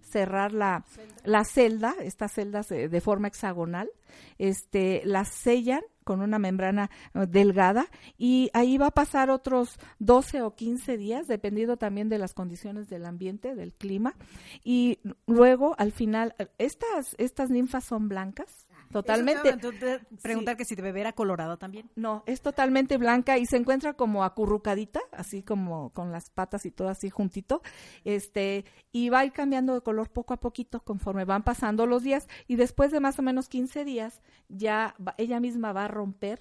cerrar 0.00 0.52
la, 0.52 0.84
la 1.24 1.44
celda, 1.44 1.94
estas 2.00 2.32
celdas 2.32 2.68
de, 2.68 2.88
de 2.88 3.00
forma 3.00 3.28
hexagonal, 3.28 3.90
este, 4.38 5.02
las 5.04 5.28
sellan 5.28 5.82
con 6.06 6.22
una 6.22 6.38
membrana 6.38 6.88
eh, 7.14 7.26
delgada 7.28 7.88
y 8.16 8.48
ahí 8.54 8.78
va 8.78 8.86
a 8.86 8.90
pasar 8.92 9.28
otros 9.28 9.76
12 9.98 10.42
o 10.42 10.54
15 10.54 10.96
días, 10.96 11.26
dependiendo 11.26 11.76
también 11.76 12.08
de 12.08 12.18
las 12.18 12.32
condiciones 12.32 12.88
del 12.88 13.04
ambiente, 13.04 13.56
del 13.56 13.74
clima. 13.74 14.14
Y 14.62 15.00
luego, 15.26 15.74
al 15.78 15.90
final, 15.90 16.36
eh, 16.38 16.46
estas, 16.58 17.16
estas 17.18 17.50
ninfas 17.50 17.84
son 17.84 18.08
blancas, 18.08 18.65
totalmente. 18.92 19.56
Te 19.56 19.72
te- 19.72 20.00
preguntar 20.22 20.56
que 20.56 20.64
si 20.64 20.74
de 20.74 20.82
bebé 20.82 21.00
era 21.00 21.12
colorado 21.12 21.56
también. 21.58 21.90
No, 21.96 22.22
es 22.26 22.40
totalmente 22.40 22.96
blanca 22.98 23.38
y 23.38 23.46
se 23.46 23.56
encuentra 23.56 23.94
como 23.94 24.24
acurrucadita, 24.24 25.00
así 25.12 25.42
como 25.42 25.90
con 25.90 26.12
las 26.12 26.30
patas 26.30 26.66
y 26.66 26.70
todo 26.70 26.88
así 26.88 27.10
juntito, 27.10 27.62
este, 28.04 28.64
y 28.92 29.08
va 29.10 29.20
a 29.20 29.24
ir 29.24 29.32
cambiando 29.32 29.74
de 29.74 29.80
color 29.82 30.10
poco 30.10 30.34
a 30.34 30.38
poquito 30.40 30.80
conforme 30.82 31.24
van 31.24 31.42
pasando 31.42 31.86
los 31.86 32.02
días 32.02 32.28
y 32.46 32.56
después 32.56 32.90
de 32.90 33.00
más 33.00 33.18
o 33.18 33.22
menos 33.22 33.48
15 33.48 33.84
días 33.84 34.22
ya 34.48 34.94
va- 35.04 35.14
ella 35.18 35.40
misma 35.40 35.72
va 35.72 35.84
a 35.84 35.88
romper 35.88 36.40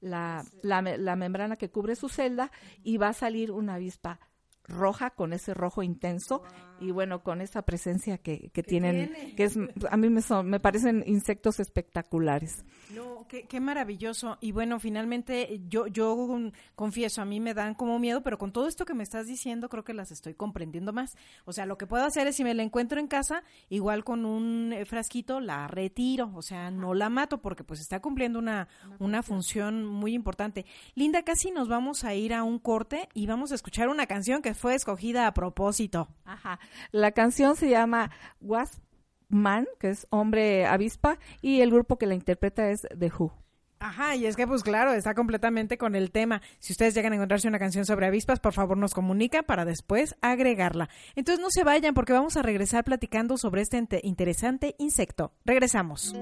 la, 0.00 0.44
la, 0.62 0.82
la 0.82 1.16
membrana 1.16 1.56
que 1.56 1.70
cubre 1.70 1.94
su 1.96 2.08
celda 2.08 2.50
y 2.82 2.96
va 2.96 3.08
a 3.08 3.12
salir 3.12 3.52
una 3.52 3.74
avispa 3.74 4.18
roja 4.64 5.10
con 5.10 5.32
ese 5.32 5.54
rojo 5.54 5.82
intenso 5.82 6.42
y 6.82 6.90
bueno 6.90 7.22
con 7.22 7.40
esa 7.40 7.62
presencia 7.62 8.18
que, 8.18 8.50
que 8.50 8.62
tienen 8.62 9.12
tiene? 9.12 9.34
que 9.34 9.44
es 9.44 9.56
a 9.90 9.96
mí 9.96 10.10
me 10.10 10.20
son 10.20 10.48
me 10.48 10.60
parecen 10.60 11.04
insectos 11.06 11.60
espectaculares 11.60 12.64
No, 12.90 13.26
qué, 13.28 13.44
qué 13.44 13.60
maravilloso. 13.60 14.36
Y 14.40 14.52
bueno, 14.52 14.78
finalmente 14.78 15.62
yo, 15.68 15.86
yo 15.86 16.14
um, 16.14 16.52
confieso, 16.74 17.22
a 17.22 17.24
mí 17.24 17.40
me 17.40 17.54
dan 17.54 17.74
como 17.74 17.98
miedo, 17.98 18.22
pero 18.22 18.38
con 18.38 18.52
todo 18.52 18.68
esto 18.68 18.84
que 18.84 18.94
me 18.94 19.02
estás 19.02 19.26
diciendo, 19.26 19.68
creo 19.68 19.84
que 19.84 19.94
las 19.94 20.10
estoy 20.10 20.34
comprendiendo 20.34 20.92
más. 20.92 21.16
O 21.44 21.52
sea, 21.52 21.64
lo 21.64 21.78
que 21.78 21.86
puedo 21.86 22.04
hacer 22.04 22.26
es, 22.26 22.36
si 22.36 22.44
me 22.44 22.54
la 22.54 22.62
encuentro 22.62 23.00
en 23.00 23.06
casa, 23.06 23.42
igual 23.70 24.04
con 24.04 24.24
un 24.24 24.72
eh, 24.72 24.84
frasquito, 24.84 25.40
la 25.40 25.68
retiro. 25.68 26.32
O 26.34 26.42
sea, 26.42 26.70
no 26.70 26.94
la 26.94 27.08
mato 27.08 27.40
porque 27.40 27.64
pues 27.64 27.80
está 27.80 28.00
cumpliendo 28.00 28.38
una, 28.38 28.68
una 28.98 29.22
función 29.22 29.86
muy 29.86 30.14
importante. 30.14 30.66
Linda, 30.94 31.22
casi 31.22 31.50
nos 31.50 31.68
vamos 31.68 32.04
a 32.04 32.14
ir 32.14 32.34
a 32.34 32.42
un 32.42 32.58
corte 32.58 33.08
y 33.14 33.26
vamos 33.26 33.52
a 33.52 33.54
escuchar 33.54 33.88
una 33.88 34.06
canción 34.06 34.42
que 34.42 34.54
fue 34.54 34.74
escogida 34.74 35.26
a 35.26 35.34
propósito. 35.34 36.08
Ajá. 36.24 36.58
La 36.90 37.12
canción 37.12 37.56
se 37.56 37.68
llama 37.68 38.10
Wasp 38.40 38.82
Man, 39.28 39.66
que 39.80 39.88
es 39.90 40.06
hombre 40.10 40.66
avispa, 40.66 41.18
y 41.40 41.60
el 41.62 41.70
grupo 41.70 41.96
que 41.96 42.06
la 42.06 42.14
interpreta 42.14 42.68
es 42.70 42.82
The 42.98 43.10
Who. 43.18 43.32
Ajá, 43.80 44.14
y 44.14 44.26
es 44.26 44.36
que 44.36 44.46
pues 44.46 44.62
claro, 44.62 44.92
está 44.92 45.12
completamente 45.14 45.76
con 45.76 45.96
el 45.96 46.12
tema. 46.12 46.40
Si 46.60 46.72
ustedes 46.72 46.94
llegan 46.94 47.12
a 47.12 47.16
encontrarse 47.16 47.48
una 47.48 47.58
canción 47.58 47.84
sobre 47.84 48.06
avispas, 48.06 48.38
por 48.38 48.52
favor 48.52 48.76
nos 48.76 48.94
comunica 48.94 49.42
para 49.42 49.64
después 49.64 50.14
agregarla. 50.20 50.88
Entonces 51.16 51.42
no 51.42 51.48
se 51.50 51.64
vayan 51.64 51.92
porque 51.92 52.12
vamos 52.12 52.36
a 52.36 52.42
regresar 52.42 52.84
platicando 52.84 53.36
sobre 53.38 53.62
este 53.62 53.78
inte- 53.78 54.00
interesante 54.04 54.76
insecto. 54.78 55.32
Regresamos. 55.44 56.14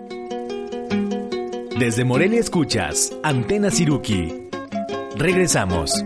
Desde 1.78 2.04
Morelia 2.04 2.40
escuchas 2.40 3.14
Antena 3.22 3.70
Siruki. 3.70 4.48
Regresamos. 5.16 6.04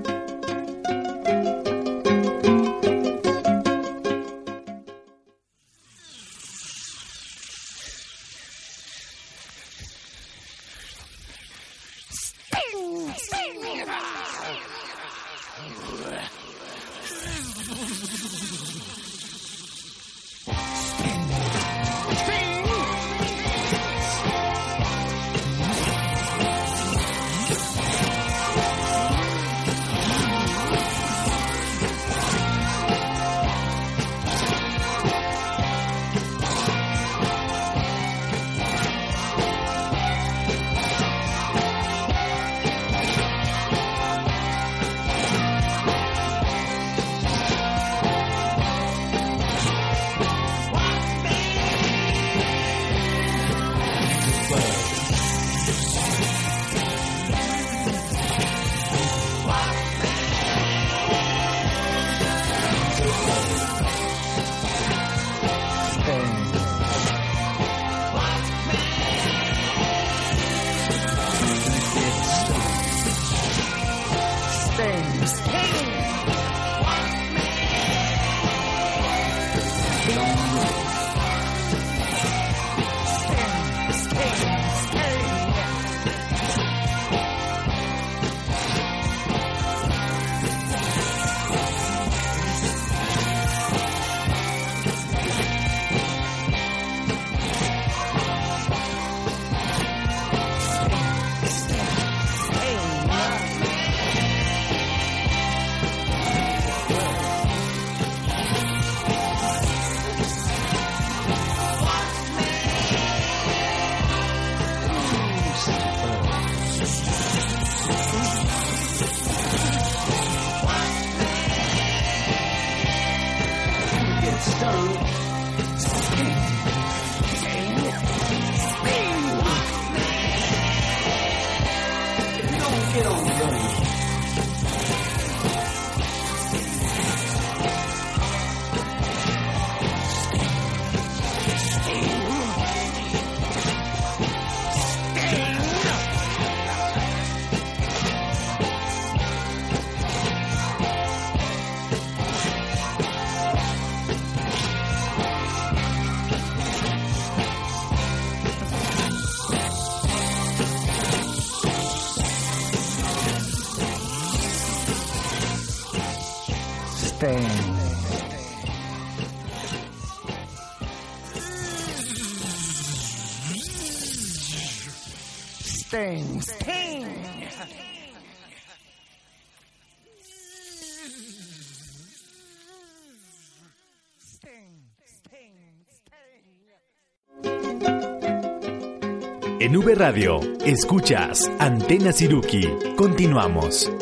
Radio, 189.95 190.41
escuchas 190.65 191.51
Antena 191.61 192.11
Siruki. 192.11 192.67
Continuamos. 192.97 193.93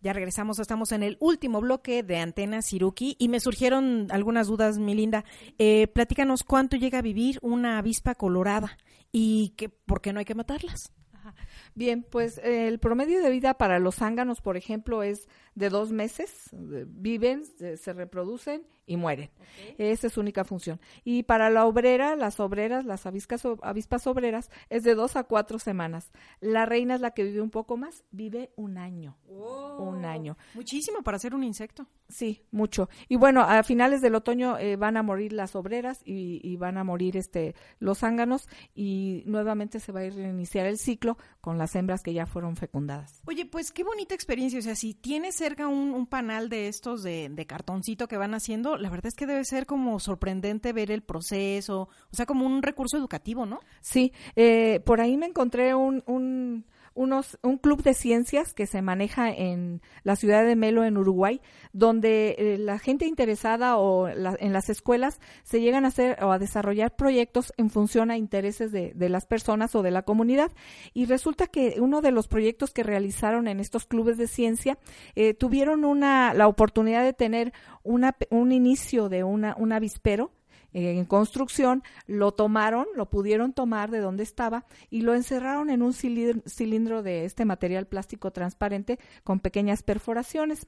Ya 0.00 0.14
regresamos, 0.14 0.58
estamos 0.58 0.92
en 0.92 1.02
el 1.02 1.18
último 1.20 1.60
bloque 1.60 2.02
de 2.02 2.18
Antena 2.18 2.62
Siruki 2.62 3.16
y 3.18 3.28
me 3.28 3.40
surgieron 3.40 4.06
algunas 4.10 4.46
dudas, 4.46 4.78
mi 4.78 4.94
linda. 4.94 5.24
Eh, 5.58 5.88
platícanos 5.88 6.42
cuánto 6.42 6.76
llega 6.76 7.00
a 7.00 7.02
vivir 7.02 7.38
una 7.42 7.78
avispa 7.78 8.14
colorada 8.14 8.78
y 9.12 9.50
que, 9.56 9.68
por 9.68 10.00
qué 10.00 10.12
no 10.12 10.20
hay 10.20 10.24
que 10.24 10.34
matarlas. 10.34 10.90
Bien, 11.74 12.06
pues 12.08 12.38
eh, 12.38 12.68
el 12.68 12.78
promedio 12.78 13.22
de 13.22 13.30
vida 13.30 13.54
para 13.54 13.78
los 13.78 13.96
zánganos, 13.96 14.40
por 14.40 14.56
ejemplo, 14.56 15.02
es 15.02 15.28
de 15.54 15.68
dos 15.68 15.92
meses. 15.92 16.50
Viven, 16.52 17.44
se, 17.44 17.76
se 17.76 17.92
reproducen 17.92 18.66
y 18.86 18.96
mueren. 18.96 19.30
Esa 19.78 20.08
es 20.08 20.12
su 20.12 20.20
única 20.20 20.44
función. 20.44 20.80
Y 21.04 21.22
para 21.22 21.50
la 21.50 21.64
obrera, 21.64 22.16
las 22.16 22.40
obreras, 22.40 22.84
las 22.84 23.06
avispas, 23.06 23.42
avispas 23.62 24.06
obreras, 24.06 24.50
es 24.68 24.82
de 24.82 24.94
dos 24.94 25.16
a 25.16 25.24
cuatro 25.24 25.58
semanas. 25.58 26.10
La 26.40 26.66
reina 26.66 26.94
es 26.94 27.00
la 27.00 27.12
que 27.12 27.24
vive 27.24 27.40
un 27.40 27.50
poco 27.50 27.76
más, 27.76 28.04
vive 28.10 28.50
un 28.56 28.78
año. 28.78 29.16
Un 29.26 30.04
año. 30.04 30.36
Muchísimo 30.54 31.02
para 31.02 31.18
ser 31.18 31.34
un 31.34 31.42
insecto. 31.42 31.86
Sí, 32.08 32.42
mucho. 32.50 32.88
Y 33.08 33.16
bueno, 33.16 33.40
a 33.40 33.62
finales 33.62 34.00
del 34.00 34.14
otoño 34.14 34.58
eh, 34.58 34.76
van 34.76 34.96
a 34.96 35.02
morir 35.02 35.32
las 35.32 35.56
obreras 35.56 36.00
y, 36.04 36.40
y 36.42 36.56
van 36.56 36.76
a 36.76 36.84
morir 36.84 37.16
este 37.16 37.54
los 37.78 37.98
zánganos 37.98 38.48
y 38.74 39.22
nuevamente 39.26 39.80
se 39.80 39.92
va 39.92 40.00
a 40.00 40.10
reiniciar 40.10 40.66
el 40.66 40.78
ciclo 40.78 41.16
con 41.40 41.58
las 41.58 41.74
hembras 41.74 42.02
que 42.02 42.12
ya 42.12 42.26
fueron 42.26 42.56
fecundadas. 42.56 43.22
Oye, 43.26 43.46
pues 43.46 43.72
qué 43.72 43.82
bonita 43.82 44.14
experiencia. 44.14 44.58
O 44.58 44.62
sea, 44.62 44.76
si 44.76 44.94
tienes 44.94 45.40
cerca 45.44 45.68
un, 45.68 45.90
un 45.92 46.06
panal 46.06 46.48
de 46.48 46.68
estos 46.68 47.02
de, 47.02 47.28
de 47.28 47.46
cartoncito 47.46 48.08
que 48.08 48.16
van 48.16 48.32
haciendo, 48.32 48.78
la 48.78 48.88
verdad 48.88 49.08
es 49.08 49.14
que 49.14 49.26
debe 49.26 49.44
ser 49.44 49.66
como 49.66 50.00
sorprendente 50.00 50.72
ver 50.72 50.90
el 50.90 51.02
proceso. 51.02 51.90
O 52.10 52.16
sea, 52.16 52.24
como 52.24 52.46
un 52.46 52.62
recurso 52.62 52.96
educativo, 52.96 53.44
¿no? 53.44 53.60
Sí, 53.82 54.12
eh, 54.36 54.80
por 54.86 55.02
ahí 55.02 55.18
me 55.18 55.26
encontré 55.26 55.74
un, 55.74 56.02
un, 56.06 56.64
unos, 56.94 57.38
un 57.42 57.58
club 57.58 57.82
de 57.82 57.94
ciencias 57.94 58.54
que 58.54 58.66
se 58.66 58.82
maneja 58.82 59.30
en 59.30 59.82
la 60.02 60.16
ciudad 60.16 60.44
de 60.44 60.56
Melo, 60.56 60.84
en 60.84 60.96
Uruguay, 60.96 61.40
donde 61.72 62.36
eh, 62.38 62.58
la 62.58 62.78
gente 62.78 63.06
interesada 63.06 63.76
o 63.78 64.08
en 64.08 64.52
las 64.52 64.68
escuelas 64.68 65.20
se 65.42 65.60
llegan 65.60 65.84
a 65.84 65.88
hacer 65.88 66.22
o 66.22 66.32
a 66.32 66.38
desarrollar 66.38 66.96
proyectos 66.96 67.52
en 67.56 67.70
función 67.70 68.10
a 68.10 68.16
intereses 68.16 68.72
de, 68.72 68.92
de 68.94 69.08
las 69.08 69.26
personas 69.26 69.74
o 69.74 69.82
de 69.82 69.90
la 69.90 70.02
comunidad. 70.02 70.52
Y 70.92 71.06
resulta 71.06 71.46
que 71.46 71.76
uno 71.78 72.00
de 72.00 72.10
los 72.10 72.28
proyectos 72.28 72.72
que 72.72 72.82
realizaron 72.82 73.48
en 73.48 73.60
estos 73.60 73.86
clubes 73.86 74.16
de 74.16 74.28
ciencia 74.28 74.78
eh, 75.14 75.34
tuvieron 75.34 75.84
una, 75.84 76.34
la 76.34 76.48
oportunidad 76.48 77.04
de 77.04 77.12
tener 77.12 77.52
una, 77.82 78.16
un 78.30 78.52
inicio 78.52 79.08
de 79.08 79.24
una, 79.24 79.54
un 79.58 79.72
avispero 79.72 80.30
en 80.74 81.04
construcción, 81.04 81.82
lo 82.06 82.32
tomaron, 82.32 82.86
lo 82.96 83.08
pudieron 83.08 83.52
tomar 83.52 83.90
de 83.90 84.00
donde 84.00 84.22
estaba 84.24 84.66
y 84.90 85.02
lo 85.02 85.14
encerraron 85.14 85.70
en 85.70 85.82
un 85.82 85.92
cilindro, 85.92 87.02
de 87.02 87.24
este 87.24 87.44
material 87.44 87.86
plástico 87.86 88.32
transparente 88.32 88.98
con 89.22 89.40
pequeñas 89.40 89.82
perforaciones. 89.82 90.66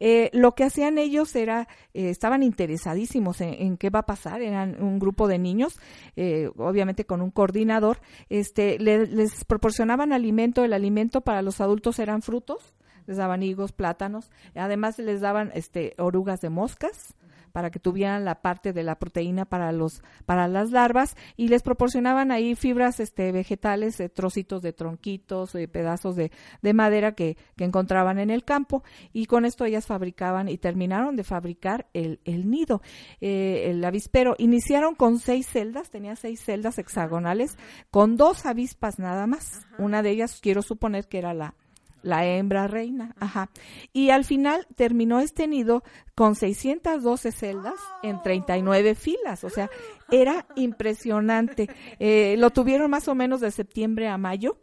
Eh, 0.00 0.30
lo 0.32 0.54
que 0.54 0.64
hacían 0.64 0.98
ellos 0.98 1.36
era, 1.36 1.68
eh, 1.94 2.08
estaban 2.10 2.42
interesadísimos 2.42 3.40
en, 3.40 3.54
en 3.54 3.76
qué 3.76 3.90
va 3.90 4.00
a 4.00 4.06
pasar, 4.06 4.42
eran 4.42 4.82
un 4.82 4.98
grupo 4.98 5.28
de 5.28 5.38
niños, 5.38 5.78
eh, 6.16 6.50
obviamente 6.56 7.04
con 7.04 7.20
un 7.20 7.30
coordinador, 7.30 8.00
este, 8.30 8.78
le- 8.78 9.06
les 9.06 9.44
proporcionaban 9.44 10.12
alimento, 10.12 10.64
el 10.64 10.72
alimento 10.72 11.20
para 11.20 11.42
los 11.42 11.60
adultos 11.60 11.98
eran 11.98 12.22
frutos, 12.22 12.74
les 13.06 13.16
daban 13.16 13.42
higos, 13.42 13.72
plátanos, 13.72 14.30
además 14.54 14.98
les 14.98 15.20
daban 15.20 15.50
este 15.54 15.94
orugas 15.98 16.40
de 16.40 16.50
moscas 16.50 17.14
para 17.52 17.70
que 17.70 17.78
tuvieran 17.78 18.24
la 18.24 18.40
parte 18.42 18.72
de 18.72 18.82
la 18.82 18.98
proteína 18.98 19.44
para 19.44 19.72
los 19.72 20.02
para 20.26 20.48
las 20.48 20.70
larvas 20.70 21.16
y 21.36 21.48
les 21.48 21.62
proporcionaban 21.62 22.30
ahí 22.30 22.54
fibras 22.54 23.00
este 23.00 23.32
vegetales, 23.32 24.00
eh, 24.00 24.08
trocitos 24.08 24.62
de 24.62 24.72
tronquitos, 24.72 25.54
eh, 25.54 25.68
pedazos 25.68 26.16
de, 26.16 26.32
de 26.62 26.72
madera 26.72 27.12
que, 27.12 27.36
que 27.56 27.64
encontraban 27.64 28.18
en 28.18 28.30
el 28.30 28.44
campo 28.44 28.82
y 29.12 29.26
con 29.26 29.44
esto 29.44 29.64
ellas 29.64 29.86
fabricaban 29.86 30.48
y 30.48 30.58
terminaron 30.58 31.16
de 31.16 31.24
fabricar 31.24 31.88
el, 31.92 32.20
el 32.24 32.50
nido, 32.50 32.82
eh, 33.20 33.70
el 33.70 33.84
avispero. 33.84 34.34
Iniciaron 34.38 34.94
con 34.94 35.18
seis 35.18 35.46
celdas, 35.46 35.90
tenía 35.90 36.16
seis 36.16 36.40
celdas 36.40 36.78
hexagonales 36.78 37.56
con 37.90 38.16
dos 38.16 38.46
avispas 38.46 38.98
nada 38.98 39.26
más. 39.26 39.66
Una 39.78 40.02
de 40.02 40.10
ellas 40.10 40.38
quiero 40.40 40.62
suponer 40.62 41.06
que 41.08 41.18
era 41.18 41.34
la 41.34 41.54
la 42.02 42.26
hembra 42.26 42.66
reina, 42.66 43.14
ajá. 43.18 43.50
Y 43.92 44.10
al 44.10 44.24
final 44.24 44.66
terminó 44.76 45.20
este 45.20 45.46
nido 45.46 45.82
con 46.14 46.34
612 46.34 47.32
celdas 47.32 47.80
en 48.02 48.20
39 48.22 48.94
filas, 48.94 49.44
o 49.44 49.50
sea, 49.50 49.70
era 50.10 50.46
impresionante. 50.56 51.68
Eh, 51.98 52.36
lo 52.38 52.50
tuvieron 52.50 52.90
más 52.90 53.06
o 53.06 53.14
menos 53.14 53.40
de 53.40 53.50
septiembre 53.50 54.08
a 54.08 54.18
mayo. 54.18 54.58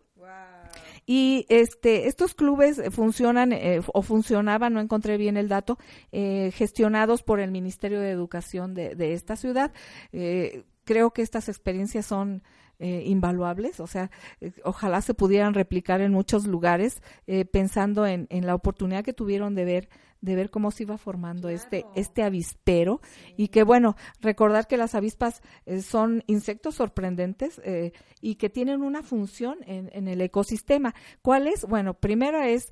Y 1.06 1.48
este, 1.50 2.08
estos 2.08 2.36
clubes 2.36 2.80
funcionan 2.92 3.52
eh, 3.52 3.82
o 3.94 4.04
funcionaban, 4.04 4.74
no 4.74 4.80
encontré 4.80 5.18
bien 5.18 5.38
el 5.38 5.48
dato, 5.48 5.80
eh, 6.12 6.52
gestionados 6.54 7.24
por 7.24 7.40
el 7.40 7.50
Ministerio 7.50 8.00
de 8.00 8.12
Educación 8.12 8.76
de, 8.76 8.94
de 8.94 9.14
esta 9.14 9.36
ciudad. 9.36 9.72
Eh, 10.12 10.66
creo 10.84 11.12
que 11.12 11.24
estas 11.24 11.50
experiencias 11.50 12.06
son 12.06 12.44
eh, 12.80 13.04
invaluables, 13.06 13.80
o 13.80 13.88
sea, 13.88 14.10
eh, 14.42 14.52
ojalá 14.64 15.02
se 15.02 15.14
pudieran 15.14 15.54
replicar 15.54 16.02
en 16.02 16.12
muchos 16.12 16.48
lugares, 16.48 17.02
eh, 17.28 17.46
pensando 17.46 18.08
en, 18.08 18.28
en 18.30 18.46
la 18.46 18.56
oportunidad 18.56 19.04
que 19.04 19.14
tuvieron 19.14 19.56
de 19.56 19.66
ver 19.66 19.90
de 20.22 20.36
ver 20.36 20.50
cómo 20.50 20.72
se 20.72 20.84
iba 20.84 20.98
formando 20.98 21.50
este 21.50 21.86
este 21.96 22.24
avispero. 22.24 23.02
Y 23.38 23.50
que 23.50 23.64
bueno 23.64 23.96
recordar 24.22 24.68
que 24.68 24.78
las 24.78 24.96
avispas 24.96 25.42
eh, 25.66 25.82
son 25.82 26.24
insectos 26.28 26.76
sorprendentes 26.76 27.62
eh, 27.64 27.94
y 28.22 28.36
que 28.36 28.50
tienen 28.50 28.82
una 28.82 29.02
función 29.02 29.58
en, 29.66 29.90
en 29.94 30.08
el 30.08 30.22
ecosistema. 30.22 30.94
¿cuál 31.22 31.48
es? 31.48 31.66
bueno 31.66 31.94
primero 31.94 32.42
es 32.42 32.72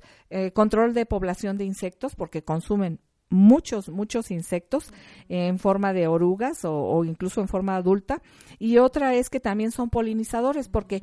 control 0.52 0.92
de 0.92 1.06
población 1.06 1.56
de 1.56 1.64
insectos 1.64 2.14
porque 2.14 2.44
consumen 2.44 3.00
muchos, 3.30 3.88
muchos 3.88 4.30
insectos 4.30 4.92
en 5.28 5.58
forma 5.58 5.92
de 5.92 6.06
orugas 6.06 6.64
o, 6.64 6.74
o 6.74 7.04
incluso 7.04 7.40
en 7.40 7.48
forma 7.48 7.76
adulta. 7.76 8.22
Y 8.58 8.78
otra 8.78 9.14
es 9.14 9.30
que 9.30 9.40
también 9.40 9.70
son 9.70 9.90
polinizadores 9.90 10.68
porque 10.68 11.02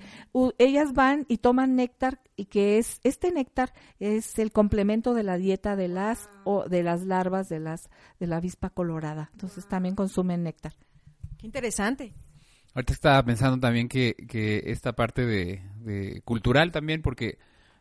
ellas 0.57 0.93
van 0.93 1.25
y 1.27 1.37
toman 1.37 1.75
néctar 1.75 2.21
y 2.35 2.45
que 2.45 2.77
es 2.77 2.99
este 3.03 3.31
néctar 3.31 3.73
es 3.99 4.39
el 4.39 4.51
complemento 4.51 5.13
de 5.13 5.23
la 5.23 5.37
dieta 5.37 5.75
de 5.75 5.87
las 5.87 6.29
o 6.43 6.67
de 6.67 6.83
las 6.83 7.05
larvas 7.05 7.49
de 7.49 7.59
las 7.59 7.89
de 8.19 8.27
la 8.27 8.37
avispa 8.37 8.69
colorada. 8.69 9.29
Entonces 9.33 9.67
también 9.67 9.95
consumen 9.95 10.43
néctar. 10.43 10.73
Qué 11.37 11.45
interesante. 11.45 12.13
Ahorita 12.73 12.91
estaba 12.91 13.23
pensando 13.23 13.57
también 13.57 13.87
que, 13.87 14.15
que 14.27 14.63
esta 14.65 14.93
parte 14.93 15.25
de, 15.25 15.61
de 15.77 16.21
cultural 16.25 16.73
también, 16.73 17.01
porque 17.01 17.37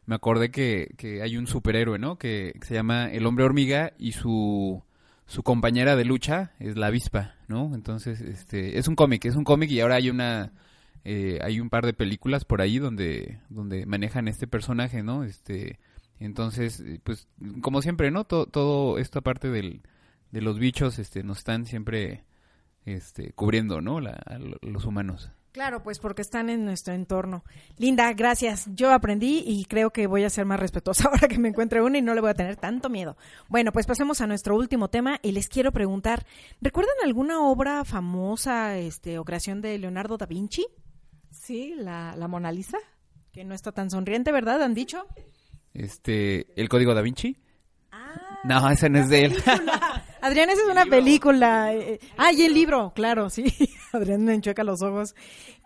me 0.06 0.14
acordé 0.14 0.50
que, 0.50 0.94
que 0.96 1.22
hay 1.22 1.36
un 1.36 1.46
superhéroe, 1.46 1.98
¿no? 1.98 2.18
Que, 2.18 2.58
se 2.62 2.74
llama 2.74 3.10
el 3.10 3.26
hombre 3.26 3.44
hormiga 3.44 3.92
y 3.98 4.12
su, 4.12 4.82
su 5.26 5.42
compañera 5.42 5.96
de 5.96 6.04
lucha 6.04 6.52
es 6.58 6.76
la 6.76 6.88
avispa, 6.88 7.34
¿no? 7.48 7.74
Entonces, 7.74 8.20
este, 8.20 8.78
es 8.78 8.88
un 8.88 8.96
cómic, 8.96 9.24
es 9.24 9.36
un 9.36 9.44
cómic 9.44 9.70
y 9.70 9.80
ahora 9.80 9.96
hay 9.96 10.10
una, 10.10 10.52
eh, 11.04 11.38
hay 11.42 11.60
un 11.60 11.70
par 11.70 11.86
de 11.86 11.94
películas 11.94 12.44
por 12.44 12.60
ahí 12.60 12.78
donde, 12.78 13.40
donde 13.48 13.86
manejan 13.86 14.28
este 14.28 14.46
personaje, 14.46 15.02
¿no? 15.02 15.24
Este, 15.24 15.78
entonces, 16.20 16.80
eh, 16.80 17.00
pues, 17.02 17.28
como 17.60 17.82
siempre, 17.82 18.10
¿no? 18.10 18.24
Todo, 18.24 18.46
todo 18.46 18.98
esta 18.98 19.20
parte 19.20 19.50
del, 19.50 19.82
de 20.32 20.42
los 20.42 20.58
bichos, 20.58 20.98
este, 20.98 21.22
nos 21.22 21.38
están 21.38 21.64
siempre, 21.66 22.24
este, 22.84 23.32
cubriendo, 23.32 23.80
¿no? 23.80 24.00
La, 24.00 24.20
los 24.62 24.84
humanos. 24.84 25.30
Claro, 25.54 25.84
pues 25.84 26.00
porque 26.00 26.20
están 26.20 26.50
en 26.50 26.64
nuestro 26.64 26.94
entorno. 26.94 27.44
Linda, 27.78 28.12
gracias. 28.12 28.66
Yo 28.74 28.92
aprendí 28.92 29.44
y 29.46 29.66
creo 29.66 29.90
que 29.90 30.08
voy 30.08 30.24
a 30.24 30.28
ser 30.30 30.46
más 30.46 30.58
respetuosa 30.58 31.08
ahora 31.12 31.28
que 31.28 31.38
me 31.38 31.48
encuentre 31.48 31.80
una 31.80 31.96
y 31.96 32.02
no 32.02 32.12
le 32.12 32.20
voy 32.20 32.30
a 32.30 32.34
tener 32.34 32.56
tanto 32.56 32.90
miedo. 32.90 33.16
Bueno, 33.48 33.70
pues 33.70 33.86
pasemos 33.86 34.20
a 34.20 34.26
nuestro 34.26 34.56
último 34.56 34.88
tema 34.90 35.20
y 35.22 35.30
les 35.30 35.48
quiero 35.48 35.70
preguntar, 35.70 36.26
¿recuerdan 36.60 36.96
alguna 37.04 37.40
obra 37.40 37.84
famosa 37.84 38.76
este, 38.78 39.16
o 39.20 39.24
creación 39.24 39.60
de 39.60 39.78
Leonardo 39.78 40.16
da 40.16 40.26
Vinci? 40.26 40.66
Sí, 41.30 41.74
la, 41.76 42.16
la 42.16 42.26
Mona 42.26 42.50
Lisa. 42.50 42.78
Que 43.30 43.44
no 43.44 43.54
está 43.54 43.70
tan 43.70 43.90
sonriente, 43.90 44.32
¿verdad? 44.32 44.60
¿Han 44.60 44.74
dicho? 44.74 45.06
Este, 45.72 46.60
el 46.60 46.68
código 46.68 46.94
da 46.94 47.00
Vinci. 47.00 47.36
Ah, 47.92 48.40
No, 48.42 48.68
ese 48.70 48.90
no 48.90 48.98
es 48.98 49.08
de 49.08 49.26
él. 49.26 49.36
Adrián, 50.24 50.48
esa 50.48 50.62
es 50.62 50.68
una 50.70 50.86
película. 50.86 51.74
eh, 51.74 51.98
Ah, 52.16 52.32
y 52.32 52.42
el 52.42 52.54
libro, 52.54 52.92
claro, 52.94 53.28
sí. 53.28 53.44
Adrián 53.92 54.24
me 54.24 54.32
enchueca 54.32 54.64
los 54.64 54.80
ojos. 54.80 55.14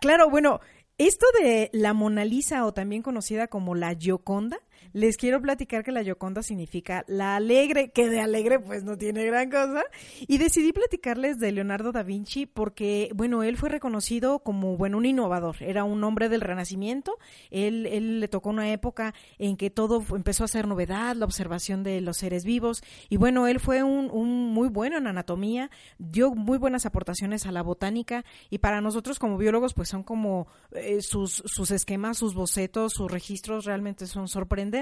Claro, 0.01 0.29
bueno, 0.29 0.59
esto 0.97 1.25
de 1.41 1.69
la 1.71 1.93
Mona 1.93 2.25
Lisa, 2.25 2.65
o 2.65 2.73
también 2.73 3.01
conocida 3.01 3.47
como 3.47 3.73
la 3.73 3.95
Gioconda, 3.95 4.59
les 4.93 5.17
quiero 5.17 5.41
platicar 5.41 5.83
que 5.83 5.91
la 5.91 6.01
Yoconda 6.01 6.43
significa 6.43 7.03
la 7.07 7.35
alegre, 7.35 7.91
que 7.91 8.09
de 8.09 8.21
alegre 8.21 8.59
pues 8.59 8.83
no 8.83 8.97
tiene 8.97 9.25
gran 9.25 9.49
cosa. 9.49 9.83
Y 10.27 10.37
decidí 10.37 10.73
platicarles 10.73 11.39
de 11.39 11.51
Leonardo 11.51 11.91
da 11.91 12.03
Vinci 12.03 12.45
porque, 12.45 13.09
bueno, 13.13 13.43
él 13.43 13.57
fue 13.57 13.69
reconocido 13.69 14.39
como, 14.39 14.77
bueno, 14.77 14.97
un 14.97 15.05
innovador. 15.05 15.57
Era 15.61 15.83
un 15.83 16.03
hombre 16.03 16.29
del 16.29 16.41
Renacimiento. 16.41 17.17
Él, 17.51 17.85
él 17.85 18.19
le 18.19 18.27
tocó 18.27 18.49
una 18.49 18.71
época 18.71 19.13
en 19.37 19.57
que 19.57 19.69
todo 19.69 20.03
empezó 20.15 20.43
a 20.43 20.47
ser 20.47 20.67
novedad, 20.67 21.15
la 21.15 21.25
observación 21.25 21.83
de 21.83 22.01
los 22.01 22.17
seres 22.17 22.43
vivos. 22.43 22.81
Y 23.09 23.17
bueno, 23.17 23.47
él 23.47 23.59
fue 23.59 23.83
un, 23.83 24.09
un 24.11 24.51
muy 24.53 24.69
bueno 24.69 24.97
en 24.97 25.07
anatomía, 25.07 25.69
dio 25.97 26.31
muy 26.31 26.57
buenas 26.57 26.85
aportaciones 26.85 27.45
a 27.45 27.51
la 27.51 27.61
botánica 27.61 28.25
y 28.49 28.59
para 28.59 28.81
nosotros 28.81 29.19
como 29.19 29.37
biólogos 29.37 29.73
pues 29.73 29.89
son 29.89 30.03
como 30.03 30.47
eh, 30.71 31.01
sus, 31.01 31.43
sus 31.45 31.71
esquemas, 31.71 32.17
sus 32.17 32.33
bocetos, 32.33 32.93
sus 32.93 33.11
registros 33.11 33.65
realmente 33.65 34.07
son 34.07 34.27
sorprendentes. 34.27 34.78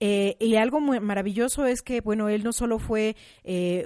Eh, 0.00 0.36
y 0.40 0.56
algo 0.56 0.80
maravilloso 0.80 1.66
es 1.66 1.82
que, 1.82 2.00
bueno, 2.00 2.28
él 2.28 2.42
no 2.42 2.52
solo 2.52 2.78
fue 2.78 3.16
eh, 3.44 3.84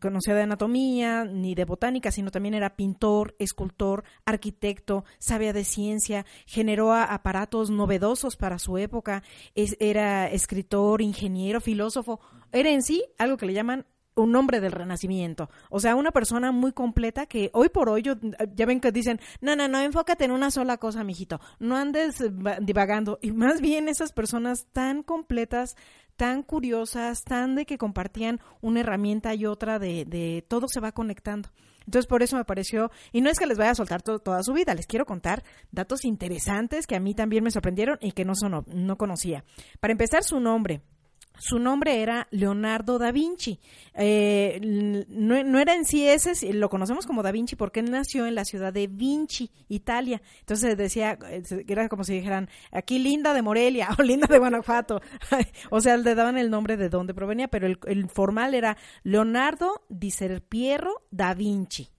conocida 0.00 0.34
de 0.36 0.42
anatomía 0.42 1.24
ni 1.24 1.54
de 1.54 1.64
botánica, 1.64 2.10
sino 2.10 2.30
también 2.30 2.54
era 2.54 2.76
pintor, 2.76 3.34
escultor, 3.38 4.04
arquitecto, 4.24 5.04
sabía 5.18 5.52
de 5.52 5.64
ciencia, 5.64 6.24
generó 6.46 6.92
aparatos 6.92 7.70
novedosos 7.70 8.36
para 8.36 8.58
su 8.58 8.78
época, 8.78 9.22
es- 9.54 9.76
era 9.80 10.30
escritor, 10.30 11.02
ingeniero, 11.02 11.60
filósofo, 11.60 12.20
era 12.52 12.70
en 12.70 12.82
sí 12.82 13.04
algo 13.18 13.36
que 13.36 13.46
le 13.46 13.52
llaman 13.54 13.86
un 14.16 14.34
hombre 14.34 14.60
del 14.60 14.72
renacimiento. 14.72 15.48
O 15.70 15.78
sea, 15.78 15.94
una 15.94 16.10
persona 16.10 16.50
muy 16.52 16.72
completa 16.72 17.26
que 17.26 17.50
hoy 17.52 17.68
por 17.68 17.88
hoy, 17.88 18.02
yo- 18.02 18.14
ya 18.54 18.66
ven 18.66 18.80
que 18.80 18.90
dicen, 18.90 19.20
no, 19.40 19.54
no, 19.54 19.68
no, 19.68 19.80
enfócate 19.80 20.24
en 20.24 20.32
una 20.32 20.50
sola 20.50 20.78
cosa, 20.78 21.04
mijito. 21.04 21.38
No 21.60 21.76
andes 21.76 22.16
va- 22.22 22.58
divagando. 22.60 23.18
Y 23.22 23.32
más 23.32 23.60
bien 23.60 23.88
esas 23.88 24.12
personas 24.12 24.66
tan 24.72 25.02
completas, 25.02 25.76
tan 26.16 26.42
curiosas, 26.42 27.22
tan 27.24 27.54
de 27.54 27.66
que 27.66 27.76
compartían 27.78 28.40
una 28.62 28.80
herramienta 28.80 29.34
y 29.34 29.44
otra 29.46 29.78
de, 29.78 30.04
de 30.06 30.44
todo 30.48 30.66
se 30.66 30.80
va 30.80 30.92
conectando. 30.92 31.50
Entonces, 31.84 32.06
por 32.08 32.22
eso 32.24 32.36
me 32.36 32.44
pareció, 32.44 32.90
y 33.12 33.20
no 33.20 33.30
es 33.30 33.38
que 33.38 33.46
les 33.46 33.58
vaya 33.58 33.70
a 33.70 33.74
soltar 33.76 34.02
to- 34.02 34.18
toda 34.18 34.42
su 34.42 34.52
vida, 34.54 34.74
les 34.74 34.86
quiero 34.86 35.04
contar 35.06 35.44
datos 35.70 36.04
interesantes 36.04 36.86
que 36.86 36.96
a 36.96 37.00
mí 37.00 37.14
también 37.14 37.44
me 37.44 37.50
sorprendieron 37.52 37.98
y 38.00 38.10
que 38.12 38.24
no, 38.24 38.34
son, 38.34 38.64
no 38.66 38.96
conocía. 38.96 39.44
Para 39.78 39.92
empezar, 39.92 40.24
su 40.24 40.40
nombre. 40.40 40.80
Su 41.38 41.58
nombre 41.58 42.02
era 42.02 42.28
Leonardo 42.30 42.98
da 42.98 43.12
Vinci. 43.12 43.58
Eh, 43.94 44.60
no, 45.08 45.58
era 45.58 45.74
en 45.74 45.84
sí 45.84 46.06
ese, 46.06 46.52
lo 46.52 46.68
conocemos 46.68 47.06
como 47.06 47.22
da 47.22 47.32
Vinci 47.32 47.56
porque 47.56 47.80
él 47.80 47.90
nació 47.90 48.26
en 48.26 48.34
la 48.34 48.44
ciudad 48.44 48.72
de 48.72 48.86
Vinci, 48.86 49.50
Italia. 49.68 50.20
Entonces 50.40 50.76
decía, 50.76 51.18
eh, 51.30 51.42
era 51.66 51.88
como 51.88 52.04
si 52.04 52.14
dijeran, 52.14 52.48
aquí 52.72 52.98
Linda 52.98 53.34
de 53.34 53.42
Morelia 53.42 53.88
o 53.98 54.02
Linda 54.02 54.26
de 54.28 54.38
Guanajuato. 54.38 55.00
o 55.70 55.80
sea, 55.80 55.96
le 55.96 56.14
daban 56.14 56.38
el 56.38 56.50
nombre 56.50 56.76
de 56.76 56.88
dónde 56.88 57.14
provenía, 57.14 57.48
pero 57.48 57.66
el, 57.66 57.78
el 57.86 58.08
formal 58.08 58.54
era 58.54 58.76
Leonardo 59.02 59.84
di 59.88 60.10
Serpiero 60.10 61.06
da 61.10 61.34
Vinci. 61.34 61.95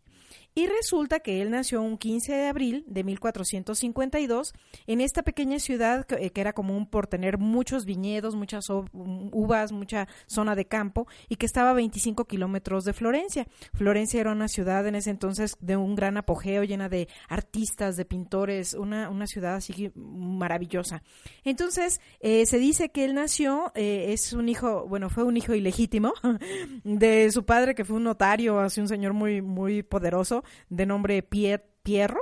Y 0.57 0.65
resulta 0.65 1.19
que 1.19 1.39
él 1.43 1.51
nació 1.51 1.83
un 1.83 1.99
15 1.99 2.33
de 2.33 2.47
abril 2.47 2.83
de 2.87 3.03
1452 3.03 4.53
en 4.87 5.01
esta 5.01 5.21
pequeña 5.21 5.59
ciudad 5.59 6.03
que, 6.07 6.15
eh, 6.15 6.31
que 6.31 6.41
era 6.41 6.53
común 6.53 6.87
por 6.87 7.05
tener 7.05 7.37
muchos 7.37 7.85
viñedos, 7.85 8.33
muchas 8.35 8.67
o- 8.71 8.85
uvas, 8.91 9.71
mucha 9.71 10.07
zona 10.25 10.55
de 10.55 10.65
campo 10.65 11.05
y 11.29 11.35
que 11.35 11.45
estaba 11.45 11.69
a 11.69 11.73
25 11.73 12.25
kilómetros 12.25 12.85
de 12.85 12.93
Florencia. 12.93 13.45
Florencia 13.75 14.19
era 14.19 14.31
una 14.31 14.47
ciudad 14.47 14.87
en 14.87 14.95
ese 14.95 15.11
entonces 15.11 15.57
de 15.59 15.77
un 15.77 15.93
gran 15.93 16.17
apogeo, 16.17 16.63
llena 16.63 16.89
de 16.89 17.07
artistas, 17.29 17.95
de 17.95 18.05
pintores, 18.05 18.73
una, 18.73 19.11
una 19.11 19.27
ciudad 19.27 19.57
así 19.57 19.91
maravillosa. 19.93 21.03
Entonces, 21.43 22.01
eh, 22.19 22.47
se 22.47 22.57
dice 22.57 22.89
que 22.89 23.05
él 23.05 23.13
nació, 23.13 23.71
eh, 23.75 24.07
es 24.11 24.33
un 24.33 24.49
hijo, 24.49 24.87
bueno, 24.87 25.11
fue 25.11 25.23
un 25.23 25.37
hijo 25.37 25.53
ilegítimo 25.53 26.13
de 26.83 27.29
su 27.31 27.45
padre 27.45 27.75
que 27.75 27.85
fue 27.85 27.97
un 27.97 28.05
notario, 28.05 28.59
así 28.59 28.81
un 28.81 28.87
señor 28.87 29.13
muy, 29.13 29.43
muy 29.43 29.83
poderoso, 29.83 30.43
de 30.69 30.85
nombre 30.85 31.27
Pier- 31.27 31.63
Pierro, 31.83 32.21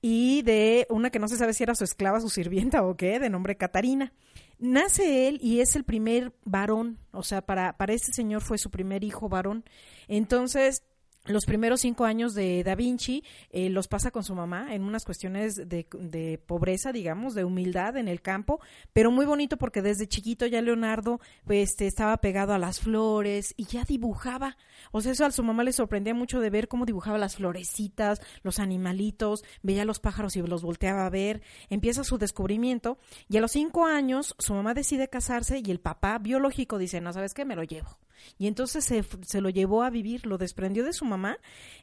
y 0.00 0.42
de 0.42 0.86
una 0.90 1.10
que 1.10 1.18
no 1.18 1.28
se 1.28 1.36
sabe 1.36 1.52
si 1.52 1.62
era 1.62 1.74
su 1.74 1.84
esclava, 1.84 2.20
su 2.20 2.28
sirvienta 2.28 2.82
o 2.84 2.96
qué, 2.96 3.18
de 3.18 3.30
nombre 3.30 3.56
Catarina. 3.56 4.12
Nace 4.58 5.28
él 5.28 5.38
y 5.42 5.60
es 5.60 5.76
el 5.76 5.84
primer 5.84 6.32
varón, 6.44 6.98
o 7.12 7.22
sea, 7.22 7.42
para, 7.42 7.76
para 7.76 7.92
este 7.92 8.12
señor 8.12 8.40
fue 8.40 8.56
su 8.56 8.70
primer 8.70 9.04
hijo 9.04 9.28
varón. 9.28 9.64
Entonces, 10.08 10.82
los 11.26 11.44
primeros 11.44 11.80
cinco 11.80 12.04
años 12.04 12.34
de 12.34 12.62
Da 12.64 12.74
Vinci 12.74 13.22
eh, 13.50 13.68
los 13.68 13.88
pasa 13.88 14.10
con 14.10 14.24
su 14.24 14.34
mamá 14.34 14.74
en 14.74 14.82
unas 14.82 15.04
cuestiones 15.04 15.56
de, 15.56 15.86
de 15.92 16.38
pobreza, 16.38 16.92
digamos, 16.92 17.34
de 17.34 17.44
humildad 17.44 17.96
en 17.96 18.08
el 18.08 18.22
campo, 18.22 18.60
pero 18.92 19.10
muy 19.10 19.26
bonito 19.26 19.56
porque 19.56 19.82
desde 19.82 20.08
chiquito 20.08 20.46
ya 20.46 20.62
Leonardo 20.62 21.20
pues, 21.44 21.70
este, 21.70 21.86
estaba 21.86 22.16
pegado 22.18 22.54
a 22.54 22.58
las 22.58 22.80
flores 22.80 23.52
y 23.56 23.66
ya 23.66 23.84
dibujaba. 23.84 24.56
O 24.92 25.00
sea, 25.00 25.12
eso 25.12 25.24
a 25.24 25.30
su 25.30 25.42
mamá 25.42 25.64
le 25.64 25.72
sorprendía 25.72 26.14
mucho 26.14 26.40
de 26.40 26.48
ver 26.48 26.68
cómo 26.68 26.86
dibujaba 26.86 27.18
las 27.18 27.36
florecitas, 27.36 28.20
los 28.42 28.58
animalitos, 28.58 29.44
veía 29.62 29.84
los 29.84 30.00
pájaros 30.00 30.36
y 30.36 30.42
los 30.42 30.62
volteaba 30.62 31.06
a 31.06 31.10
ver. 31.10 31.42
Empieza 31.68 32.04
su 32.04 32.18
descubrimiento 32.18 32.98
y 33.28 33.36
a 33.36 33.40
los 33.40 33.52
cinco 33.52 33.84
años 33.86 34.34
su 34.38 34.54
mamá 34.54 34.74
decide 34.74 35.08
casarse 35.08 35.60
y 35.64 35.70
el 35.70 35.80
papá 35.80 36.18
biológico 36.18 36.78
dice, 36.78 37.00
no, 37.00 37.12
¿sabes 37.12 37.34
qué? 37.34 37.44
Me 37.44 37.56
lo 37.56 37.64
llevo. 37.64 37.98
Y 38.38 38.46
entonces 38.46 38.84
se, 38.84 39.04
se 39.22 39.40
lo 39.40 39.50
llevó 39.50 39.82
a 39.82 39.90
vivir, 39.90 40.26
lo 40.26 40.38
desprendió 40.38 40.84
de 40.84 40.92
su 40.92 41.04
mamá 41.04 41.38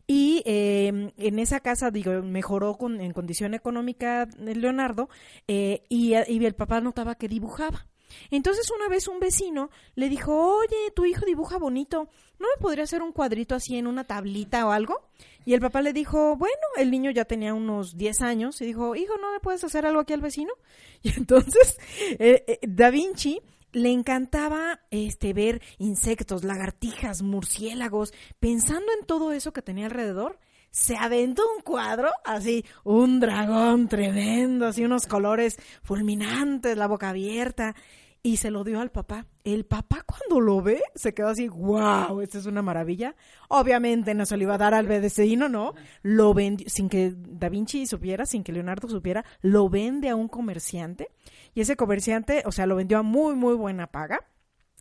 y 0.07 0.43
eh, 0.45 1.11
en 1.17 1.39
esa 1.39 1.59
casa, 1.59 1.91
digo, 1.91 2.21
mejoró 2.21 2.75
con, 2.75 3.01
en 3.01 3.13
condición 3.13 3.53
económica 3.53 4.23
eh, 4.23 4.55
Leonardo 4.55 5.09
eh, 5.47 5.83
y, 5.89 6.13
y 6.15 6.45
el 6.45 6.55
papá 6.55 6.81
notaba 6.81 7.15
que 7.15 7.27
dibujaba. 7.27 7.87
Entonces 8.31 8.69
una 8.71 8.89
vez 8.89 9.07
un 9.07 9.19
vecino 9.19 9.69
le 9.95 10.09
dijo, 10.09 10.57
oye, 10.57 10.91
tu 10.95 11.05
hijo 11.05 11.25
dibuja 11.25 11.57
bonito, 11.57 12.09
¿no 12.39 12.47
me 12.47 12.61
podría 12.61 12.83
hacer 12.83 13.01
un 13.01 13.11
cuadrito 13.11 13.55
así 13.55 13.77
en 13.77 13.87
una 13.87 14.03
tablita 14.03 14.65
o 14.67 14.71
algo? 14.71 14.99
Y 15.45 15.53
el 15.53 15.59
papá 15.59 15.81
le 15.81 15.93
dijo, 15.93 16.37
bueno, 16.37 16.55
el 16.77 16.89
niño 16.89 17.11
ya 17.11 17.25
tenía 17.25 17.53
unos 17.53 17.97
10 17.97 18.21
años 18.21 18.61
y 18.61 18.65
dijo, 18.65 18.95
hijo, 18.95 19.17
¿no 19.17 19.33
le 19.33 19.39
puedes 19.39 19.63
hacer 19.63 19.85
algo 19.85 20.01
aquí 20.01 20.13
al 20.13 20.21
vecino? 20.21 20.53
Y 21.03 21.09
entonces 21.09 21.77
eh, 22.17 22.45
eh, 22.47 22.59
Da 22.65 22.89
Vinci 22.89 23.41
le 23.73 23.91
encantaba 23.91 24.79
este 24.91 25.33
ver 25.33 25.61
insectos, 25.77 26.43
lagartijas, 26.43 27.21
murciélagos, 27.21 28.13
pensando 28.39 28.87
en 28.99 29.05
todo 29.05 29.33
eso 29.33 29.51
que 29.51 29.61
tenía 29.61 29.85
alrededor, 29.85 30.39
se 30.71 30.95
aventó 30.95 31.43
un 31.55 31.61
cuadro, 31.61 32.09
así, 32.25 32.65
un 32.83 33.19
dragón 33.19 33.87
tremendo, 33.87 34.65
así 34.65 34.83
unos 34.83 35.05
colores 35.05 35.57
fulminantes, 35.83 36.77
la 36.77 36.87
boca 36.87 37.09
abierta, 37.09 37.75
y 38.23 38.37
se 38.37 38.49
lo 38.49 38.63
dio 38.63 38.79
al 38.79 38.89
papá. 38.89 39.27
El 39.43 39.65
papá 39.65 40.03
cuando 40.03 40.39
lo 40.39 40.61
ve 40.61 40.81
se 40.95 41.13
quedó 41.13 41.27
así, 41.27 41.49
wow, 41.49 42.21
esta 42.21 42.37
es 42.37 42.45
una 42.45 42.61
maravilla. 42.61 43.15
Obviamente 43.49 44.15
no 44.15 44.25
se 44.25 44.37
lo 44.37 44.43
iba 44.43 44.55
a 44.55 44.57
dar 44.57 44.73
al 44.73 44.87
vecino, 44.87 45.49
¿no? 45.49 45.73
Lo 46.01 46.33
vendió, 46.33 46.67
sin 46.69 46.87
que 46.87 47.13
Da 47.15 47.49
Vinci 47.49 47.85
supiera, 47.85 48.25
sin 48.25 48.43
que 48.43 48.53
Leonardo 48.53 48.87
supiera, 48.87 49.25
lo 49.41 49.69
vende 49.69 50.09
a 50.09 50.15
un 50.15 50.29
comerciante. 50.29 51.09
Y 51.53 51.61
ese 51.61 51.75
comerciante, 51.75 52.43
o 52.45 52.51
sea, 52.51 52.65
lo 52.65 52.75
vendió 52.75 52.97
a 52.97 53.03
muy, 53.03 53.35
muy 53.35 53.55
buena 53.55 53.87
paga. 53.87 54.19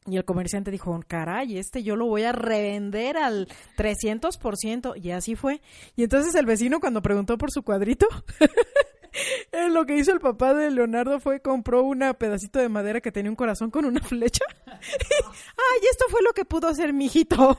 Y 0.07 0.17
el 0.17 0.25
comerciante 0.25 0.73
dijo, 0.73 0.99
caray, 1.07 1.59
este 1.59 1.85
yo 1.85 1.95
lo 1.95 2.07
voy 2.07 2.25
a 2.25 2.33
revender 2.33 3.17
al 3.17 3.49
300%. 3.77 4.95
Y 5.01 5.11
así 5.13 5.37
fue. 5.37 5.61
Y 5.95 6.03
entonces 6.03 6.35
el 6.35 6.47
vecino 6.47 6.81
cuando 6.81 7.03
preguntó 7.03 7.39
por 7.39 7.53
su 7.53 7.63
cuadrito, 7.63 8.07
lo 9.71 9.85
que 9.87 9.97
hizo 9.97 10.13
el 10.13 10.21
papá 10.21 10.55
de 10.55 10.71
Leonardo 10.71 11.21
fue 11.21 11.41
compró 11.41 11.83
un 11.83 12.01
pedacito 12.19 12.59
de 12.59 12.69
madera 12.69 13.01
que 13.01 13.13
tenía 13.13 13.31
un 13.31 13.37
corazón 13.37 13.71
con 13.71 13.85
una 13.85 14.01
flecha. 14.03 14.45
Ay, 14.67 15.81
esto 15.91 16.07
fue 16.09 16.23
lo 16.23 16.33
que 16.33 16.45
pudo 16.45 16.69
hacer 16.69 16.93
mi 16.93 17.07
hijito. 17.07 17.57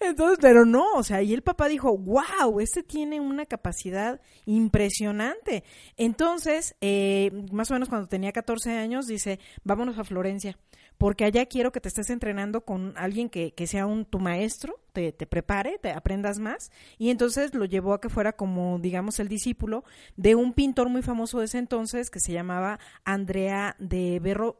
Entonces, 0.00 0.38
pero 0.40 0.64
no, 0.64 0.94
o 0.94 1.02
sea, 1.02 1.22
y 1.22 1.34
el 1.34 1.42
papá 1.42 1.68
dijo, 1.68 1.96
wow, 1.96 2.60
este 2.60 2.82
tiene 2.82 3.20
una 3.20 3.46
capacidad 3.46 4.20
impresionante. 4.46 5.64
Entonces, 5.96 6.76
eh, 6.80 7.30
más 7.52 7.70
o 7.70 7.74
menos 7.74 7.88
cuando 7.88 8.08
tenía 8.08 8.32
14 8.32 8.72
años, 8.72 9.06
dice, 9.06 9.38
vámonos 9.64 9.98
a 9.98 10.04
Florencia 10.04 10.58
porque 10.98 11.24
allá 11.24 11.46
quiero 11.46 11.72
que 11.72 11.80
te 11.80 11.88
estés 11.88 12.10
entrenando 12.10 12.62
con 12.62 12.92
alguien 12.96 13.30
que, 13.30 13.52
que 13.52 13.66
sea 13.66 13.86
un 13.86 14.04
tu 14.04 14.18
maestro, 14.18 14.80
te, 14.92 15.12
te, 15.12 15.26
prepare, 15.26 15.78
te 15.78 15.92
aprendas 15.92 16.38
más. 16.40 16.70
Y 16.98 17.10
entonces 17.10 17.54
lo 17.54 17.64
llevó 17.64 17.94
a 17.94 18.00
que 18.00 18.08
fuera 18.08 18.32
como, 18.32 18.78
digamos, 18.78 19.20
el 19.20 19.28
discípulo 19.28 19.84
de 20.16 20.34
un 20.34 20.52
pintor 20.52 20.88
muy 20.88 21.02
famoso 21.02 21.38
de 21.38 21.46
ese 21.46 21.58
entonces 21.58 22.10
que 22.10 22.20
se 22.20 22.32
llamaba 22.32 22.80
Andrea 23.04 23.76
de 23.78 24.18
Berro. 24.20 24.56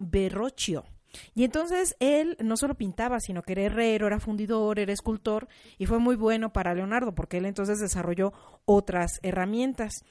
Y 1.34 1.44
entonces 1.44 1.96
él 2.00 2.36
no 2.40 2.56
solo 2.56 2.74
pintaba, 2.74 3.20
sino 3.20 3.42
que 3.42 3.52
era 3.52 3.62
herrero, 3.62 4.06
era 4.06 4.20
fundidor, 4.20 4.78
era 4.78 4.92
escultor, 4.92 5.48
y 5.78 5.86
fue 5.86 5.98
muy 5.98 6.16
bueno 6.16 6.52
para 6.52 6.74
Leonardo, 6.74 7.14
porque 7.14 7.38
él 7.38 7.46
entonces 7.46 7.80
desarrolló 7.80 8.32
otras 8.64 9.18
herramientas. 9.22 10.04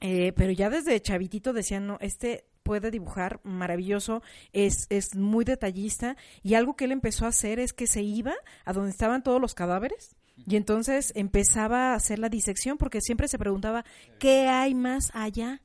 Eh, 0.00 0.32
pero 0.36 0.52
ya 0.52 0.70
desde 0.70 1.00
chavitito 1.00 1.52
decían, 1.52 1.86
no, 1.86 1.98
este 2.00 2.44
puede 2.66 2.90
dibujar 2.90 3.40
maravilloso, 3.44 4.22
es, 4.52 4.86
es 4.90 5.14
muy 5.14 5.44
detallista 5.44 6.16
y 6.42 6.54
algo 6.54 6.74
que 6.74 6.86
él 6.86 6.92
empezó 6.92 7.24
a 7.24 7.28
hacer 7.28 7.60
es 7.60 7.72
que 7.72 7.86
se 7.86 8.02
iba 8.02 8.34
a 8.64 8.72
donde 8.72 8.90
estaban 8.90 9.22
todos 9.22 9.40
los 9.40 9.54
cadáveres 9.54 10.16
y 10.44 10.56
entonces 10.56 11.12
empezaba 11.14 11.92
a 11.92 11.94
hacer 11.94 12.18
la 12.18 12.28
disección 12.28 12.76
porque 12.76 13.00
siempre 13.00 13.28
se 13.28 13.38
preguntaba 13.38 13.84
qué 14.18 14.48
hay 14.48 14.74
más 14.74 15.10
allá. 15.14 15.62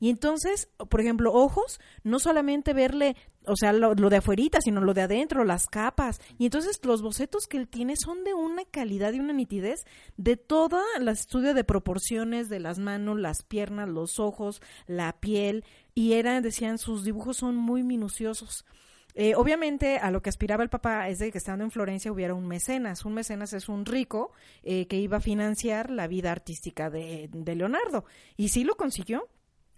Y 0.00 0.10
entonces, 0.10 0.68
por 0.88 1.00
ejemplo, 1.00 1.32
ojos, 1.32 1.78
no 2.02 2.18
solamente 2.18 2.72
verle 2.72 3.16
o 3.46 3.56
sea, 3.56 3.72
lo, 3.72 3.94
lo 3.94 4.10
de 4.10 4.18
afuerita, 4.18 4.60
sino 4.60 4.80
lo 4.80 4.94
de 4.94 5.02
adentro, 5.02 5.44
las 5.44 5.66
capas. 5.66 6.20
Y 6.38 6.44
entonces 6.44 6.80
los 6.84 7.02
bocetos 7.02 7.46
que 7.46 7.56
él 7.56 7.68
tiene 7.68 7.94
son 7.96 8.24
de 8.24 8.34
una 8.34 8.64
calidad 8.64 9.12
y 9.12 9.20
una 9.20 9.32
nitidez 9.32 9.80
de 10.16 10.36
todo 10.36 10.80
el 10.98 11.08
estudio 11.08 11.54
de 11.54 11.64
proporciones 11.64 12.48
de 12.48 12.60
las 12.60 12.78
manos, 12.78 13.18
las 13.18 13.42
piernas, 13.42 13.88
los 13.88 14.18
ojos, 14.18 14.60
la 14.86 15.18
piel. 15.20 15.64
Y 15.94 16.12
era, 16.12 16.40
decían, 16.40 16.78
sus 16.78 17.04
dibujos 17.04 17.38
son 17.38 17.56
muy 17.56 17.82
minuciosos. 17.82 18.64
Eh, 19.14 19.34
obviamente 19.34 19.98
a 19.98 20.10
lo 20.10 20.22
que 20.22 20.30
aspiraba 20.30 20.62
el 20.62 20.70
papá 20.70 21.08
es 21.08 21.18
de 21.18 21.32
que 21.32 21.38
estando 21.38 21.64
en 21.64 21.70
Florencia 21.70 22.12
hubiera 22.12 22.34
un 22.34 22.46
mecenas. 22.46 23.04
Un 23.04 23.14
mecenas 23.14 23.52
es 23.52 23.68
un 23.68 23.86
rico 23.86 24.32
eh, 24.62 24.86
que 24.86 24.96
iba 24.96 25.16
a 25.16 25.20
financiar 25.20 25.90
la 25.90 26.06
vida 26.06 26.30
artística 26.30 26.90
de, 26.90 27.28
de 27.32 27.54
Leonardo. 27.56 28.04
Y 28.36 28.50
sí 28.50 28.64
lo 28.64 28.76
consiguió. 28.76 29.28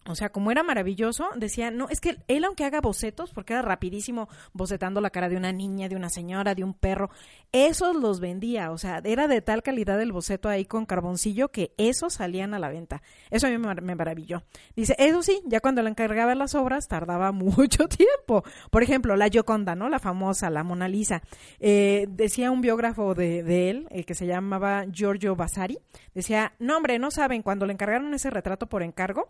O 0.09 0.16
sea, 0.16 0.30
como 0.30 0.50
era 0.50 0.62
maravilloso, 0.64 1.28
decía, 1.36 1.70
no, 1.70 1.88
es 1.88 2.00
que 2.00 2.18
él 2.26 2.44
aunque 2.44 2.64
haga 2.64 2.80
bocetos, 2.80 3.32
porque 3.32 3.53
era 3.53 3.62
rapidísimo 3.62 4.28
bocetando 4.53 5.00
la 5.00 5.11
cara 5.11 5.28
de 5.28 5.36
una 5.36 5.53
niña, 5.53 5.88
de 5.88 5.94
una 5.94 6.09
señora, 6.11 6.57
de 6.57 6.64
un 6.64 6.74
perro, 6.74 7.09
esos 7.53 7.94
los 7.94 8.18
vendía, 8.18 8.72
o 8.72 8.78
sea, 8.78 9.00
era 9.05 9.28
de 9.28 9.42
tal 9.42 9.62
calidad 9.62 10.00
el 10.00 10.11
boceto 10.11 10.48
ahí 10.48 10.64
con 10.64 10.86
carboncillo 10.86 11.50
que 11.50 11.72
esos 11.76 12.14
salían 12.14 12.53
a 12.53 12.59
la 12.59 12.68
venta. 12.68 13.00
Eso 13.30 13.46
a 13.46 13.50
mí 13.50 13.59
me, 13.59 13.66
mar- 13.66 13.82
me 13.82 13.94
maravilló. 13.94 14.42
Dice, 14.74 14.96
eso 14.98 15.22
sí, 15.22 15.40
ya 15.46 15.61
cuando 15.61 15.82
le 15.82 15.90
encargaba 15.90 16.34
las 16.34 16.55
obras 16.57 16.88
tardaba 16.88 17.30
mucho 17.32 17.86
tiempo. 17.88 18.42
Por 18.70 18.82
ejemplo, 18.82 19.14
la 19.16 19.28
Gioconda, 19.28 19.74
¿no? 19.76 19.88
La 19.88 20.00
famosa, 20.00 20.50
la 20.50 20.64
Mona 20.64 20.88
Lisa. 20.88 21.22
Eh, 21.61 22.07
decía 22.09 22.50
un 22.50 22.61
biógrafo 22.61 23.14
de, 23.14 23.70
él, 23.70 23.86
el 23.90 24.05
que 24.05 24.14
se 24.14 24.26
llamaba 24.26 24.84
Giorgio 24.90 25.36
Vasari, 25.36 25.78
decía, 26.14 26.55
no 26.59 26.76
hombre, 26.76 26.98
no 26.98 27.11
saben, 27.12 27.42
cuando 27.42 27.66
le 27.66 27.72
encargaron 27.72 28.12
ese 28.14 28.30
retrato 28.30 28.66
por 28.66 28.82
encargo, 28.82 29.28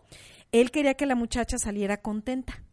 quería 0.71 0.93
que 0.93 1.05
la 1.05 1.15
muchacha 1.15 1.57
saliera 1.57 2.01
contenta. 2.01 2.63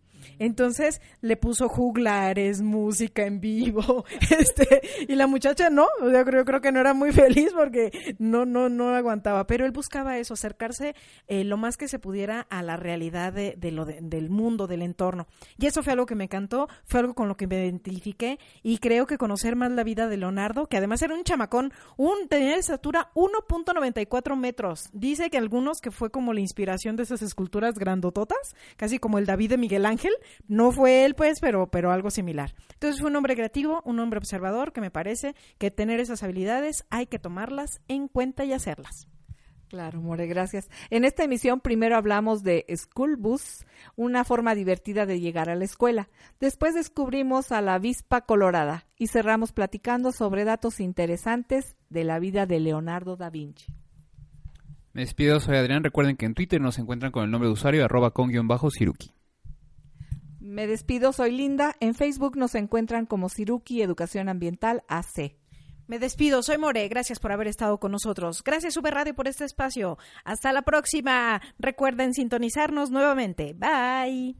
Entonces 0.41 1.01
le 1.21 1.37
puso 1.37 1.69
juglares, 1.69 2.63
música 2.63 3.25
en 3.27 3.41
vivo, 3.41 4.05
este, 4.37 4.81
y 5.07 5.15
la 5.15 5.27
muchacha 5.29 5.71
no, 5.71 5.87
o 6.03 6.11
sea, 6.11 6.25
creo, 6.25 6.45
creo 6.45 6.61
que 6.61 6.73
no 6.73 6.81
era 6.81 6.95
muy 6.95 7.13
feliz 7.13 7.53
porque 7.55 8.17
no, 8.19 8.45
no, 8.47 8.69
no 8.69 8.89
aguantaba, 8.95 9.47
pero 9.47 9.67
él 9.67 9.71
buscaba 9.71 10.19
eso, 10.19 10.35
acercarse 10.35 10.95
eh, 11.29 11.45
lo 11.45 11.57
más 11.59 11.77
que 11.77 11.87
se 11.89 11.99
pudiera 11.99 12.47
a 12.51 12.63
la 12.63 12.77
realidad 12.77 13.33
de, 13.33 13.55
lo 13.71 13.85
de- 13.85 14.01
del 14.01 14.31
mundo, 14.31 14.67
del 14.67 14.83
entorno. 14.83 15.27
Y 15.59 15.67
eso 15.67 15.83
fue 15.83 15.93
algo 15.93 16.07
que 16.07 16.15
me 16.15 16.25
encantó, 16.25 16.69
fue 16.87 17.01
algo 17.01 17.15
con 17.15 17.29
lo 17.29 17.37
que 17.37 17.47
me 17.47 17.63
identifiqué 17.63 18.39
y 18.63 18.79
creo 18.79 19.07
que 19.07 19.19
conocer 19.19 19.57
más 19.57 19.71
la 19.73 19.85
vida 19.85 20.09
de 20.09 20.17
Leonardo, 20.17 20.67
que 20.67 20.79
además 20.79 21.03
era 21.03 21.15
un 21.15 21.23
chamacón, 21.23 21.73
un, 21.99 22.29
tenía 22.29 22.55
de 22.55 22.61
estatura 22.61 23.11
1.94 23.15 24.37
metros. 24.37 24.89
Dice 24.95 25.29
que 25.29 25.37
algunos 25.39 25.81
que 25.81 25.91
fue 25.91 26.11
como 26.11 26.33
la 26.33 26.41
inspiración 26.41 26.97
de 26.97 27.03
esas 27.03 27.23
esculturas 27.23 27.75
grandototas, 27.79 28.57
casi 28.77 28.99
como 28.99 29.19
el 29.19 29.27
David 29.27 29.51
de 29.51 29.59
Miguel 29.59 29.85
Ángel. 29.87 30.13
No 30.49 30.73
fue 30.73 31.05
él, 31.05 31.15
pues, 31.15 31.41
pero, 31.41 31.71
pero 31.71 31.93
algo 31.93 32.11
similar. 32.11 32.55
Entonces 32.75 33.01
fue 33.01 33.11
un 33.11 33.17
hombre 33.17 33.35
creativo, 33.35 33.83
un 33.85 33.99
hombre 34.01 34.19
observador, 34.19 34.73
que 34.73 34.81
me 34.81 34.91
parece 34.91 35.35
que 35.59 35.71
tener 35.71 36.01
esas 36.01 36.23
habilidades 36.23 36.85
hay 36.91 37.07
que 37.07 37.19
tomarlas 37.19 37.81
en 37.89 38.09
cuenta 38.09 38.45
y 38.45 38.53
hacerlas. 38.53 39.07
Claro, 39.71 40.01
More, 40.01 40.27
gracias. 40.27 40.69
En 40.91 41.05
esta 41.05 41.23
emisión 41.23 41.61
primero 41.61 41.97
hablamos 41.97 42.43
de 42.43 42.67
School 42.75 43.17
Bus, 43.17 43.65
una 43.95 44.25
forma 44.25 44.57
divertida 44.57 45.07
de 45.07 45.21
llegar 45.21 45.49
a 45.49 45.55
la 45.55 45.65
escuela. 45.65 46.09
Después 46.41 46.75
descubrimos 46.75 47.53
a 47.53 47.61
la 47.61 47.75
avispa 47.75 48.23
colorada 48.23 48.89
y 48.99 49.07
cerramos 49.07 49.53
platicando 49.53 50.11
sobre 50.11 50.45
datos 50.45 50.81
interesantes 50.81 51.77
de 51.89 52.03
la 52.03 52.19
vida 52.19 52.47
de 52.47 52.59
Leonardo 52.59 53.17
da 53.17 53.31
Vinci. 53.31 53.67
Me 54.93 55.03
despido, 55.03 55.39
soy 55.39 55.57
Adrián. 55.57 55.85
Recuerden 55.85 56.17
que 56.17 56.27
en 56.27 56.35
Twitter 56.35 56.61
nos 56.61 56.81
encuentran 56.81 57.13
con 57.13 57.23
el 57.23 57.31
nombre 57.31 57.47
de 57.47 57.53
usuario 57.53 57.85
arroba 57.85 58.11
con 58.11 58.29
guion 58.29 58.49
bajo 58.49 58.73
Siruki. 58.73 59.13
Me 60.51 60.67
despido, 60.67 61.13
soy 61.13 61.31
Linda. 61.31 61.77
En 61.79 61.95
Facebook 61.95 62.37
nos 62.37 62.57
encuentran 62.57 63.07
como 63.07 63.29
Siruki 63.29 63.83
Educación 63.83 64.29
Ambiental 64.29 64.83
AC. 64.89 65.37
Me 65.87 66.01
despido, 66.01 66.43
soy 66.43 66.59
More, 66.59 66.89
gracias 66.89 67.21
por 67.21 67.31
haber 67.31 67.47
estado 67.47 67.79
con 67.79 67.93
nosotros. 67.93 68.43
Gracias 68.43 68.75
Super 68.75 68.95
Radio 68.95 69.15
por 69.15 69.29
este 69.29 69.45
espacio. 69.45 69.97
Hasta 70.25 70.53
la 70.53 70.63
próxima. 70.63 71.41
Recuerden 71.61 72.15
sintonizarnos 72.15 72.91
nuevamente. 72.91 73.55
Bye. 73.55 74.35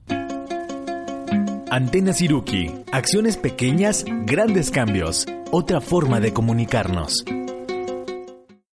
Antena 1.71 2.13
Siruki. 2.13 2.73
Acciones 2.91 3.37
pequeñas, 3.37 4.05
grandes 4.27 4.73
cambios. 4.73 5.27
Otra 5.53 5.81
forma 5.81 6.19
de 6.19 6.33
comunicarnos. 6.33 7.25